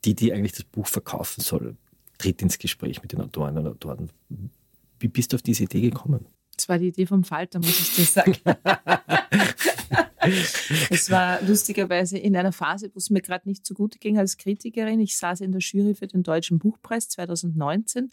die, 0.05 0.15
die 0.15 0.33
eigentlich 0.33 0.53
das 0.53 0.65
Buch 0.65 0.87
verkaufen 0.87 1.41
soll, 1.41 1.77
tritt 2.19 2.43
ins 2.43 2.59
Gespräch 2.59 3.03
mit 3.03 3.13
den 3.13 3.21
Autoren 3.21 3.57
und 3.59 3.67
Autoren. 3.67 4.11
Wie 4.99 5.09
bist 5.09 5.33
du 5.33 5.37
auf 5.37 5.43
diese 5.43 5.65
Idee 5.65 5.81
gekommen? 5.81 6.27
Das 6.57 6.69
war 6.69 6.79
die 6.79 6.89
Idee 6.89 7.07
vom 7.07 7.25
Falter, 7.25 7.59
muss 7.59 7.81
ich 7.81 7.97
dir 7.97 8.05
sagen. 8.05 8.37
es 10.91 11.11
war 11.11 11.43
lustigerweise 11.43 12.19
in 12.19 12.37
einer 12.37 12.53
Phase, 12.53 12.91
wo 12.93 12.99
es 12.99 13.11
mir 13.11 13.23
gerade 13.23 13.49
nicht 13.49 13.67
so 13.67 13.75
gut 13.75 14.01
ging 14.01 14.19
als 14.19 14.37
Kritikerin. 14.37 15.01
Ich 15.01 15.17
saß 15.17 15.41
in 15.41 15.53
der 15.53 15.61
Jury 15.61 15.95
für 15.95 16.07
den 16.07 16.23
Deutschen 16.23 16.59
Buchpreis 16.59 17.09
2019 17.09 18.13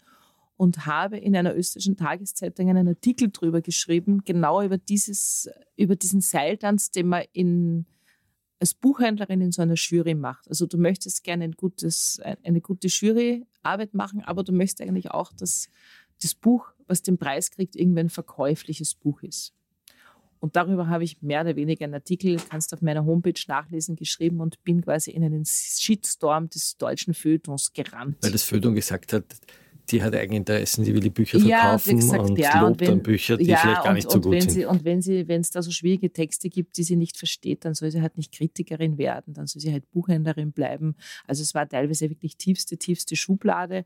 und 0.60 0.84
habe 0.84 1.16
in 1.16 1.34
einer 1.34 1.56
österreichischen 1.56 1.96
Tageszeitung 1.96 2.68
einen 2.68 2.86
Artikel 2.86 3.28
darüber 3.30 3.62
geschrieben, 3.62 4.24
genau 4.26 4.60
über, 4.60 4.76
dieses, 4.76 5.48
über 5.74 5.96
diesen 5.96 6.20
Seiltanz, 6.20 6.90
den 6.90 7.08
man 7.08 7.22
in, 7.32 7.86
als 8.58 8.74
Buchhändlerin 8.74 9.40
in 9.40 9.52
so 9.52 9.62
einer 9.62 9.76
Jury 9.76 10.14
macht. 10.14 10.46
Also 10.48 10.66
du 10.66 10.76
möchtest 10.76 11.24
gerne 11.24 11.44
ein 11.44 11.52
gutes, 11.52 12.20
eine 12.42 12.60
gute 12.60 12.88
Juryarbeit 12.88 13.94
machen, 13.94 14.20
aber 14.20 14.44
du 14.44 14.52
möchtest 14.52 14.82
eigentlich 14.82 15.10
auch, 15.10 15.32
dass 15.32 15.70
das 16.20 16.34
Buch, 16.34 16.70
was 16.86 17.00
den 17.00 17.16
Preis 17.16 17.50
kriegt, 17.50 17.74
irgendwie 17.74 18.00
ein 18.00 18.10
verkäufliches 18.10 18.94
Buch 18.94 19.22
ist. 19.22 19.54
Und 20.40 20.56
darüber 20.56 20.88
habe 20.88 21.04
ich 21.04 21.22
mehr 21.22 21.40
oder 21.40 21.56
weniger 21.56 21.84
einen 21.86 21.94
Artikel, 21.94 22.36
kannst 22.50 22.74
auf 22.74 22.82
meiner 22.82 23.06
Homepage 23.06 23.40
nachlesen, 23.48 23.96
geschrieben 23.96 24.40
und 24.40 24.62
bin 24.62 24.82
quasi 24.82 25.10
in 25.10 25.24
einen 25.24 25.46
Shitstorm 25.46 26.50
des 26.50 26.76
deutschen 26.76 27.14
Feuilletons 27.14 27.72
gerannt. 27.72 28.18
Weil 28.20 28.32
das 28.32 28.42
Feuilleton 28.42 28.74
gesagt 28.74 29.14
hat, 29.14 29.24
die 29.88 30.02
hat 30.02 30.14
eigentlich 30.14 30.38
Interessen, 30.38 30.84
die 30.84 30.94
will 30.94 31.00
die 31.00 31.10
Bücher 31.10 31.40
verkaufen 31.40 31.90
ja, 31.90 31.96
gesagt, 31.96 32.30
und 32.30 32.38
ja, 32.38 32.60
lobt 32.60 32.70
und 32.70 32.80
wenn, 32.80 32.88
dann 32.88 33.02
Bücher, 33.02 33.36
die 33.36 33.46
ja, 33.46 33.56
vielleicht 33.56 33.82
gar 33.82 33.88
und, 33.88 33.94
nicht 33.94 34.10
so 34.10 34.20
gut 34.20 34.32
wenn 34.32 34.40
sind. 34.42 34.50
Sie, 34.50 34.64
und 34.64 34.84
wenn 34.84 35.02
sie, 35.02 35.28
wenn 35.28 35.40
es 35.40 35.50
da 35.50 35.62
so 35.62 35.70
schwierige 35.70 36.12
Texte 36.12 36.48
gibt, 36.48 36.76
die 36.76 36.82
sie 36.82 36.96
nicht 36.96 37.16
versteht, 37.16 37.64
dann 37.64 37.74
soll 37.74 37.90
sie 37.90 38.02
halt 38.02 38.16
nicht 38.16 38.32
Kritikerin 38.32 38.98
werden, 38.98 39.34
dann 39.34 39.46
soll 39.46 39.60
sie 39.60 39.72
halt 39.72 39.90
Buchhändlerin 39.90 40.52
bleiben. 40.52 40.94
Also 41.26 41.42
es 41.42 41.54
war 41.54 41.68
teilweise 41.68 42.10
wirklich 42.10 42.36
tiefste, 42.36 42.76
tiefste 42.76 43.16
Schublade. 43.16 43.84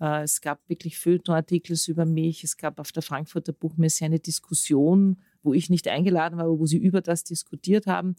Äh, 0.00 0.22
es 0.22 0.40
gab 0.40 0.60
wirklich 0.68 0.98
Feuilleton-Artikel 0.98 1.76
über 1.86 2.06
mich. 2.06 2.44
Es 2.44 2.56
gab 2.56 2.78
auf 2.78 2.92
der 2.92 3.02
Frankfurter 3.02 3.52
Buchmesse 3.52 4.04
eine 4.04 4.20
Diskussion, 4.20 5.18
wo 5.42 5.54
ich 5.54 5.70
nicht 5.70 5.88
eingeladen 5.88 6.38
war, 6.38 6.44
aber 6.44 6.58
wo 6.58 6.66
sie 6.66 6.78
über 6.78 7.00
das 7.00 7.24
diskutiert 7.24 7.86
haben. 7.86 8.16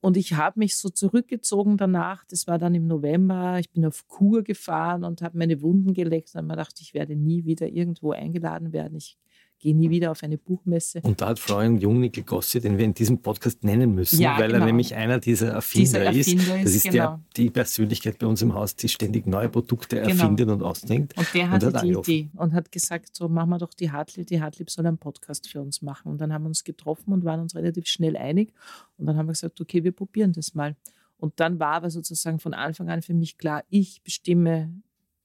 Und 0.00 0.16
ich 0.16 0.34
habe 0.34 0.60
mich 0.60 0.76
so 0.76 0.88
zurückgezogen 0.88 1.76
danach. 1.76 2.24
Das 2.26 2.46
war 2.46 2.58
dann 2.58 2.74
im 2.74 2.86
November. 2.86 3.58
Ich 3.58 3.70
bin 3.70 3.84
auf 3.84 4.06
Kur 4.06 4.42
gefahren 4.42 5.04
und 5.04 5.22
habe 5.22 5.38
meine 5.38 5.62
Wunden 5.62 5.94
geleckt. 5.94 6.34
Und 6.34 6.46
mir 6.46 6.56
dachte, 6.56 6.82
ich 6.82 6.94
werde 6.94 7.16
nie 7.16 7.44
wieder 7.44 7.68
irgendwo 7.68 8.12
eingeladen 8.12 8.72
werden. 8.72 8.96
Ich 8.96 9.18
gehe 9.58 9.74
nie 9.74 9.88
wieder 9.90 10.10
auf 10.10 10.22
eine 10.22 10.36
Buchmesse. 10.38 11.00
Und 11.02 11.20
da 11.20 11.28
hat 11.28 11.38
Florian 11.38 11.78
Jungnickel 11.78 12.24
Gossi, 12.24 12.60
den 12.60 12.76
wir 12.78 12.84
in 12.84 12.94
diesem 12.94 13.22
Podcast 13.22 13.64
nennen 13.64 13.94
müssen, 13.94 14.20
Ja, 14.20 14.38
weil 14.38 14.48
genau. 14.48 14.60
er 14.60 14.66
nämlich 14.66 14.94
einer 14.94 15.18
dieser 15.18 15.48
Erfinder, 15.52 15.84
Dieser 15.84 16.04
Erfinder 16.04 16.56
ist. 16.58 16.64
Das 16.66 16.74
ist, 16.74 16.82
genau. 16.84 16.94
der, 16.94 17.20
die 17.36 17.50
Persönlichkeit 17.50 18.18
bei 18.18 18.26
uns 18.26 18.42
im 18.42 18.52
Haus, 18.54 18.76
die 18.76 18.88
ständig 18.88 19.26
neue 19.26 19.48
Produkte 19.48 19.96
Genau. 19.96 20.08
erfindet 20.08 20.48
und 20.50 20.62
ausdenkt. 20.62 21.16
Und 21.16 21.26
der 21.34 21.44
Und 21.44 21.50
hatte 21.50 21.66
hat 21.66 21.74
die 21.74 21.78
angerufen. 21.78 22.10
Idee 22.10 22.30
und 22.36 22.52
hat 22.52 22.70
gesagt, 22.70 23.16
so 23.16 23.28
machen 23.28 23.48
wir 23.50 23.58
doch 23.58 23.72
die 23.72 23.90
Hartlieb, 23.90 24.26
die 24.26 24.40
Hartlieb 24.42 24.70
soll 24.70 24.86
einen 24.86 24.98
Podcast 24.98 25.48
für 25.48 25.60
uns 25.62 25.80
machen. 25.82 26.10
Und 26.12 26.20
dann 26.20 26.32
haben 26.32 26.42
wir 26.44 26.48
uns 26.48 26.62
getroffen 26.64 27.12
und 27.12 27.24
waren 27.24 27.40
uns 27.40 27.54
relativ 27.54 27.86
schnell 27.86 28.16
einig. 28.16 28.52
Und 28.98 29.06
dann 29.06 29.16
haben 29.16 29.26
wir 29.26 29.32
gesagt, 29.32 29.60
okay, 29.60 29.82
wir 29.84 29.92
probieren 29.92 30.32
das 30.32 30.54
mal. 30.54 30.76
Und 31.18 31.40
dann 31.40 31.58
war 31.58 31.72
aber 31.72 31.88
sozusagen 31.90 32.38
von 32.40 32.52
Anfang 32.52 32.90
an 32.90 33.00
für 33.00 33.14
mich 33.14 33.38
klar, 33.38 33.64
ich 33.70 34.02
bestimme, 34.02 34.70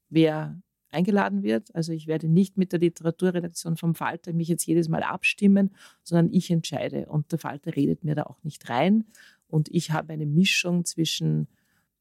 wer 0.10 0.58
eingeladen 0.91 1.43
wird. 1.43 1.73
Also 1.75 1.93
ich 1.93 2.08
werde 2.08 2.27
nicht 2.27 2.58
mit 2.58 2.71
der 2.71 2.80
Literaturredaktion 2.80 3.77
vom 3.77 3.95
Falter 3.95 4.34
mich 4.34 4.47
jetzt 4.47 4.65
jedes 4.65 4.89
Mal 4.89 5.04
abstimmen, 5.04 5.71
sondern 6.04 6.34
ich 6.34 6.51
entscheide. 6.51 7.06
Und 7.08 7.32
der 7.32 7.39
Falter 7.39 7.75
redet 7.75 8.04
mir 8.04 8.15
da 8.15 8.23
auch 8.23 8.43
nicht 8.43 8.69
rein. 8.69 9.06
Und 9.47 9.69
ich 9.69 9.91
habe 9.91 10.13
eine 10.13 10.25
Mischung 10.25 10.86
zwischen 10.86 11.47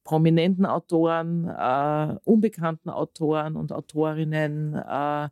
prominenten 0.04 0.66
Autoren, 0.66 1.46
äh, 1.46 2.16
unbekannten 2.24 2.90
Autoren 2.90 3.56
und 3.56 3.72
Autorinnen, 3.72 4.74
äh, 4.74 5.28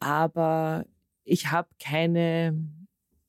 aber 0.00 0.84
ich 1.24 1.50
habe 1.50 1.68
keine, 1.82 2.58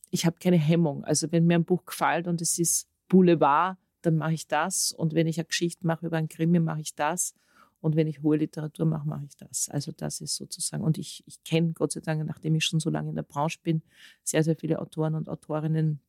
ich 0.10 0.26
habe 0.26 0.38
keine 0.40 0.58
Hemmung. 0.58 1.04
Also 1.04 1.32
wenn 1.32 1.46
mir 1.46 1.56
ein 1.56 1.66
Buch 1.66 1.86
gefällt 1.86 2.28
und 2.28 2.42
es 2.42 2.58
ist 2.60 2.88
Boulevard, 3.08 3.78
dann 4.02 4.18
mache 4.18 4.34
ich 4.34 4.48
das. 4.48 4.92
Und 4.92 5.14
wenn 5.14 5.28
ich 5.28 5.38
eine 5.38 5.46
Geschichte 5.46 5.86
mache 5.86 6.06
über 6.06 6.18
einen 6.18 6.28
Krimi, 6.28 6.60
mache 6.60 6.82
ich 6.82 6.96
das. 6.96 7.34
Und 7.80 7.96
wenn 7.96 8.08
ich 8.08 8.24
hohe 8.24 8.38
Literatur 8.38 8.86
mache, 8.86 9.08
mache 9.08 9.26
ich 9.26 9.38
das. 9.38 9.70
Also 9.70 9.92
das 9.92 10.22
ist 10.22 10.36
sozusagen, 10.36 10.84
und 10.84 10.98
ich, 10.98 11.24
ich 11.28 11.44
kenne 11.44 11.74
Gott 11.74 11.92
sei 11.92 12.02
Dank, 12.02 12.26
nachdem 12.26 12.56
ich 12.56 12.66
schon 12.66 12.80
so 12.80 12.90
lange 12.90 13.10
in 13.10 13.16
der 13.16 13.24
Branche 13.24 13.60
bin, 13.62 13.82
sehr, 14.24 14.44
sehr 14.44 14.56
viele 14.56 14.80
Autoren 14.80 15.16
und 15.16 15.30
Autorinnen 15.30 16.00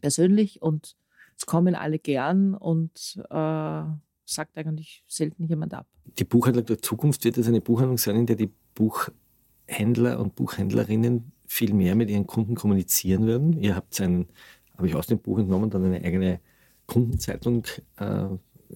persönlich 0.00 0.62
und 0.62 0.96
es 1.36 1.46
kommen 1.46 1.74
alle 1.74 1.98
gern 1.98 2.54
und 2.54 3.20
äh, 3.30 3.82
sagt 4.24 4.56
eigentlich 4.56 5.04
selten 5.06 5.44
jemand 5.44 5.72
ab. 5.74 5.86
Die 6.18 6.24
Buchhandlung 6.24 6.66
der 6.66 6.82
Zukunft 6.82 7.24
wird 7.24 7.38
es 7.38 7.48
eine 7.48 7.60
Buchhandlung 7.60 7.98
sein, 7.98 8.16
in 8.16 8.26
der 8.26 8.36
die 8.36 8.50
Buchhändler 8.74 10.18
und 10.20 10.34
Buchhändlerinnen 10.34 11.32
viel 11.46 11.72
mehr 11.72 11.94
mit 11.94 12.10
ihren 12.10 12.26
Kunden 12.26 12.54
kommunizieren 12.54 13.26
werden. 13.26 13.58
Ihr 13.58 13.74
habt 13.74 14.00
einen, 14.00 14.26
habe 14.76 14.88
ich 14.88 14.94
aus 14.94 15.06
dem 15.06 15.18
Buch 15.20 15.38
entnommen, 15.38 15.70
dann 15.70 15.84
eine 15.84 16.04
eigene 16.04 16.40
Kundenzeitung 16.86 17.64
äh, 17.96 18.26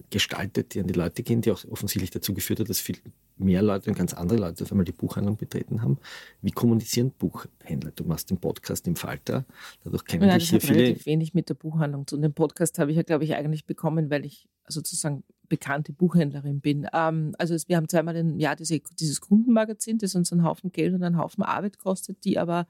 gestaltet, 0.09 0.73
die 0.73 0.79
an 0.79 0.87
die 0.87 0.93
Leute 0.93 1.23
gehen, 1.23 1.41
die 1.41 1.51
auch 1.51 1.63
offensichtlich 1.69 2.11
dazu 2.11 2.33
geführt 2.33 2.59
hat, 2.59 2.69
dass 2.69 2.79
viel 2.79 2.97
mehr 3.37 3.61
Leute 3.61 3.89
und 3.89 3.97
ganz 3.97 4.13
andere 4.13 4.39
Leute 4.39 4.63
auf 4.63 4.71
einmal 4.71 4.85
die 4.85 4.91
Buchhandlung 4.91 5.37
betreten 5.37 5.81
haben. 5.81 5.97
Wie 6.41 6.51
kommunizieren 6.51 7.11
Buchhändler? 7.11 7.91
Du 7.95 8.03
machst 8.03 8.29
den 8.29 8.37
Podcast 8.37 8.87
im 8.87 8.95
Falter, 8.95 9.45
dadurch 9.83 10.05
kennen 10.05 10.27
Ja, 10.27 10.37
dich 10.37 10.49
hier 10.49 10.61
viele. 10.61 10.79
relativ 10.79 11.05
wenig 11.05 11.33
mit 11.33 11.49
der 11.49 11.55
Buchhandlung 11.55 12.07
zu. 12.07 12.15
Und 12.15 12.21
den 12.21 12.33
Podcast 12.33 12.77
habe 12.79 12.91
ich 12.91 12.97
ja, 12.97 13.03
glaube 13.03 13.23
ich, 13.23 13.35
eigentlich 13.35 13.65
bekommen, 13.65 14.09
weil 14.09 14.25
ich 14.25 14.47
sozusagen 14.67 15.23
bekannte 15.49 15.93
Buchhändlerin 15.93 16.61
bin. 16.61 16.87
Ähm, 16.93 17.35
also 17.37 17.55
wir 17.67 17.77
haben 17.77 17.89
zweimal 17.89 18.15
im 18.15 18.39
Jahr 18.39 18.55
diese, 18.55 18.79
dieses 18.99 19.21
Kundenmagazin, 19.21 19.97
das 19.97 20.15
uns 20.15 20.31
einen 20.31 20.43
Haufen 20.43 20.71
Geld 20.71 20.93
und 20.93 21.03
einen 21.03 21.17
Haufen 21.17 21.43
Arbeit 21.43 21.79
kostet, 21.79 22.23
die 22.23 22.37
aber 22.39 22.67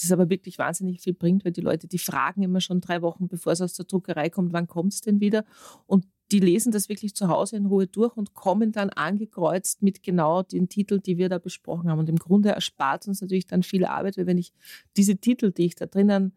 das 0.00 0.12
aber 0.12 0.30
wirklich 0.30 0.58
wahnsinnig 0.58 1.00
viel 1.00 1.14
bringt, 1.14 1.44
weil 1.44 1.52
die 1.52 1.60
Leute, 1.60 1.86
die 1.86 1.98
fragen 1.98 2.42
immer 2.42 2.60
schon 2.60 2.80
drei 2.80 3.02
Wochen, 3.02 3.28
bevor 3.28 3.52
es 3.52 3.60
aus 3.60 3.74
der 3.74 3.84
Druckerei 3.84 4.30
kommt, 4.30 4.52
wann 4.52 4.66
kommt 4.66 4.94
es 4.94 5.00
denn 5.02 5.20
wieder? 5.20 5.44
Und 5.86 6.06
die 6.32 6.40
lesen 6.40 6.72
das 6.72 6.88
wirklich 6.88 7.14
zu 7.14 7.28
Hause 7.28 7.56
in 7.56 7.66
Ruhe 7.66 7.86
durch 7.86 8.16
und 8.16 8.32
kommen 8.32 8.72
dann 8.72 8.88
angekreuzt 8.90 9.82
mit 9.82 10.02
genau 10.02 10.42
den 10.42 10.68
Titeln, 10.68 11.02
die 11.02 11.18
wir 11.18 11.28
da 11.28 11.38
besprochen 11.38 11.90
haben. 11.90 11.98
Und 11.98 12.08
im 12.08 12.16
Grunde 12.16 12.48
erspart 12.48 13.06
uns 13.06 13.20
natürlich 13.20 13.46
dann 13.46 13.62
viel 13.62 13.84
Arbeit, 13.84 14.16
weil 14.16 14.26
wenn 14.26 14.38
ich 14.38 14.52
diese 14.96 15.16
Titel, 15.16 15.52
die 15.52 15.66
ich 15.66 15.74
da 15.74 15.84
drinnen 15.84 16.32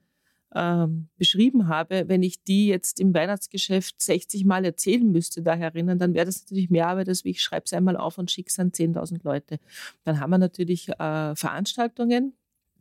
ähm, 0.53 1.07
beschrieben 1.17 1.69
habe, 1.69 2.05
wenn 2.07 2.23
ich 2.23 2.43
die 2.43 2.67
jetzt 2.67 2.99
im 2.99 3.13
Weihnachtsgeschäft 3.13 4.01
60 4.01 4.43
Mal 4.43 4.65
erzählen 4.65 5.09
müsste, 5.09 5.41
da 5.41 5.55
erinnern, 5.55 5.97
dann 5.97 6.13
wäre 6.13 6.25
das 6.25 6.41
natürlich 6.41 6.69
mehr 6.69 6.87
Arbeit, 6.87 7.07
als 7.07 7.23
ich 7.23 7.41
schreibe 7.41 7.63
es 7.65 7.73
einmal 7.73 7.95
auf 7.95 8.17
und 8.17 8.29
schicke 8.29 8.49
es 8.49 8.59
an 8.59 8.71
10.000 8.71 9.21
Leute. 9.23 9.59
Dann 10.03 10.19
haben 10.19 10.29
wir 10.29 10.37
natürlich 10.37 10.89
äh, 10.89 11.35
Veranstaltungen, 11.35 12.33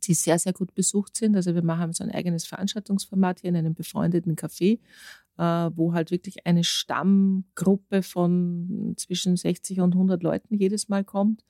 die 0.03 0.13
sehr, 0.13 0.37
sehr 0.37 0.53
gut 0.53 0.75
besucht 0.75 1.17
sind. 1.17 1.35
Also 1.35 1.55
wir 1.55 1.63
machen 1.63 1.93
so 1.93 2.03
ein 2.03 2.11
eigenes 2.11 2.45
Veranstaltungsformat 2.45 3.39
hier 3.41 3.49
in 3.49 3.55
einem 3.55 3.73
befreundeten 3.73 4.35
Café, 4.35 4.79
wo 5.37 5.93
halt 5.93 6.11
wirklich 6.11 6.45
eine 6.45 6.63
Stammgruppe 6.63 8.03
von 8.03 8.93
zwischen 8.97 9.35
60 9.35 9.81
und 9.81 9.93
100 9.93 10.23
Leuten 10.23 10.55
jedes 10.55 10.89
Mal 10.89 11.03
kommt. 11.03 11.43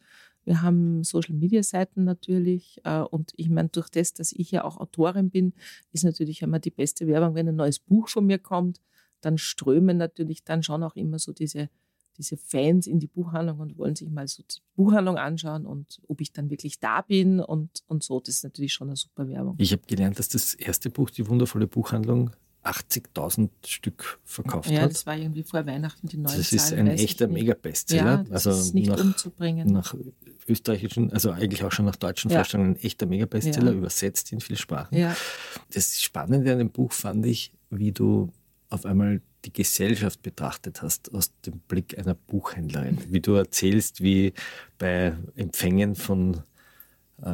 Wir 0.45 0.62
haben 0.62 1.04
Social-Media-Seiten 1.04 2.04
natürlich. 2.04 2.80
Äh, 2.84 3.00
und 3.00 3.34
ich 3.36 3.50
meine, 3.50 3.69
durch 3.69 3.89
das, 3.89 4.13
dass 4.13 4.32
ich 4.32 4.52
ja 4.52 4.63
auch 4.63 4.78
Autorin 4.78 5.32
bin, 5.32 5.54
ist 5.91 6.04
natürlich 6.04 6.41
immer 6.41 6.60
die 6.60 6.71
beste 6.71 7.08
Werbung, 7.08 7.36
wenn 7.36 7.50
ein 7.50 7.56
neues 7.56 7.80
Buch 7.80 8.08
von 8.08 8.26
mir 8.26 8.39
kommt, 8.39 8.80
dann 9.21 9.38
strömen 9.38 9.98
natürlich 9.98 10.43
dann 10.43 10.62
schon 10.62 10.84
auch 10.84 10.95
immer 10.95 11.17
so 11.17 11.34
diese, 11.34 11.69
diese 12.17 12.38
Fans 12.38 12.86
in 12.86 13.00
die 13.00 13.08
Buchhandlung 13.08 13.60
und 13.60 13.78
wollen 13.78 13.95
sich 13.95 14.10
mal 14.10 14.28
so 14.28 14.43
die 14.43 14.62
Buchhandlung 14.76 15.17
anschauen 15.17 15.65
und 15.65 16.00
ob 16.08 16.21
ich 16.21 16.32
dann 16.32 16.52
wirklich 16.52 16.80
da 16.80 17.02
bin 17.02 17.39
und, 17.39 17.84
und 17.88 18.04
so. 18.04 18.19
Das 18.19 18.36
ist 18.36 18.43
natürlich 18.43 18.74
schon 18.74 18.89
eine 18.89 18.98
super 18.98 19.28
Werbung. 19.28 19.56
Ich 19.58 19.71
habe 19.71 19.82
gelernt, 19.88 20.19
dass 20.19 20.30
das 20.30 20.54
erste 20.54 20.91
Buch, 20.91 21.10
die 21.10 21.28
wundervolle 21.28 21.65
Buchhandlung, 21.65 22.32
80.000 22.65 23.49
Stück 23.65 24.19
verkauft 24.23 24.69
Ja, 24.69 24.82
hat. 24.82 24.91
das 24.91 25.06
war 25.06 25.15
irgendwie 25.17 25.43
vor 25.43 25.65
Weihnachten 25.65 26.08
die 26.08 26.17
neue 26.17 26.36
Das 26.38 26.51
ist 26.51 26.69
Zahl, 26.69 26.80
ein 26.80 26.88
echter. 26.88 27.28
Mega-Bestseller. 27.28 28.04
Ja, 28.04 28.25
das 28.30 28.45
ist 28.45 28.73
nicht 28.73 28.89
nach, 28.89 28.99
umzubringen. 28.99 29.67
nach 29.71 29.93
österreichischen, 30.47 31.12
also 31.13 31.32
eigentlich 31.32 31.63
auch 31.63 31.71
schon 31.71 31.86
nach 31.86 31.95
deutschen 31.95 32.30
Ja. 32.32 32.38
Vorstellungen 32.38 32.71
ein 32.75 32.84
echter 32.84 33.06
Mega-Bestseller, 33.06 33.71
Ja. 33.71 33.78
übersetzt 33.78 34.32
in 34.32 34.41
viele 34.41 34.58
Sprachen. 34.58 34.97
Ja. 34.97 35.15
Das 35.73 35.99
Spannende 36.01 36.51
an 36.51 36.60
dem 36.60 36.69
Buch 36.71 36.91
fand 36.91 37.25
ich, 37.25 37.51
wie 37.69 37.91
du 37.91 38.32
auf 38.69 38.86
einmal 38.86 39.21
die 39.45 39.54
Gesellschaft 39.54 40.21
betrachtet 40.23 40.82
hast 40.82 41.13
aus 41.13 41.32
dem 41.41 41.60
Blick 41.67 41.97
einer 41.99 42.15
Buchhändlerin. 42.15 42.97
Wie 43.10 43.21
du 43.21 43.34
erzählst, 43.34 44.01
wie 44.01 44.34
bei 44.80 45.15
Empfängen 45.36 45.93
von, 45.95 46.41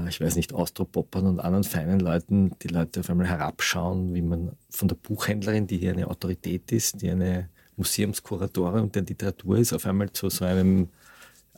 ich 0.08 0.22
weiß 0.22 0.36
nicht, 0.36 0.54
Austropoppern 0.54 1.26
und 1.26 1.39
anderen 1.39 1.63
feinen 1.63 2.00
Leuten 2.00 2.52
die 2.62 2.67
Leute 2.67 3.00
auf 3.00 3.10
einmal 3.10 3.28
herabschauen, 3.28 4.13
wie 4.13 4.22
man 4.22 4.52
von 4.70 4.88
der 4.88 4.96
Buchhändlerin, 4.96 5.67
die 5.67 5.78
hier 5.78 5.91
eine 5.94 6.08
Autorität 6.08 6.72
ist, 6.72 7.02
die 7.02 7.10
eine 7.10 7.50
Museumskuratorin 7.78 8.91
der 8.91 9.02
Literatur 9.04 9.58
ist, 9.58 9.74
auf 9.74 9.86
einmal 9.86 10.12
zu 10.12 10.30
so 10.30 10.46
einem 10.46 10.89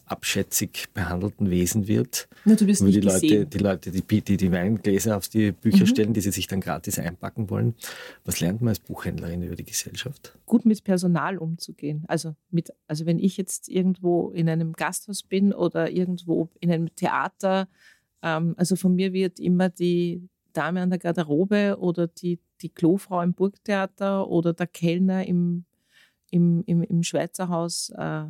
abschätzig 0.05 0.89
behandelten 0.93 1.49
Wesen 1.49 1.87
wird. 1.87 2.27
Na, 2.43 2.55
du 2.55 2.67
wirst 2.67 2.81
Wo 2.81 2.87
die 2.87 2.99
Leute, 2.99 3.21
gesehen. 3.21 3.49
die 3.49 3.57
Leute, 3.57 3.91
die, 3.91 4.01
die, 4.21 4.37
die 4.37 4.51
Weingläser 4.51 5.15
auf 5.15 5.29
die 5.29 5.53
Bücher 5.53 5.83
Mhm. 5.83 5.87
stellen, 5.87 6.13
die 6.13 6.19
sie 6.21 6.31
sich 6.31 6.47
dann 6.47 6.59
gratis 6.59 6.99
einpacken 6.99 7.49
wollen. 7.49 7.73
Was 8.25 8.39
lernt 8.41 8.61
man 8.61 8.69
als 8.69 8.79
Buchhändlerin 8.79 9.41
über 9.43 9.55
die 9.55 9.63
Gesellschaft? 9.63 10.37
gut 10.45 10.65
mit 10.65 10.83
Personal 10.83 11.37
umzugehen. 11.37 12.03
Also 12.07 12.35
mit, 12.51 12.71
also 12.87 13.05
wenn 13.05 13.17
ich 13.17 13.37
jetzt 13.37 13.69
irgendwo 13.69 14.29
in 14.31 14.49
einem 14.49 14.73
Gasthaus 14.73 15.23
bin 15.23 15.51
oder 15.53 15.89
irgendwo 15.89 16.49
in 16.59 16.69
einem 16.71 16.93
Theater, 16.95 17.67
ähm, 18.23 18.55
also 18.57 18.75
von 18.75 18.95
mir 18.95 19.13
wird 19.13 19.39
immer 19.39 19.69
die 19.69 20.27
Dame 20.53 20.81
an 20.81 20.89
der 20.89 20.99
Garderobe 20.99 21.77
oder 21.79 22.07
die, 22.07 22.39
die 22.61 22.69
Klofrau 22.69 23.21
im 23.21 23.33
Burgtheater 23.33 24.27
oder 24.27 24.53
der 24.53 24.67
Kellner 24.67 25.27
im, 25.27 25.65
im, 26.31 26.63
im, 26.65 26.81
im 26.83 27.03
Schweizer 27.03 27.49
Haus, 27.49 27.91
äh, 27.95 28.23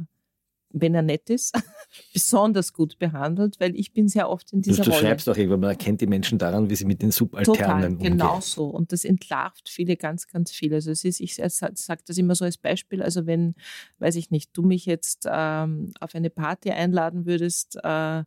wenn 0.75 0.95
er 0.95 1.03
nett 1.03 1.29
ist, 1.29 1.53
besonders 2.13 2.73
gut 2.73 2.97
behandelt, 2.97 3.59
weil 3.59 3.75
ich 3.75 3.93
bin 3.93 4.07
sehr 4.07 4.27
oft 4.29 4.51
in 4.53 4.63
Du, 4.63 4.71
dieser 4.71 4.83
du 4.83 4.89
Rolle. 4.89 5.01
schreibst 5.03 5.29
auch 5.29 5.37
irgendwann, 5.37 5.59
man 5.59 5.69
erkennt 5.69 6.01
die 6.01 6.07
Menschen 6.07 6.39
daran, 6.39 6.69
wie 6.69 6.75
sie 6.75 6.85
mit 6.85 7.03
den 7.03 7.11
Total, 7.11 7.45
Subalternen 7.45 7.99
genau 7.99 8.25
umgehen. 8.35 8.41
so. 8.41 8.65
Und 8.65 8.91
das 8.91 9.05
entlarvt 9.05 9.69
viele 9.69 9.95
ganz, 9.97 10.27
ganz 10.27 10.51
viel. 10.51 10.73
Also 10.73 10.89
es 10.89 11.03
ist, 11.03 11.19
ich 11.19 11.35
sage 11.35 12.01
das 12.07 12.17
immer 12.17 12.33
so 12.33 12.45
als 12.45 12.57
Beispiel, 12.57 13.03
also 13.03 13.27
wenn, 13.27 13.53
weiß 13.99 14.15
ich 14.15 14.31
nicht, 14.31 14.49
du 14.57 14.63
mich 14.63 14.87
jetzt 14.87 15.27
ähm, 15.31 15.91
auf 15.99 16.15
eine 16.15 16.31
Party 16.31 16.71
einladen 16.71 17.27
würdest 17.27 17.77
äh, 17.83 18.23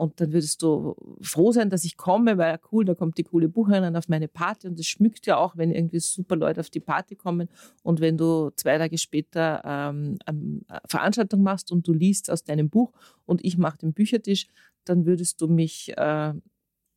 und 0.00 0.18
dann 0.18 0.32
würdest 0.32 0.62
du 0.62 0.96
froh 1.20 1.52
sein, 1.52 1.68
dass 1.68 1.84
ich 1.84 1.98
komme, 1.98 2.38
weil 2.38 2.58
cool, 2.72 2.86
da 2.86 2.94
kommt 2.94 3.18
die 3.18 3.22
coole 3.22 3.50
Buchhändlerin 3.50 3.96
auf 3.96 4.08
meine 4.08 4.28
Party 4.28 4.66
und 4.66 4.78
das 4.78 4.86
schmückt 4.86 5.26
ja 5.26 5.36
auch, 5.36 5.58
wenn 5.58 5.70
irgendwie 5.70 6.00
super 6.00 6.36
Leute 6.36 6.60
auf 6.60 6.70
die 6.70 6.80
Party 6.80 7.16
kommen 7.16 7.50
und 7.82 8.00
wenn 8.00 8.16
du 8.16 8.50
zwei 8.56 8.78
Tage 8.78 8.96
später 8.96 9.60
ähm, 9.62 10.16
ähm, 10.26 10.62
eine 10.68 10.80
Veranstaltung 10.88 11.42
machst 11.42 11.70
und 11.70 11.86
du 11.86 11.92
liest 11.92 12.30
aus 12.30 12.44
deinem 12.44 12.70
Buch 12.70 12.94
und 13.26 13.44
ich 13.44 13.58
mache 13.58 13.76
den 13.76 13.92
Büchertisch, 13.92 14.46
dann 14.86 15.04
würdest 15.04 15.42
du 15.42 15.48
mich 15.48 15.92
äh, 15.98 16.32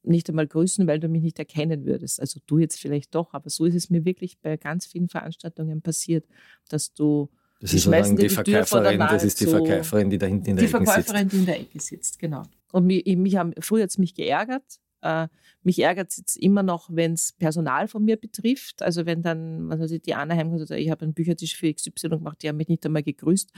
nicht 0.03 0.29
einmal 0.29 0.47
grüßen, 0.47 0.87
weil 0.87 1.01
du 1.01 1.09
mich 1.09 1.23
nicht 1.23 1.39
erkennen 1.39 1.85
würdest. 1.85 2.21
Also 2.21 2.39
du 2.45 2.57
jetzt 2.57 2.79
vielleicht 2.79 3.13
doch, 3.15 3.33
aber 3.33 3.49
so 3.49 3.65
ist 3.65 3.75
es 3.75 3.89
mir 3.89 4.05
wirklich 4.05 4.39
bei 4.39 4.55
ganz 4.55 4.85
vielen 4.85 5.09
Veranstaltungen 5.09 5.81
passiert, 5.81 6.25
dass 6.69 6.93
du 6.93 7.29
Das 7.63 7.71
die 7.71 7.78
ist 7.78 7.84
sozusagen 7.84 8.17
die 8.17 8.21
der 8.23 8.30
Verkäuferin, 8.30 8.99
das 8.99 9.23
ist 9.23 9.39
die. 9.39 9.45
Verkäuferin, 9.45 10.10
die 10.10 10.17
da 10.17 10.26
hinten 10.26 10.49
in 10.49 10.56
der 10.58 10.65
Die 10.65 10.73
Ecke 10.73 10.86
sitzt. 10.86 10.91
Verkäuferin, 10.91 11.29
die 11.29 11.37
in 11.37 11.46
der 11.46 11.60
Ecke 11.62 11.79
sitzt, 11.79 12.19
genau. 12.19 12.44
Und 12.73 12.85
mich, 12.85 13.06
mich 13.06 13.37
haben, 13.37 13.54
früher 13.60 13.83
hat 13.83 13.90
es 13.90 13.98
mich 13.98 14.15
geärgert. 14.15 14.81
Äh, 15.02 15.29
mich 15.62 15.79
ärgert 15.79 16.12
es 16.12 16.17
jetzt 16.17 16.35
immer 16.35 16.62
noch, 16.62 16.90
wenn 16.92 17.13
es 17.13 17.31
Personal 17.31 17.87
von 17.87 18.04
mir 18.04 18.17
betrifft. 18.17 18.81
Also 18.81 19.06
wenn 19.06 19.21
dann, 19.21 19.69
was 19.69 19.79
weiß 19.79 19.92
ich, 19.92 20.02
die 20.02 20.13
Anna 20.13 20.35
heimkommt 20.35 20.60
und 20.60 20.67
sagt, 20.67 20.81
ich 20.81 20.92
habe 20.92 21.04
einen 21.04 21.13
Büchertisch 21.13 21.56
für 21.56 21.73
XY 21.73 22.10
gemacht, 22.10 22.44
die 22.44 22.50
haben 22.50 22.58
mich 22.58 22.67
nicht 22.67 22.85
einmal 22.85 23.02
gegrüßt. 23.02 23.54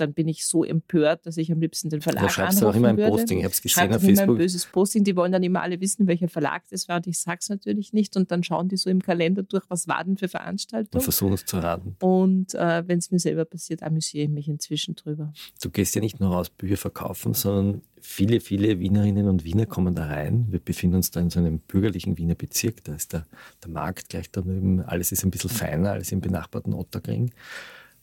Dann 0.00 0.12
bin 0.12 0.28
ich 0.28 0.46
so 0.46 0.64
empört, 0.64 1.26
dass 1.26 1.36
ich 1.36 1.50
am 1.52 1.60
liebsten 1.60 1.90
den 1.90 2.00
Verlag 2.00 2.24
Da 2.24 2.28
schreibst 2.28 2.62
du 2.62 2.68
auch 2.68 2.74
immer 2.74 2.88
ein 2.88 2.96
würde. 2.96 3.10
Posting. 3.10 3.38
Ich 3.38 3.44
habe 3.44 3.52
es 3.52 3.62
gesehen 3.62 3.92
auf 3.92 4.02
immer 4.02 4.10
ein 4.10 4.16
Facebook. 4.16 4.38
böses 4.38 4.66
Posting. 4.66 5.04
Die 5.04 5.16
wollen 5.16 5.32
dann 5.32 5.42
immer 5.42 5.62
alle 5.62 5.80
wissen, 5.80 6.06
welcher 6.06 6.28
Verlag 6.28 6.64
das 6.70 6.88
war 6.88 6.96
und 6.96 7.06
ich 7.06 7.18
sage 7.18 7.38
es 7.40 7.48
natürlich 7.48 7.92
nicht. 7.92 8.16
Und 8.16 8.30
dann 8.30 8.42
schauen 8.42 8.68
die 8.68 8.76
so 8.76 8.90
im 8.90 9.02
Kalender 9.02 9.42
durch, 9.42 9.64
was 9.68 9.88
war 9.88 10.04
denn 10.04 10.16
für 10.16 10.26
Und 10.26 10.30
Veranstaltung. 10.30 11.00
versuchen 11.00 11.32
es 11.32 11.44
zu 11.44 11.58
raten. 11.58 11.96
Und 12.00 12.54
äh, 12.54 12.86
wenn 12.86 12.98
es 12.98 13.10
mir 13.10 13.18
selber 13.18 13.44
passiert, 13.44 13.82
amüsiere 13.82 14.24
ich 14.24 14.30
mich 14.30 14.48
inzwischen 14.48 14.94
drüber. 14.94 15.32
Du 15.62 15.70
gehst 15.70 15.94
ja 15.94 16.00
nicht 16.00 16.20
nur 16.20 16.30
raus 16.30 16.50
Bücher 16.50 16.76
verkaufen, 16.76 17.34
sondern 17.34 17.82
viele, 18.00 18.40
viele 18.40 18.78
Wienerinnen 18.78 19.28
und 19.28 19.44
Wiener 19.44 19.66
kommen 19.66 19.94
da 19.94 20.06
rein. 20.06 20.46
Wir 20.50 20.60
befinden 20.60 20.96
uns 20.96 21.10
da 21.10 21.20
in 21.20 21.30
so 21.30 21.40
einem 21.40 21.58
bürgerlichen 21.58 22.18
Wiener 22.18 22.34
Bezirk. 22.34 22.84
Da 22.84 22.94
ist 22.94 23.12
der, 23.12 23.26
der 23.62 23.70
Markt 23.70 24.08
gleich 24.08 24.30
daneben. 24.30 24.80
Alles 24.80 25.12
ist 25.12 25.24
ein 25.24 25.30
bisschen 25.30 25.50
feiner 25.50 25.92
als 25.92 26.12
im 26.12 26.20
benachbarten 26.20 26.72
Otterkring. 26.72 27.32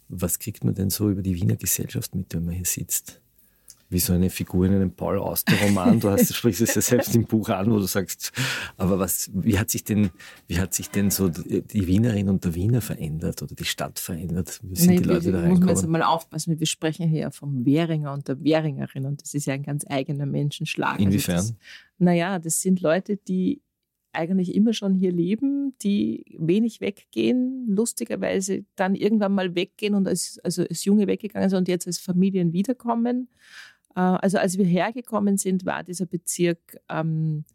Was 0.09 0.39
kriegt 0.39 0.63
man 0.63 0.73
denn 0.73 0.89
so 0.89 1.09
über 1.09 1.21
die 1.21 1.35
Wiener 1.35 1.55
Gesellschaft 1.55 2.15
mit, 2.15 2.33
wenn 2.33 2.45
man 2.45 2.55
hier 2.55 2.65
sitzt? 2.65 3.19
Wie 3.89 3.99
so 3.99 4.13
eine 4.13 4.31
Figur 4.31 4.65
in 4.65 4.73
einem 4.73 4.91
Paul 4.91 5.19
Auster-Roman. 5.19 5.99
Du 5.99 6.09
hast, 6.09 6.33
sprichst 6.33 6.61
es 6.61 6.73
ja 6.73 6.81
selbst 6.81 7.15
im 7.15 7.25
Buch 7.25 7.49
an, 7.49 7.69
wo 7.69 7.77
du 7.77 7.85
sagst, 7.85 8.31
aber 8.75 8.97
was, 8.97 9.29
wie 9.35 9.59
hat 9.59 9.69
sich 9.69 9.83
denn, 9.83 10.09
wie 10.47 10.59
hat 10.59 10.73
sich 10.73 10.89
denn 10.89 11.11
so 11.11 11.29
die 11.29 11.85
Wienerin 11.85 12.27
und 12.27 12.43
der 12.43 12.55
Wiener 12.55 12.81
verändert 12.81 13.43
oder 13.43 13.53
die 13.53 13.65
Stadt 13.65 13.99
verändert? 13.99 14.59
Wie 14.63 14.75
sind 14.75 14.89
Nee, 14.89 14.97
die 14.97 15.03
Leute 15.03 15.25
wir, 15.25 15.33
da 15.33 15.47
muss 15.47 15.59
man 15.59 15.69
jetzt 15.69 15.87
mal 15.87 16.01
aufpassen. 16.01 16.59
Wir 16.59 16.65
sprechen 16.65 17.07
hier 17.07 17.29
vom 17.29 17.65
Währinger 17.65 18.13
und 18.13 18.27
der 18.27 18.43
Währingerin 18.43 19.05
und 19.05 19.21
das 19.21 19.35
ist 19.35 19.45
ja 19.45 19.53
ein 19.53 19.63
ganz 19.63 19.85
eigener 19.87 20.25
Menschenschlag. 20.25 20.99
Inwiefern? 20.99 21.35
Also 21.35 21.51
das, 21.51 21.59
naja, 21.99 22.39
das 22.39 22.61
sind 22.61 22.81
Leute, 22.81 23.17
die 23.17 23.61
eigentlich 24.14 24.55
immer 24.55 24.74
schon 24.74 24.93
hier 24.93 25.11
leben, 25.11 25.76
die 25.82 26.26
wenig 26.38 26.82
weggehen, 26.82 27.66
lustigerweise 27.68 28.66
dann 28.76 28.95
irgendwann 28.95 29.34
mal 29.34 29.55
weggehen 29.55 29.95
und 29.95 30.07
als, 30.07 30.39
also 30.43 30.64
als 30.64 30.86
Junge 30.86 31.07
weggegangen 31.07 31.49
sind 31.49 31.59
und 31.59 31.68
jetzt 31.68 31.88
als 31.88 31.99
Familien 31.99 32.53
wiederkommen. 32.53 33.30
Äh, 33.95 33.99
Also 33.99 34.38
als 34.38 34.57
wir 34.57 34.66
hergekommen 34.66 35.38
sind, 35.38 35.66
war 35.66 35.84
dieser 35.84 36.05
Bezirk 36.05 36.78
ähm, 36.89 37.45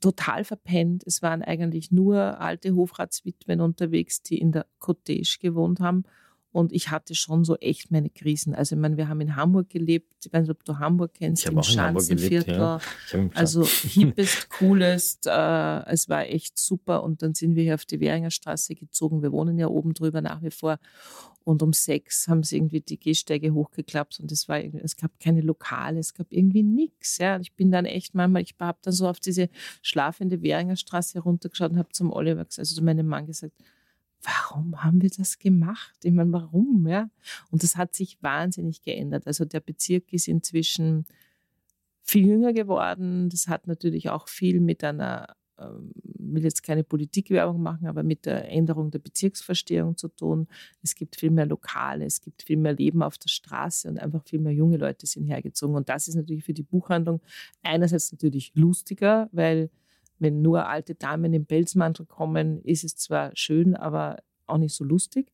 total 0.00 0.44
verpennt. 0.44 1.02
Es 1.06 1.22
waren 1.22 1.42
eigentlich 1.42 1.90
nur 1.90 2.40
alte 2.40 2.74
Hofratswitwen 2.74 3.60
unterwegs, 3.60 4.22
die 4.22 4.38
in 4.38 4.52
der 4.52 4.66
Cottage 4.78 5.38
gewohnt 5.40 5.80
haben. 5.80 6.04
Und 6.50 6.72
ich 6.72 6.90
hatte 6.90 7.14
schon 7.14 7.44
so 7.44 7.56
echt 7.56 7.90
meine 7.90 8.08
Krisen. 8.08 8.54
Also 8.54 8.74
ich 8.74 8.80
meine, 8.80 8.96
wir 8.96 9.08
haben 9.08 9.20
in 9.20 9.36
Hamburg 9.36 9.68
gelebt. 9.68 10.14
Ich 10.24 10.32
weiß 10.32 10.42
nicht, 10.42 10.50
ob 10.50 10.64
du 10.64 10.78
Hamburg 10.78 11.12
kennst, 11.14 11.42
Ich 11.42 11.46
habe 11.46 11.56
im 11.56 11.62
Schanzenviertel. 11.62 12.54
ja. 12.54 12.80
Also 13.34 13.64
hippest, 13.66 14.48
coolest. 14.50 15.26
Äh, 15.26 15.84
es 15.90 16.08
war 16.08 16.26
echt 16.26 16.58
super. 16.58 17.02
Und 17.02 17.22
dann 17.22 17.34
sind 17.34 17.54
wir 17.54 17.62
hier 17.64 17.74
auf 17.74 17.84
die 17.84 18.00
Währinger 18.00 18.30
Straße 18.30 18.74
gezogen. 18.74 19.22
Wir 19.22 19.30
wohnen 19.30 19.58
ja 19.58 19.68
oben 19.68 19.92
drüber 19.92 20.22
nach 20.22 20.42
wie 20.42 20.50
vor. 20.50 20.78
Und 21.44 21.62
um 21.62 21.72
sechs 21.72 22.28
haben 22.28 22.42
sie 22.42 22.56
irgendwie 22.56 22.80
die 22.82 22.98
Gehsteige 22.98 23.54
hochgeklappt 23.54 24.20
und 24.20 24.30
es 24.30 24.50
war 24.50 24.62
es 24.62 24.98
gab 24.98 25.18
keine 25.18 25.40
Lokale, 25.40 25.98
es 25.98 26.12
gab 26.12 26.26
irgendwie 26.30 26.62
nichts. 26.62 27.16
Ja. 27.16 27.40
Ich 27.40 27.54
bin 27.54 27.70
dann 27.70 27.86
echt 27.86 28.14
manchmal, 28.14 28.42
ich 28.42 28.54
habe 28.58 28.76
dann 28.82 28.92
so 28.92 29.08
auf 29.08 29.18
diese 29.18 29.48
schlafende 29.80 30.42
Währinger 30.42 30.76
Straße 30.76 31.18
runtergeschaut 31.20 31.70
und 31.70 31.78
habe 31.78 31.88
zum 31.92 32.12
Oliver, 32.12 32.40
also 32.40 32.74
zu 32.74 32.84
meinem 32.84 33.06
Mann 33.06 33.24
gesagt, 33.24 33.54
warum 34.22 34.82
haben 34.82 35.02
wir 35.02 35.10
das 35.10 35.38
gemacht? 35.38 35.96
Ich 36.02 36.12
meine, 36.12 36.32
warum? 36.32 36.86
Ja? 36.86 37.10
Und 37.50 37.62
das 37.62 37.76
hat 37.76 37.94
sich 37.94 38.22
wahnsinnig 38.22 38.82
geändert. 38.82 39.26
Also 39.26 39.44
der 39.44 39.60
Bezirk 39.60 40.12
ist 40.12 40.28
inzwischen 40.28 41.06
viel 42.02 42.26
jünger 42.26 42.52
geworden. 42.52 43.28
Das 43.28 43.48
hat 43.48 43.66
natürlich 43.66 44.10
auch 44.10 44.28
viel 44.28 44.60
mit 44.60 44.82
einer, 44.82 45.36
ähm, 45.58 45.92
will 46.18 46.42
jetzt 46.42 46.62
keine 46.62 46.82
Politikwerbung 46.82 47.62
machen, 47.62 47.86
aber 47.86 48.02
mit 48.02 48.26
der 48.26 48.50
Änderung 48.50 48.90
der 48.90 48.98
Bezirksverstehung 48.98 49.96
zu 49.96 50.08
tun. 50.08 50.48
Es 50.82 50.94
gibt 50.94 51.16
viel 51.16 51.30
mehr 51.30 51.46
Lokale, 51.46 52.04
es 52.06 52.20
gibt 52.20 52.42
viel 52.42 52.56
mehr 52.56 52.72
Leben 52.72 53.02
auf 53.02 53.18
der 53.18 53.28
Straße 53.28 53.88
und 53.88 53.98
einfach 53.98 54.24
viel 54.24 54.40
mehr 54.40 54.52
junge 54.52 54.78
Leute 54.78 55.06
sind 55.06 55.26
hergezogen. 55.26 55.76
Und 55.76 55.88
das 55.88 56.08
ist 56.08 56.14
natürlich 56.14 56.44
für 56.44 56.54
die 56.54 56.62
Buchhandlung 56.62 57.20
einerseits 57.62 58.10
natürlich 58.10 58.52
lustiger, 58.54 59.28
weil 59.32 59.70
wenn 60.18 60.42
nur 60.42 60.68
alte 60.68 60.94
Damen 60.94 61.32
im 61.32 61.46
Pelzmantel 61.46 62.06
kommen, 62.06 62.62
ist 62.62 62.84
es 62.84 62.96
zwar 62.96 63.32
schön, 63.34 63.76
aber 63.76 64.18
auch 64.46 64.58
nicht 64.58 64.74
so 64.74 64.84
lustig. 64.84 65.32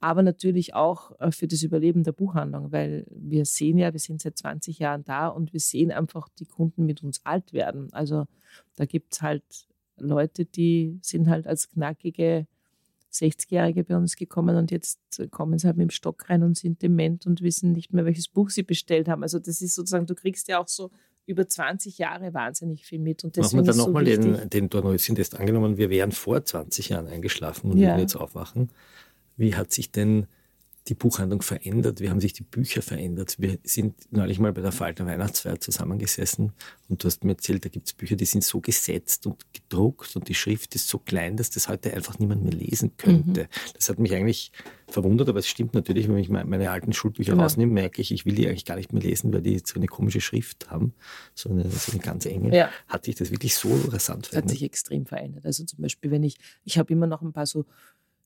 Aber 0.00 0.22
natürlich 0.22 0.74
auch 0.74 1.18
äh, 1.20 1.30
für 1.30 1.46
das 1.46 1.62
Überleben 1.62 2.04
der 2.04 2.12
Buchhandlung, 2.12 2.72
weil 2.72 3.06
wir 3.10 3.44
sehen 3.44 3.76
ja, 3.76 3.92
wir 3.92 4.00
sind 4.00 4.22
seit 4.22 4.38
20 4.38 4.78
Jahren 4.78 5.04
da 5.04 5.28
und 5.28 5.52
wir 5.52 5.60
sehen 5.60 5.92
einfach 5.92 6.28
die 6.38 6.46
Kunden 6.46 6.86
mit 6.86 7.02
uns 7.02 7.24
alt 7.24 7.52
werden. 7.52 7.92
Also 7.92 8.24
da 8.76 8.86
gibt 8.86 9.12
es 9.12 9.22
halt 9.22 9.44
Leute, 9.98 10.46
die 10.46 10.98
sind 11.02 11.28
halt 11.28 11.46
als 11.46 11.68
knackige 11.68 12.46
60-Jährige 13.12 13.84
bei 13.84 13.96
uns 13.96 14.16
gekommen 14.16 14.56
und 14.56 14.70
jetzt 14.70 15.00
kommen 15.30 15.58
sie 15.58 15.66
halt 15.66 15.76
mit 15.76 15.88
dem 15.88 15.90
Stock 15.90 16.30
rein 16.30 16.42
und 16.42 16.56
sind 16.56 16.80
dement 16.80 17.26
und 17.26 17.42
wissen 17.42 17.72
nicht 17.72 17.92
mehr, 17.92 18.04
welches 18.04 18.28
Buch 18.28 18.50
sie 18.50 18.62
bestellt 18.62 19.08
haben. 19.08 19.22
Also 19.22 19.38
das 19.38 19.60
ist 19.60 19.74
sozusagen, 19.74 20.06
du 20.06 20.14
kriegst 20.14 20.48
ja 20.48 20.60
auch 20.60 20.68
so 20.68 20.90
über 21.30 21.48
20 21.48 21.98
Jahre 21.98 22.34
wahnsinnig 22.34 22.84
viel 22.84 22.98
mit. 22.98 23.24
Und 23.24 23.36
Machen 23.36 23.42
deswegen 23.44 23.62
wir 23.62 23.66
dann 23.66 23.76
so 23.76 23.86
nochmal 23.86 24.04
wichtig, 24.06 24.24
den, 24.24 24.50
den 24.50 24.68
Dornröschen-Test 24.68 25.38
angenommen. 25.38 25.76
Wir 25.78 25.88
wären 25.88 26.12
vor 26.12 26.44
20 26.44 26.90
Jahren 26.90 27.06
eingeschlafen 27.06 27.70
und 27.70 27.78
Ja. 27.78 27.88
würden 27.90 28.00
jetzt 28.00 28.16
aufwachen. 28.16 28.70
Wie 29.36 29.54
hat 29.54 29.72
sich 29.72 29.90
denn 29.92 30.26
die 30.88 30.94
Buchhandlung 30.94 31.42
verändert? 31.42 32.00
Wie 32.00 32.08
haben 32.08 32.20
sich 32.20 32.32
die 32.32 32.42
Bücher 32.42 32.80
verändert? 32.82 33.36
Wir 33.38 33.58
sind 33.64 33.94
neulich 34.10 34.38
mal 34.38 34.52
bei 34.52 34.62
der 34.62 34.72
Falter 34.72 35.04
Weihnachtsfeier 35.06 35.60
zusammengesessen 35.60 36.52
und 36.88 37.02
du 37.04 37.06
hast 37.06 37.22
mir 37.22 37.32
erzählt, 37.32 37.64
da 37.64 37.68
gibt 37.68 37.86
es 37.86 37.92
Bücher, 37.92 38.16
die 38.16 38.24
sind 38.24 38.42
so 38.42 38.60
gesetzt 38.60 39.26
und 39.26 39.44
gedruckt 39.52 40.16
und 40.16 40.28
die 40.28 40.34
Schrift 40.34 40.74
ist 40.74 40.88
so 40.88 40.98
klein, 40.98 41.36
dass 41.36 41.50
das 41.50 41.68
heute 41.68 41.92
einfach 41.94 42.18
niemand 42.18 42.42
mehr 42.44 42.52
lesen 42.54 42.96
könnte. 42.96 43.48
Das 43.74 43.88
hat 43.88 43.98
mich 43.98 44.14
eigentlich 44.14 44.52
verwundert, 44.88 45.28
aber 45.28 45.38
es 45.38 45.46
stimmt 45.48 45.74
natürlich, 45.74 46.08
wenn 46.08 46.16
ich 46.18 46.28
me- 46.30 46.44
meine 46.44 46.70
alten 46.70 46.92
Schulbücher 46.92 47.32
Genau. 47.32 47.44
rausnehme, 47.44 47.72
merke 47.72 48.00
ich, 48.02 48.10
ich 48.10 48.24
will 48.26 48.34
die 48.34 48.48
eigentlich 48.48 48.64
gar 48.64 48.76
nicht 48.76 48.92
mehr 48.92 49.02
lesen, 49.02 49.32
weil 49.32 49.42
die 49.42 49.60
so 49.64 49.76
eine 49.76 49.86
komische 49.86 50.20
Schrift 50.20 50.70
haben, 50.70 50.94
so 51.34 51.50
eine, 51.50 51.70
so 51.70 51.92
eine 51.92 52.00
ganz 52.00 52.24
enge. 52.26 52.56
Ja. 52.56 52.70
Hat 52.88 53.04
sich 53.04 53.14
das 53.14 53.30
wirklich 53.30 53.54
so 53.54 53.68
rasant 53.68 53.92
Das 53.92 54.14
hat 54.14 54.28
verändert? 54.30 54.50
sich 54.50 54.62
extrem 54.64 55.06
verändert. 55.06 55.44
Also 55.46 55.64
zum 55.64 55.80
Beispiel, 55.82 56.10
wenn 56.10 56.22
ich, 56.24 56.38
ich 56.64 56.78
habe 56.78 56.92
immer 56.92 57.06
noch 57.06 57.22
ein 57.22 57.32
paar 57.32 57.46
so 57.46 57.66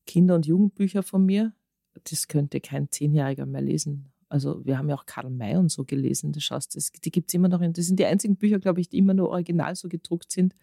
Kinder- 0.06 0.34
und 0.36 0.46
Jugendbücher 0.46 1.02
von 1.02 1.26
mir. 1.26 1.52
Das 2.10 2.28
könnte 2.28 2.60
kein 2.60 2.90
Zehnjähriger 2.90 3.46
mehr 3.46 3.62
lesen. 3.62 4.06
Also 4.30 4.64
wir 4.64 4.78
haben 4.78 4.88
ja 4.88 4.96
auch 4.96 5.06
Karl 5.06 5.30
May 5.30 5.54
und 5.56 5.70
so 5.70 5.84
gelesen. 5.84 6.32
Das 6.32 6.42
schaust, 6.42 6.74
das, 6.74 6.90
die 6.90 7.10
gibt 7.12 7.30
es 7.30 7.34
immer 7.34 7.46
noch. 7.48 7.60
In, 7.60 7.72
das 7.72 7.86
sind 7.86 8.00
die 8.00 8.04
einzigen 8.06 8.34
Bücher, 8.36 8.58
glaube 8.58 8.80
ich, 8.80 8.88
die 8.88 8.98
immer 8.98 9.14
nur 9.14 9.28
original 9.28 9.76
so 9.76 9.88
gedruckt 9.88 10.32
sind, 10.32 10.56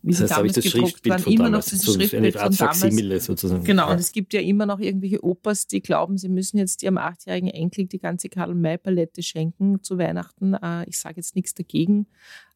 wie 0.00 0.12
Das 0.12 0.18
sie 0.18 0.24
heißt, 0.24 0.36
habe 0.36 0.46
ich 0.46 0.52
damals 0.54 0.64
das 0.64 0.72
gedruckt 0.72 0.90
Schriftbild 0.92 1.12
waren. 1.12 1.22
von 1.24 1.32
Immer 1.34 1.44
damals, 1.44 1.66
noch 1.66 1.72
das 1.72 1.80
so 1.82 1.92
eine 1.92 2.00
Schriftbild 2.08 2.36
Art 2.38 2.54
von 2.54 2.66
damals. 2.68 3.24
Sozusagen. 3.26 3.64
Genau, 3.64 3.86
Ja. 3.86 3.92
und 3.92 4.00
es 4.00 4.12
gibt 4.12 4.32
ja 4.32 4.40
immer 4.40 4.64
noch 4.64 4.80
irgendwelche 4.80 5.22
Opas, 5.22 5.66
die 5.66 5.82
glauben, 5.82 6.16
sie 6.16 6.30
müssen 6.30 6.56
jetzt 6.56 6.82
ihrem 6.82 6.96
achtjährigen 6.96 7.50
Enkel 7.50 7.84
die 7.86 7.98
ganze 7.98 8.30
Karl-May-Palette 8.30 9.22
schenken 9.22 9.82
zu 9.82 9.98
Weihnachten. 9.98 10.54
Äh, 10.54 10.88
Ich 10.88 10.98
sage 10.98 11.16
jetzt 11.16 11.34
nichts 11.34 11.52
dagegen, 11.54 12.06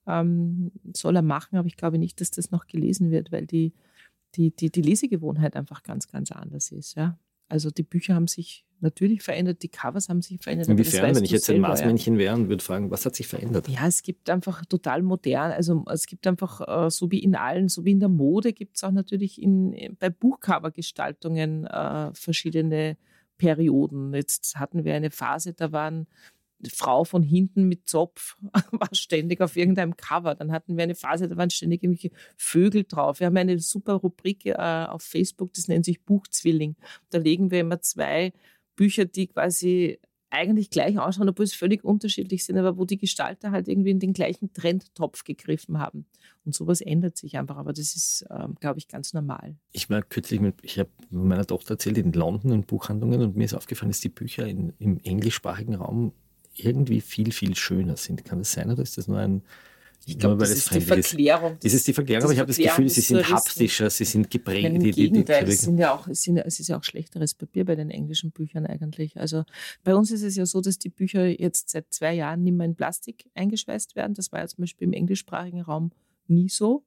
ähm, 0.07 0.71
soll 0.95 1.17
er 1.17 1.23
machen, 1.23 1.57
aber 1.57 1.67
ich 1.67 1.77
glaube 1.77 1.99
nicht, 1.99 2.19
dass 2.23 2.31
das 2.31 2.51
noch 2.51 2.67
gelesen 2.67 3.11
wird, 3.11 3.31
weil 3.31 3.47
die, 3.47 3.75
die, 4.37 4.53
die, 4.57 4.71
die 4.71 4.83
Lesegewohnheit 4.83 5.55
einfach 5.55 5.83
ganz, 5.83 6.09
ganz 6.09 6.31
anders 6.33 6.73
ist. 6.73 6.95
Ja? 6.95 7.19
Also 7.53 7.71
die 7.71 7.83
Bücher 7.83 8.15
haben 8.15 8.29
sich 8.29 8.65
natürlich 8.81 9.21
verändert, 9.21 9.63
die 9.63 9.69
Covers 9.69 10.09
haben 10.09 10.23
sich 10.23 10.41
verändert. 10.41 10.69
Inwiefern, 10.69 11.15
wenn 11.15 11.23
ich 11.23 11.33
jetzt 11.33 11.51
ein. 11.51 11.61
Maßmännchen 11.61 12.17
wäre 12.17 12.35
und 12.35 12.49
würde 12.49 12.65
fragen, 12.65 12.91
was 12.91 13.05
hat 13.05 13.15
sich 13.15 13.29
verändert? 13.29 13.69
Ja, 13.69 13.87
es 13.87 14.03
gibt 14.03 14.31
einfach 14.31 14.65
total 14.65 15.03
modern, 15.03 15.53
also 15.53 15.85
es 15.93 16.07
gibt 16.07 16.27
einfach, 16.27 16.87
äh, 16.87 16.91
so 16.91 17.11
wie 17.11 17.19
in 17.19 17.35
allen, 17.37 17.69
so 17.69 17.85
wie 17.85 17.91
in 17.91 18.01
der 18.01 18.09
Mode, 18.09 18.55
gibt 18.55 18.77
es 18.77 18.85
auch 18.85 18.91
natürlich 18.91 19.41
in, 19.41 19.97
bei 20.01 20.09
Buchcover-Gestaltungen 20.09 21.67
äh, 21.67 22.15
verschiedene 22.15 22.97
Perioden. 23.37 24.15
Jetzt 24.15 24.57
hatten 24.57 24.87
wir 24.87 24.95
eine 24.95 25.11
Phase, 25.11 25.53
da 25.53 25.73
waren 25.73 26.07
Frau 26.71 27.05
von 27.05 27.23
hinten 27.23 27.69
mit 27.69 27.89
Zopf 27.89 28.37
war 28.73 28.89
ständig 28.93 29.41
auf 29.41 29.57
irgendeinem 29.57 29.97
Cover. 29.97 30.35
Dann 30.35 30.53
hatten 30.53 30.77
wir 30.77 30.85
eine 30.85 30.95
Phase, 30.95 31.29
da 31.29 31.37
waren 31.37 31.51
ständig 31.51 31.83
irgendwelche 31.83 32.11
Vögel 32.37 32.85
drauf. 32.85 33.21
Wir 33.21 33.27
haben 33.27 33.37
eine 33.37 33.59
super 33.59 33.95
Rubrik 33.95 34.47
äh, 34.47 34.55
auf 34.55 35.03
Facebook, 35.03 35.53
das 35.55 35.69
nennt 35.69 35.85
sich 35.85 36.05
Buchzwilling. 36.05 36.77
Da 37.11 37.19
legen 37.19 37.51
wir 37.51 37.61
immer 37.61 37.81
zwei 37.81 38.33
Bücher, 38.77 39.05
die 39.05 39.29
quasi 39.29 39.99
eigentlich 40.33 40.71
gleich 40.71 40.99
ausschauen, 40.99 41.29
obwohl 41.29 41.45
es 41.45 41.53
völlig 41.53 41.85
unterschiedlich 41.85 42.45
sind, 42.45 42.57
aber 42.57 42.79
wo 42.79 42.85
die 42.85 42.97
Gestalter 42.97 43.51
halt 43.51 43.69
irgendwie 43.69 43.91
in 43.91 44.01
den 44.01 44.15
gleichen 44.15 44.53
Trendtopf 44.53 45.25
gegriffen 45.25 45.79
haben. 45.79 46.07
Und 46.45 46.55
sowas 46.55 46.81
ändert 46.81 47.17
sich 47.19 47.37
einfach, 47.37 47.57
aber 47.57 47.73
das 47.73 47.95
ist, 47.95 48.25
ähm, 48.31 48.57
glaube 48.59 48.79
ich, 48.79 48.89
ganz 48.89 49.13
normal. 49.13 49.57
Ich 49.73 49.91
war 49.91 50.03
kürzlich 50.03 50.41
mit, 50.41 50.57
ich 50.63 50.79
habe 50.79 50.91
meiner 51.11 51.47
Tochter 51.47 51.75
erzählt, 51.75 51.99
in 51.99 52.13
London 52.13 52.53
in 52.53 52.63
Buchhandlungen 52.65 53.21
und 53.21 53.37
mir 53.37 53.45
ist 53.45 53.55
aufgefallen, 53.55 53.91
dass 53.91 54.01
die 54.01 54.09
Bücher 54.09 54.47
in, 54.47 54.73
im 54.79 54.99
englischsprachigen 55.01 55.75
Raum 55.75 56.13
irgendwie 56.55 57.01
viel, 57.01 57.33
viel 57.33 57.55
schöner 57.55 57.97
sind. 57.97 58.25
Kann 58.25 58.39
das 58.39 58.53
sein 58.53 58.71
oder 58.71 58.83
ist 58.83 58.99
das 58.99 59.09
nur 59.09 59.19
ein. 59.19 59.43
Ich 60.05 60.19
glaube, 60.19 60.39
das 60.39 60.51
es 60.51 60.59
ist 60.59 60.75
die 60.75 60.81
Verklärung. 60.81 61.59
Ist 61.63 61.75
es 61.75 61.85
die 61.85 61.93
Verklärung? 61.93 62.23
Das 62.23 62.25
Aber 62.25 62.33
ich 62.33 62.41
habe 62.41 62.49
das 62.49 62.57
Gefühl, 62.57 62.89
sie 62.89 63.01
sind 63.03 63.31
haptischer, 63.31 63.89
sie 63.89 64.05
sind 64.05 64.31
geprägt. 64.31 64.67
Im 64.67 64.83
Gegenteil, 64.83 65.49
es, 65.49 65.61
sind 65.61 65.79
ja 65.79 65.95
auch, 65.95 66.09
es, 66.09 66.23
sind, 66.23 66.39
es 66.39 66.59
ist 66.59 66.69
ja 66.69 66.79
auch 66.79 66.83
schlechteres 66.83 67.35
Papier 67.35 67.65
bei 67.65 67.77
den 67.77 67.89
englischen 67.89 68.33
Büchern 68.33 68.67
eigentlich. 68.67 69.17
Also 69.17 69.45
bei 69.85 69.95
uns 69.95 70.11
ist 70.11 70.23
es 70.23 70.35
ja 70.35 70.45
so, 70.45 70.61
dass 70.61 70.79
die 70.79 70.89
Bücher 70.89 71.27
jetzt 71.27 71.71
seit 71.71 71.93
zwei 71.95 72.15
Jahren 72.15 72.43
nicht 72.43 72.55
mehr 72.55 72.67
in 72.67 72.75
Plastik 72.75 73.27
eingeschweißt 73.35 73.95
werden. 73.95 74.15
Das 74.15 74.33
war 74.33 74.41
ja 74.41 74.49
zum 74.49 74.63
Beispiel 74.63 74.89
im 74.89 74.93
englischsprachigen 74.93 75.61
Raum 75.61 75.93
nie 76.27 76.49
so. 76.49 76.85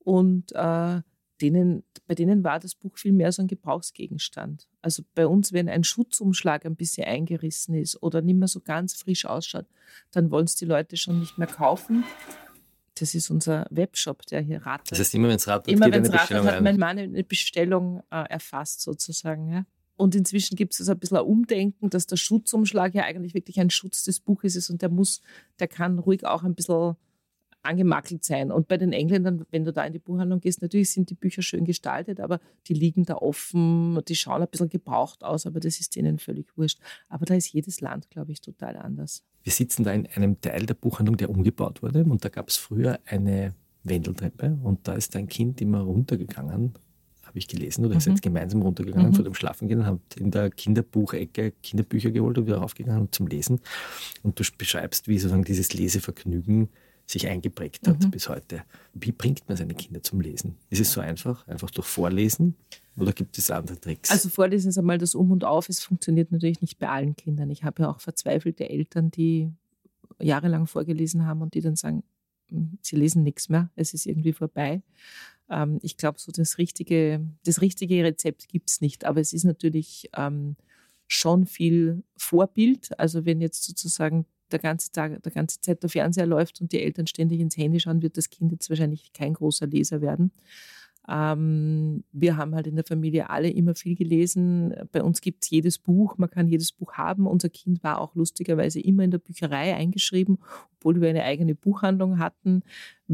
Und 0.00 0.52
äh, 0.52 1.00
denen, 1.42 1.82
bei 2.06 2.14
denen 2.14 2.44
war 2.44 2.58
das 2.58 2.74
Buch 2.74 2.96
viel 2.96 3.12
mehr 3.12 3.32
so 3.32 3.42
ein 3.42 3.48
Gebrauchsgegenstand. 3.48 4.68
Also 4.80 5.02
bei 5.14 5.26
uns, 5.26 5.52
wenn 5.52 5.68
ein 5.68 5.84
Schutzumschlag 5.84 6.64
ein 6.64 6.76
bisschen 6.76 7.04
eingerissen 7.04 7.74
ist 7.74 8.02
oder 8.02 8.22
nicht 8.22 8.36
mehr 8.38 8.48
so 8.48 8.60
ganz 8.60 8.94
frisch 8.94 9.26
ausschaut, 9.26 9.66
dann 10.12 10.30
wollen 10.30 10.44
es 10.44 10.54
die 10.54 10.64
Leute 10.64 10.96
schon 10.96 11.20
nicht 11.20 11.38
mehr 11.38 11.48
kaufen. 11.48 12.04
Das 12.94 13.14
ist 13.14 13.30
unser 13.30 13.66
Webshop, 13.70 14.24
der 14.26 14.40
hier 14.40 14.64
rattert. 14.64 14.92
Das 14.92 15.00
heißt, 15.00 15.14
immer 15.14 15.28
wenn 15.28 15.36
es 15.36 15.48
rattert, 15.48 15.68
immer 15.68 15.86
geht 15.86 15.94
wenn 15.94 16.04
eine 16.04 16.08
es 16.08 16.12
rattert, 16.12 16.28
Bestellung 16.28 16.46
hat 16.46 16.62
mein 16.62 16.78
Mann 16.78 16.98
eine 16.98 17.24
Bestellung 17.24 18.02
äh, 18.10 18.28
erfasst 18.28 18.82
sozusagen. 18.82 19.50
Ja. 19.50 19.64
Und 19.96 20.14
inzwischen 20.14 20.56
gibt 20.56 20.74
es 20.74 20.80
also 20.80 20.92
ein 20.92 20.98
bisschen 20.98 21.16
ein 21.16 21.24
Umdenken, 21.24 21.90
dass 21.90 22.06
der 22.06 22.16
Schutzumschlag 22.16 22.94
ja 22.94 23.04
eigentlich 23.04 23.34
wirklich 23.34 23.60
ein 23.60 23.70
Schutz 23.70 24.04
des 24.04 24.20
Buches 24.20 24.56
ist 24.56 24.70
und 24.70 24.82
der 24.82 24.88
muss, 24.88 25.20
der 25.58 25.68
kann 25.68 25.98
ruhig 25.98 26.24
auch 26.24 26.42
ein 26.42 26.54
bisschen 26.54 26.96
angemakelt 27.62 28.24
sein. 28.24 28.50
Und 28.50 28.68
bei 28.68 28.76
den 28.76 28.92
Engländern, 28.92 29.44
wenn 29.50 29.64
du 29.64 29.72
da 29.72 29.84
in 29.84 29.92
die 29.92 29.98
Buchhandlung 29.98 30.40
gehst, 30.40 30.62
natürlich 30.62 30.90
sind 30.90 31.10
die 31.10 31.14
Bücher 31.14 31.42
schön 31.42 31.64
gestaltet, 31.64 32.20
aber 32.20 32.40
die 32.66 32.74
liegen 32.74 33.04
da 33.04 33.14
offen, 33.16 34.00
die 34.08 34.16
schauen 34.16 34.42
ein 34.42 34.48
bisschen 34.48 34.68
gebraucht 34.68 35.22
aus, 35.24 35.46
aber 35.46 35.60
das 35.60 35.78
ist 35.80 35.94
denen 35.96 36.18
völlig 36.18 36.56
wurscht. 36.56 36.78
Aber 37.08 37.24
da 37.24 37.34
ist 37.34 37.52
jedes 37.52 37.80
Land, 37.80 38.10
glaube 38.10 38.32
ich, 38.32 38.40
total 38.40 38.76
anders. 38.76 39.22
Wir 39.44 39.52
sitzen 39.52 39.84
da 39.84 39.92
in 39.92 40.06
einem 40.08 40.40
Teil 40.40 40.66
der 40.66 40.74
Buchhandlung, 40.74 41.16
der 41.16 41.30
umgebaut 41.30 41.82
wurde. 41.82 42.04
Und 42.04 42.24
da 42.24 42.28
gab 42.28 42.48
es 42.48 42.56
früher 42.56 42.98
eine 43.06 43.54
Wendeltreppe. 43.84 44.58
Und 44.62 44.86
da 44.86 44.94
ist 44.94 45.14
ein 45.16 45.26
Kind 45.28 45.60
immer 45.60 45.80
runtergegangen, 45.80 46.74
habe 47.22 47.38
ich 47.38 47.48
gelesen. 47.48 47.84
Oder 47.84 47.96
Mhm. 47.96 48.00
seid 48.00 48.22
gemeinsam 48.22 48.62
runtergegangen 48.62 49.10
Mhm. 49.10 49.14
vor 49.14 49.24
dem 49.24 49.34
Schlafengehen 49.34 49.80
und 49.80 49.86
habt 49.86 50.16
in 50.16 50.30
der 50.30 50.50
Kinderbuchecke 50.50 51.52
Kinderbücher 51.62 52.10
geholt 52.10 52.38
und 52.38 52.46
wieder 52.46 52.58
raufgegangen 52.58 53.10
zum 53.10 53.26
Lesen. 53.26 53.60
Und 54.22 54.38
du 54.38 54.44
beschreibst, 54.56 55.08
wie 55.08 55.18
sozusagen 55.18 55.44
dieses 55.44 55.72
Lesevergnügen 55.74 56.68
sich 57.06 57.26
eingeprägt 57.28 57.86
hat 57.88 58.02
Mhm. 58.02 58.10
bis 58.10 58.28
heute. 58.28 58.62
Wie 58.94 59.12
bringt 59.12 59.46
man 59.48 59.56
seine 59.56 59.74
Kinder 59.74 60.02
zum 60.02 60.20
Lesen? 60.20 60.56
Ist 60.70 60.80
es 60.80 60.92
so 60.92 61.00
einfach? 61.00 61.46
Einfach 61.46 61.70
durch 61.70 61.86
Vorlesen? 61.86 62.56
Oder 62.96 63.12
gibt 63.12 63.36
es 63.38 63.50
andere 63.50 63.78
Tricks? 63.80 64.10
Also 64.10 64.28
Vorlesen 64.28 64.68
ist 64.70 64.78
einmal 64.78 64.98
das 64.98 65.14
Um 65.14 65.30
und 65.30 65.44
Auf. 65.44 65.68
Es 65.68 65.80
funktioniert 65.82 66.30
natürlich 66.32 66.60
nicht 66.60 66.78
bei 66.78 66.88
allen 66.88 67.16
Kindern. 67.16 67.50
Ich 67.50 67.64
habe 67.64 67.82
ja 67.82 67.90
auch 67.90 68.00
verzweifelte 68.00 68.68
Eltern, 68.68 69.10
die 69.10 69.50
jahrelang 70.20 70.66
vorgelesen 70.66 71.26
haben 71.26 71.42
und 71.42 71.54
die 71.54 71.60
dann 71.60 71.74
sagen, 71.76 72.02
"Hm, 72.48 72.78
sie 72.82 72.96
lesen 72.96 73.22
nichts 73.22 73.48
mehr, 73.48 73.70
es 73.76 73.94
ist 73.94 74.06
irgendwie 74.06 74.32
vorbei. 74.32 74.82
Ähm, 75.50 75.78
Ich 75.82 75.96
glaube, 75.96 76.18
so 76.20 76.30
das 76.32 76.58
richtige, 76.58 77.26
das 77.44 77.60
richtige 77.60 78.04
Rezept 78.04 78.48
gibt 78.48 78.70
es 78.70 78.80
nicht. 78.80 79.04
Aber 79.04 79.20
es 79.20 79.32
ist 79.32 79.44
natürlich 79.44 80.08
ähm, 80.16 80.56
schon 81.08 81.46
viel 81.46 82.04
Vorbild. 82.16 82.98
Also 82.98 83.24
wenn 83.26 83.40
jetzt 83.40 83.64
sozusagen 83.64 84.26
der 84.52 84.60
ganze 84.60 84.92
Tag, 84.92 85.22
der 85.22 85.32
ganze 85.32 85.60
Zeit 85.60 85.82
der 85.82 85.90
Fernseher 85.90 86.26
läuft 86.26 86.60
und 86.60 86.72
die 86.72 86.82
Eltern 86.82 87.06
ständig 87.06 87.40
ins 87.40 87.56
Handy 87.56 87.80
schauen, 87.80 88.02
wird 88.02 88.16
das 88.16 88.30
Kind 88.30 88.52
jetzt 88.52 88.68
wahrscheinlich 88.70 89.12
kein 89.12 89.34
großer 89.34 89.66
Leser 89.66 90.00
werden. 90.00 90.32
Ähm, 91.08 92.04
wir 92.12 92.36
haben 92.36 92.54
halt 92.54 92.68
in 92.68 92.76
der 92.76 92.84
Familie 92.84 93.28
alle 93.28 93.50
immer 93.50 93.74
viel 93.74 93.96
gelesen. 93.96 94.74
Bei 94.92 95.02
uns 95.02 95.20
gibt 95.20 95.42
es 95.42 95.50
jedes 95.50 95.78
Buch, 95.78 96.16
man 96.16 96.30
kann 96.30 96.46
jedes 96.46 96.72
Buch 96.72 96.92
haben. 96.94 97.26
Unser 97.26 97.48
Kind 97.48 97.82
war 97.82 98.00
auch 98.00 98.14
lustigerweise 98.14 98.80
immer 98.80 99.02
in 99.02 99.10
der 99.10 99.18
Bücherei 99.18 99.74
eingeschrieben, 99.74 100.38
obwohl 100.76 101.00
wir 101.00 101.08
eine 101.08 101.24
eigene 101.24 101.54
Buchhandlung 101.54 102.18
hatten, 102.18 102.62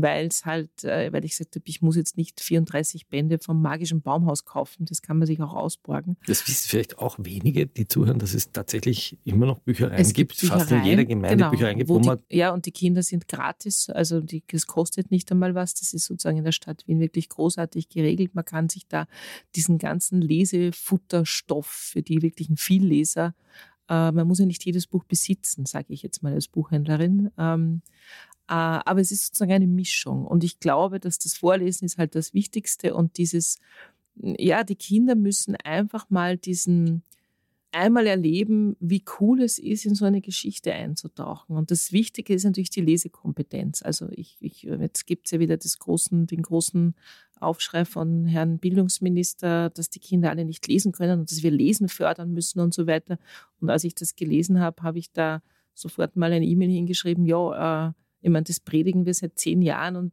weil 0.03 0.27
es 0.27 0.45
halt, 0.45 0.85
äh, 0.85 1.13
weil 1.13 1.25
ich 1.25 1.33
gesagt 1.33 1.57
habe, 1.57 1.65
ich 1.67 1.83
muss 1.83 1.97
jetzt 1.97 2.17
nicht 2.17 2.41
34 2.41 3.09
Bände 3.09 3.39
vom 3.39 3.61
magischen 3.61 4.01
Baumhaus 4.01 4.45
kaufen, 4.45 4.85
das 4.87 5.03
kann 5.03 5.19
man 5.19 5.27
sich 5.27 5.41
auch 5.41 5.55
ausborgen. 5.55 6.17
Das 6.27 6.47
wissen 6.47 6.69
vielleicht 6.69 6.99
auch 6.99 7.17
wenige, 7.19 7.67
die 7.67 7.87
zuhören, 7.87 8.19
dass 8.19 8.35
es 8.35 8.53
tatsächlich 8.53 9.19
immer 9.25 9.47
noch 9.47 9.59
Büchereien 9.61 10.01
Es 10.01 10.13
gibt, 10.13 10.35
fast 10.35 10.71
in 10.71 10.79
Büchereien, 10.79 10.85
jeder 10.85 11.05
Gemeinde 11.05 11.37
genau, 11.37 11.51
Büchereien 11.51 11.79
gibt, 11.79 11.91
wo 11.91 11.99
wo 11.99 12.01
man 12.01 12.19
die, 12.31 12.37
ja, 12.39 12.53
und 12.53 12.67
die 12.67 12.73
Kinder 12.73 13.03
sind 13.03 13.29
gratis, 13.29 13.91
also 13.91 14.21
die, 14.21 14.43
das 14.51 14.67
kostet 14.67 15.11
nicht 15.11 15.31
einmal 15.31 15.55
was. 15.55 15.75
Das 15.75 15.93
ist 15.93 16.07
sozusagen 16.07 16.39
in 16.39 16.45
der 16.45 16.53
Stadt 16.53 16.87
Wien 16.87 17.01
wirklich 17.01 17.29
großartig 17.29 17.89
geregelt. 17.89 18.35
Man 18.35 18.45
kann 18.45 18.69
sich 18.69 18.87
da 18.87 19.07
diesen 19.55 19.79
ganzen 19.79 20.21
Lesefutterstoff 20.21 21.67
für 21.67 22.03
die 22.03 22.23
wirklichen 22.23 22.57
Vielleser, 22.57 23.35
äh, 23.89 24.13
man 24.13 24.27
muss 24.27 24.39
ja 24.39 24.47
nicht 24.47 24.65
jedes 24.65 24.87
Buch 24.87 25.05
besitzen, 25.05 25.67
sage 25.67 25.87
ich 25.89 26.03
jetzt 26.03 26.23
mal 26.23 26.33
als 26.33 26.49
Buchhändlerin. 26.49 27.31
Äh, 28.49 28.55
aber 28.55 29.01
es 29.01 29.13
ist 29.13 29.27
sozusagen 29.27 29.53
eine 29.53 29.67
Mischung. 29.67 30.27
Und 30.27 30.45
ich 30.45 30.61
glaube, 30.61 31.01
dass 31.01 31.19
das 31.19 31.35
Vorlesen 31.35 31.85
ist 31.85 31.99
halt 31.99 32.15
das 32.15 32.35
Wichtigste 32.35 32.95
und 32.95 33.19
dieses, 33.19 33.59
ja, 34.17 34.65
die 34.65 34.77
Kinder 34.77 35.15
müssen 35.15 35.57
einfach 35.57 36.11
mal 36.11 36.37
diesen, 36.37 37.03
einmal 37.73 38.07
erleben, 38.07 38.77
wie 38.81 39.05
cool 39.21 39.43
es 39.43 39.59
ist, 39.59 39.85
in 39.85 39.95
so 39.95 40.05
eine 40.05 40.21
Geschichte 40.21 40.73
einzutauchen. 40.73 41.57
Und 41.57 41.71
das 41.71 41.93
Wichtige 41.93 42.35
ist 42.35 42.45
natürlich 42.45 42.71
die 42.71 42.81
Lesekompetenz. 42.81 43.83
Also 43.83 44.09
ich, 44.11 44.37
ich 44.41 44.63
jetzt 44.63 45.07
gibt 45.07 45.27
es 45.27 45.33
ja 45.33 45.39
wieder 45.39 45.57
großen, 45.57 46.27
den 46.27 46.43
großen 46.43 46.95
Aufschrei 47.41 47.85
von 47.85 48.25
Herrn 48.25 48.59
Bildungsminister, 48.59 49.71
dass 49.71 49.91
die 49.91 50.01
Kinder 50.01 50.31
alle 50.31 50.45
nicht 50.45 50.67
lesen 50.67 50.93
können 50.93 51.21
und 51.21 51.31
dass 51.31 51.43
wir 51.43 51.51
Lesen 51.51 51.89
fördern 51.89 52.33
müssen 52.33 52.61
und 52.61 52.75
so 52.75 52.87
weiter. 52.87 53.19
Und 53.61 53.71
als 53.71 53.85
ich 53.85 53.95
das 53.95 54.17
gelesen 54.17 54.59
habe, 54.61 54.83
habe 54.83 54.99
ich 54.99 55.13
da 55.13 55.43
sofort 55.75 56.17
mal 56.17 56.33
eine 56.33 56.47
E-Mail 56.47 56.71
hingeschrieben, 56.71 57.27
ja, 57.27 57.89
äh, 57.89 57.93
ich 58.21 58.31
meine, 58.31 58.45
das 58.45 58.61
predigen 58.61 59.07
wir 59.07 59.15
seit 59.15 59.39
zehn 59.39 59.63
Jahren 59.63 59.97
und 59.97 60.13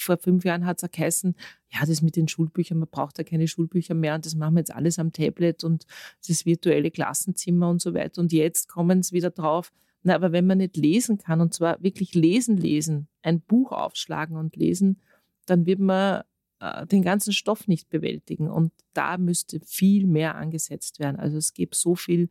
vor 0.00 0.18
fünf 0.18 0.44
Jahren 0.44 0.66
hat 0.66 0.78
es 0.78 0.88
auch 0.88 0.92
geheißen, 0.92 1.34
ja, 1.70 1.86
das 1.86 2.02
mit 2.02 2.16
den 2.16 2.28
Schulbüchern, 2.28 2.78
man 2.78 2.88
braucht 2.88 3.18
ja 3.18 3.24
keine 3.24 3.48
Schulbücher 3.48 3.94
mehr 3.94 4.14
und 4.14 4.26
das 4.26 4.34
machen 4.34 4.54
wir 4.54 4.60
jetzt 4.60 4.74
alles 4.74 4.98
am 4.98 5.12
Tablet 5.12 5.64
und 5.64 5.86
das 6.26 6.46
virtuelle 6.46 6.90
Klassenzimmer 6.90 7.68
und 7.68 7.80
so 7.80 7.94
weiter. 7.94 8.20
Und 8.20 8.32
jetzt 8.32 8.68
kommen 8.68 9.00
es 9.00 9.12
wieder 9.12 9.30
drauf, 9.30 9.72
na, 10.02 10.14
aber 10.14 10.32
wenn 10.32 10.46
man 10.46 10.58
nicht 10.58 10.76
lesen 10.76 11.18
kann 11.18 11.40
und 11.40 11.52
zwar 11.52 11.82
wirklich 11.82 12.14
lesen, 12.14 12.56
lesen, 12.56 13.08
ein 13.22 13.40
Buch 13.40 13.72
aufschlagen 13.72 14.36
und 14.36 14.56
lesen, 14.56 15.00
dann 15.46 15.66
wird 15.66 15.80
man 15.80 16.22
äh, 16.60 16.86
den 16.86 17.02
ganzen 17.02 17.32
Stoff 17.32 17.68
nicht 17.68 17.90
bewältigen. 17.90 18.48
Und 18.48 18.72
da 18.94 19.18
müsste 19.18 19.60
viel 19.60 20.06
mehr 20.06 20.36
angesetzt 20.36 21.00
werden. 21.00 21.16
Also 21.16 21.36
es 21.36 21.52
gibt 21.52 21.74
so 21.74 21.94
viel 21.94 22.30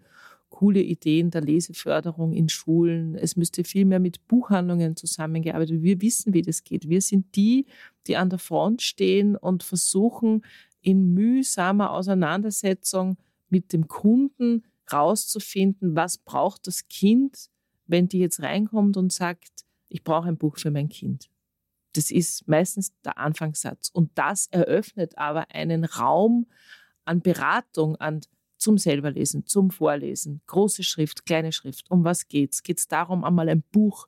coole 0.50 0.82
Ideen 0.82 1.32
der 1.32 1.42
Leseförderung 1.42 2.34
in 2.34 2.50
Schulen. 2.50 3.16
Es 3.16 3.36
müsste 3.36 3.64
viel 3.64 3.86
mehr 3.86 4.00
mit 4.00 4.28
Buchhandlungen 4.28 4.96
zusammengearbeitet 4.96 5.72
werden. 5.72 5.84
Wir 5.84 6.02
wissen, 6.02 6.34
wie 6.34 6.42
das 6.42 6.64
geht. 6.64 6.90
Wir 6.90 7.02
sind 7.02 7.36
die, 7.36 7.66
die 8.08 8.18
an 8.18 8.30
der 8.30 8.40
Front 8.40 8.82
stehen 8.82 9.36
und 9.36 9.64
versuchen, 9.64 10.44
in 10.82 11.14
mühsamer 11.14 11.92
Auseinandersetzung 11.92 13.18
mit 13.50 13.74
dem 13.74 13.88
Kunden 13.88 14.64
rauszufinden, 14.92 15.96
was 15.96 16.18
braucht 16.18 16.68
das 16.68 16.88
Kind, 16.88 17.50
wenn 17.88 18.08
die 18.08 18.20
jetzt 18.20 18.42
reinkommt 18.42 18.98
und 18.98 19.12
sagt, 19.12 19.66
ich 19.90 20.04
brauche 20.04 20.28
ein 20.28 20.38
Buch 20.38 20.58
für 20.58 20.72
mein 20.72 20.90
Kind. 20.90 21.30
Das 21.94 22.12
ist 22.12 22.48
meistens 22.48 22.94
der 23.02 23.18
Anfangssatz. 23.18 23.90
Und 23.90 24.12
das 24.16 24.48
eröffnet 24.48 25.18
aber 25.18 25.50
einen 25.52 25.84
Raum 25.86 26.48
an 27.06 27.22
Beratung, 27.22 27.96
an 27.96 28.22
zum 28.60 28.78
selberlesen, 28.78 29.46
zum 29.46 29.72
Vorlesen, 29.72 30.42
große 30.48 30.84
Schrift, 30.84 31.26
kleine 31.26 31.52
Schrift. 31.52 31.90
Um 31.90 32.04
was 32.04 32.28
geht's? 32.28 32.62
Geht 32.62 32.80
es 32.80 32.88
darum, 32.88 33.24
einmal 33.24 33.50
ein 33.50 33.64
Buch 33.72 34.08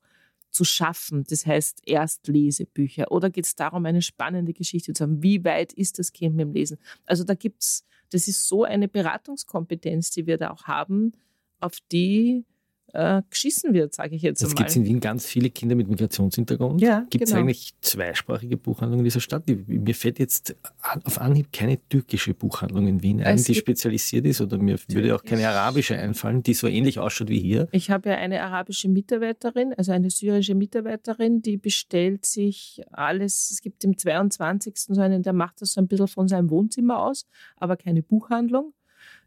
zu 0.51 0.65
schaffen, 0.65 1.23
das 1.29 1.45
heißt 1.45 1.87
Erstlesebücher? 1.87 3.11
Oder 3.11 3.29
geht 3.29 3.45
es 3.45 3.55
darum, 3.55 3.85
eine 3.85 4.01
spannende 4.01 4.53
Geschichte 4.53 4.93
zu 4.93 5.03
haben? 5.03 5.23
Wie 5.23 5.43
weit 5.45 5.73
ist 5.73 5.97
das 5.97 6.11
Kind 6.11 6.35
mit 6.35 6.45
dem 6.45 6.53
Lesen? 6.53 6.77
Also 7.05 7.23
da 7.23 7.33
gibt's, 7.33 7.85
das 8.11 8.27
ist 8.27 8.47
so 8.47 8.65
eine 8.65 8.87
Beratungskompetenz, 8.87 10.11
die 10.11 10.27
wir 10.27 10.37
da 10.37 10.51
auch 10.51 10.65
haben, 10.65 11.13
auf 11.61 11.77
die 11.91 12.45
äh, 12.93 13.21
geschissen 13.29 13.73
wird, 13.73 13.93
sage 13.93 14.15
ich 14.15 14.21
jetzt 14.21 14.41
Es 14.41 14.49
einmal. 14.49 14.65
gibt 14.65 14.75
in 14.75 14.85
Wien 14.85 14.99
ganz 14.99 15.25
viele 15.25 15.49
Kinder 15.49 15.75
mit 15.75 15.87
Migrationshintergrund. 15.87 16.81
Ja, 16.81 17.05
gibt 17.09 17.23
es 17.23 17.31
genau. 17.31 17.41
eigentlich 17.41 17.73
zweisprachige 17.81 18.57
Buchhandlungen 18.57 18.99
in 18.99 19.05
dieser 19.05 19.19
Stadt? 19.19 19.43
Mir 19.47 19.95
fällt 19.95 20.19
jetzt 20.19 20.55
auf 21.03 21.19
Anhieb 21.19 21.51
keine 21.51 21.77
türkische 21.89 22.33
Buchhandlung 22.33 22.87
in 22.87 23.01
Wien 23.01 23.21
ein, 23.21 23.35
Es 23.35 23.43
die 23.43 23.55
spezialisiert 23.55 24.25
ist. 24.25 24.41
Oder 24.41 24.57
mir 24.57 24.77
würde 24.87 25.15
auch 25.15 25.23
keine 25.23 25.47
arabische 25.47 25.97
einfallen, 25.97 26.43
die 26.43 26.53
so 26.53 26.67
ähnlich 26.67 26.99
ausschaut 26.99 27.29
wie 27.29 27.39
hier. 27.39 27.67
Ich 27.71 27.89
habe 27.89 28.09
ja 28.09 28.15
eine 28.15 28.41
arabische 28.41 28.89
Mitarbeiterin, 28.89 29.73
also 29.77 29.91
eine 29.91 30.09
syrische 30.09 30.55
Mitarbeiterin, 30.55 31.41
die 31.41 31.57
bestellt 31.57 32.25
sich 32.25 32.81
alles. 32.91 33.51
Es 33.51 33.61
gibt 33.61 33.83
im 33.83 33.97
22. 33.97 34.73
so 34.77 35.01
einen, 35.01 35.23
der 35.23 35.33
macht 35.33 35.61
das 35.61 35.73
so 35.73 35.81
ein 35.81 35.87
bisschen 35.87 36.07
von 36.07 36.27
seinem 36.27 36.49
Wohnzimmer 36.49 36.99
aus, 36.99 37.25
aber 37.57 37.77
keine 37.77 38.03
Buchhandlung. 38.03 38.73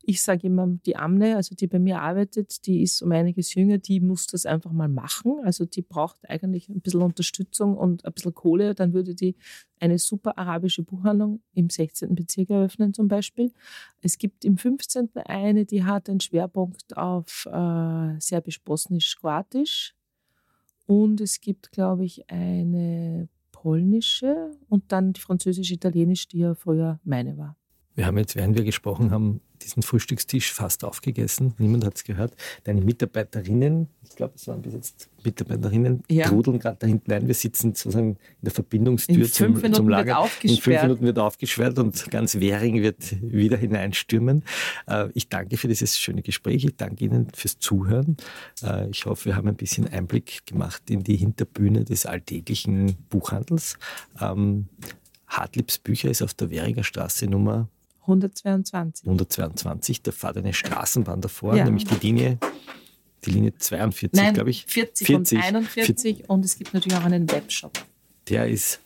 Ich 0.07 0.23
sage 0.23 0.49
immer, 0.49 0.67
die 0.85 0.97
Amne, 0.97 1.37
also 1.37 1.55
die 1.55 1.67
bei 1.67 1.79
mir 1.79 2.03
arbeitet, 2.03 2.67
die 2.67 2.83
ist 2.83 3.01
um 3.01 3.11
einiges 3.13 3.55
jünger, 3.55 3.79
die 3.79 4.01
muss 4.01 4.27
das 4.27 4.45
einfach 4.45 4.71
mal 4.71 4.89
machen. 4.89 5.41
Also 5.43 5.65
die 5.65 5.81
braucht 5.81 6.29
eigentlich 6.29 6.69
ein 6.69 6.83
bisschen 6.83 7.01
Unterstützung 7.01 7.75
und 7.75 8.05
ein 8.05 8.13
bisschen 8.13 8.35
Kohle. 8.35 8.75
Dann 8.75 8.93
würde 8.93 9.15
die 9.15 9.35
eine 9.81 9.99
super 9.99 10.37
arabische 10.37 10.83
Buchhandlung 10.83 11.41
im 11.55 11.71
16. 11.71 12.15
Bezirk 12.15 12.51
eröffnen 12.51 12.93
zum 12.93 13.09
Beispiel. 13.09 13.51
Es 14.03 14.19
gibt 14.19 14.45
im 14.45 14.59
15. 14.59 15.11
eine, 15.25 15.65
die 15.65 15.85
hat 15.85 16.11
einen 16.11 16.21
Schwerpunkt 16.21 16.97
auf 16.99 17.47
äh, 17.51 18.21
Serbisch, 18.21 18.63
Bosnisch, 18.63 19.17
Kroatisch. 19.17 19.95
Und 20.87 21.23
es 21.23 21.41
gibt, 21.41 21.73
glaube 21.73 22.05
ich, 22.05 22.31
eine 22.31 23.31
polnische 23.53 24.51
und 24.69 24.93
dann 24.93 25.15
die 25.15 25.21
französisch-italienisch, 25.23 26.29
die 26.29 26.41
ja 26.41 26.55
früher 26.55 27.01
meine 27.05 27.39
war. 27.39 27.57
Wir 27.95 28.07
haben 28.07 28.19
jetzt, 28.19 28.35
während 28.35 28.57
wir 28.57 28.65
gesprochen 28.65 29.11
haben, 29.13 29.41
diesen 29.63 29.83
Frühstückstisch 29.83 30.53
fast 30.53 30.85
aufgegessen. 30.85 31.55
Niemand 31.59 31.85
hat 31.85 31.95
es 31.97 32.05
gehört. 32.05 32.35
Deine 32.65 32.81
Mitarbeiterinnen, 32.81 33.89
ich 34.03 34.17
glaube, 34.17 34.35
es 34.35 34.47
waren 34.49 34.61
bis 34.63 34.75
jetzt 34.75 35.09
Mitarbeiterinnen, 35.25 36.03
Ja. 36.11 36.27
trudeln 36.29 36.59
gerade 36.59 36.77
da 36.81 36.87
hinten 36.87 37.13
ein. 37.13 37.27
Wir 37.29 37.35
sitzen 37.35 37.73
sozusagen 37.73 38.11
in 38.11 38.17
der 38.43 38.51
Verbindungstür 38.53 39.15
In 39.17 39.25
zum, 39.25 39.55
zum 39.55 39.63
wird 39.63 39.89
Lager. 39.89 40.29
In 40.43 40.57
fünf. 40.57 40.83
Minuten 40.83 41.05
wird 41.05 41.19
aufgesperrt 41.19 41.79
und 41.79 42.11
ganz 42.11 42.35
Währing 42.35 42.83
wird 42.83 43.23
wieder 43.23 43.57
hineinstürmen. 43.57 44.43
Äh, 44.87 45.09
Ich 45.15 45.29
danke 45.29 45.57
für 45.57 45.69
dieses 45.69 45.99
schöne 45.99 46.23
Gespräch. 46.23 46.65
Ich 46.65 46.77
danke 46.77 47.05
Ihnen 47.05 47.29
fürs 47.35 47.59
Zuhören. 47.59 48.17
Äh, 48.63 48.89
Ich 48.91 49.07
hoffe, 49.07 49.27
wir 49.27 49.37
haben 49.37 49.49
ein 49.49 49.57
bisschen 49.57 49.87
Einblick 49.89 50.45
gemacht 50.47 50.83
in 50.91 51.05
die 51.05 51.17
Hinterbühne 51.17 51.85
des 51.85 52.07
alltäglichen 52.07 52.97
Buchhandels. 53.09 53.79
Ähm, 54.21 54.67
Hartliebs 55.29 55.79
Bücher 55.79 56.11
ist 56.11 56.23
auf 56.23 56.35
der 56.35 56.51
Währinger 56.51 56.85
Straße 56.85 57.27
Nummer 57.27 57.69
122. 58.07 59.07
122. 59.07 60.03
Da 60.03 60.13
fährt 60.13 60.37
eine 60.37 60.53
Straßenbahn 60.53 61.21
davor, 61.21 61.57
Ja. 61.57 61.65
nämlich 61.65 61.85
die 61.85 61.95
Linie, 62.07 62.39
die 63.25 63.31
Linie 63.31 63.55
42, 63.57 64.21
Nein, 64.23 64.35
glaube 64.35 64.51
ich. 64.51 64.65
40, 64.67 65.09
und 65.15 65.33
41 65.33 66.29
und 66.29 66.45
es 66.45 66.57
gibt 66.59 66.75
natürlich 66.75 66.99
auch 66.99 67.05
einen 67.05 67.31
Webshop. 67.31 67.73
Der 68.29 68.49
ist, 68.49 68.81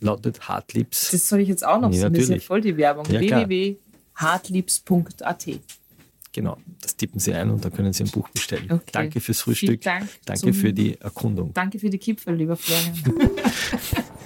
lautet 0.00 0.48
Hartliebs. 0.48 1.10
Das 1.10 1.28
soll 1.28 1.40
ich 1.40 1.48
jetzt 1.48 1.64
auch 1.66 1.80
noch 1.80 1.92
Ja, 1.92 2.00
sagen, 2.02 2.14
das 2.14 2.22
ist 2.24 2.28
ja 2.28 2.34
natürlich. 2.34 2.46
voll 2.46 2.60
die 2.60 2.76
Werbung. 2.76 3.04
Ja, 3.10 3.20
klar. 3.20 3.48
www.hartliebs.at 3.48 5.46
Genau, 6.32 6.58
das 6.82 6.94
tippen 6.94 7.18
Sie 7.18 7.32
ein 7.32 7.48
und 7.50 7.64
dann 7.64 7.72
können 7.72 7.92
Sie 7.92 8.04
ein 8.04 8.10
Buch 8.10 8.28
bestellen. 8.28 8.70
Okay. 8.70 8.82
Danke 8.92 9.18
fürs 9.20 9.40
Frühstück. 9.40 9.80
Dank 9.80 10.08
Danke 10.26 10.52
für 10.52 10.72
die 10.74 11.00
Erkundung. 11.00 11.52
Danke 11.54 11.78
für 11.78 11.88
die 11.90 11.98
Kipfel, 11.98 12.34
lieber 12.34 12.54
Florian. 12.56 13.02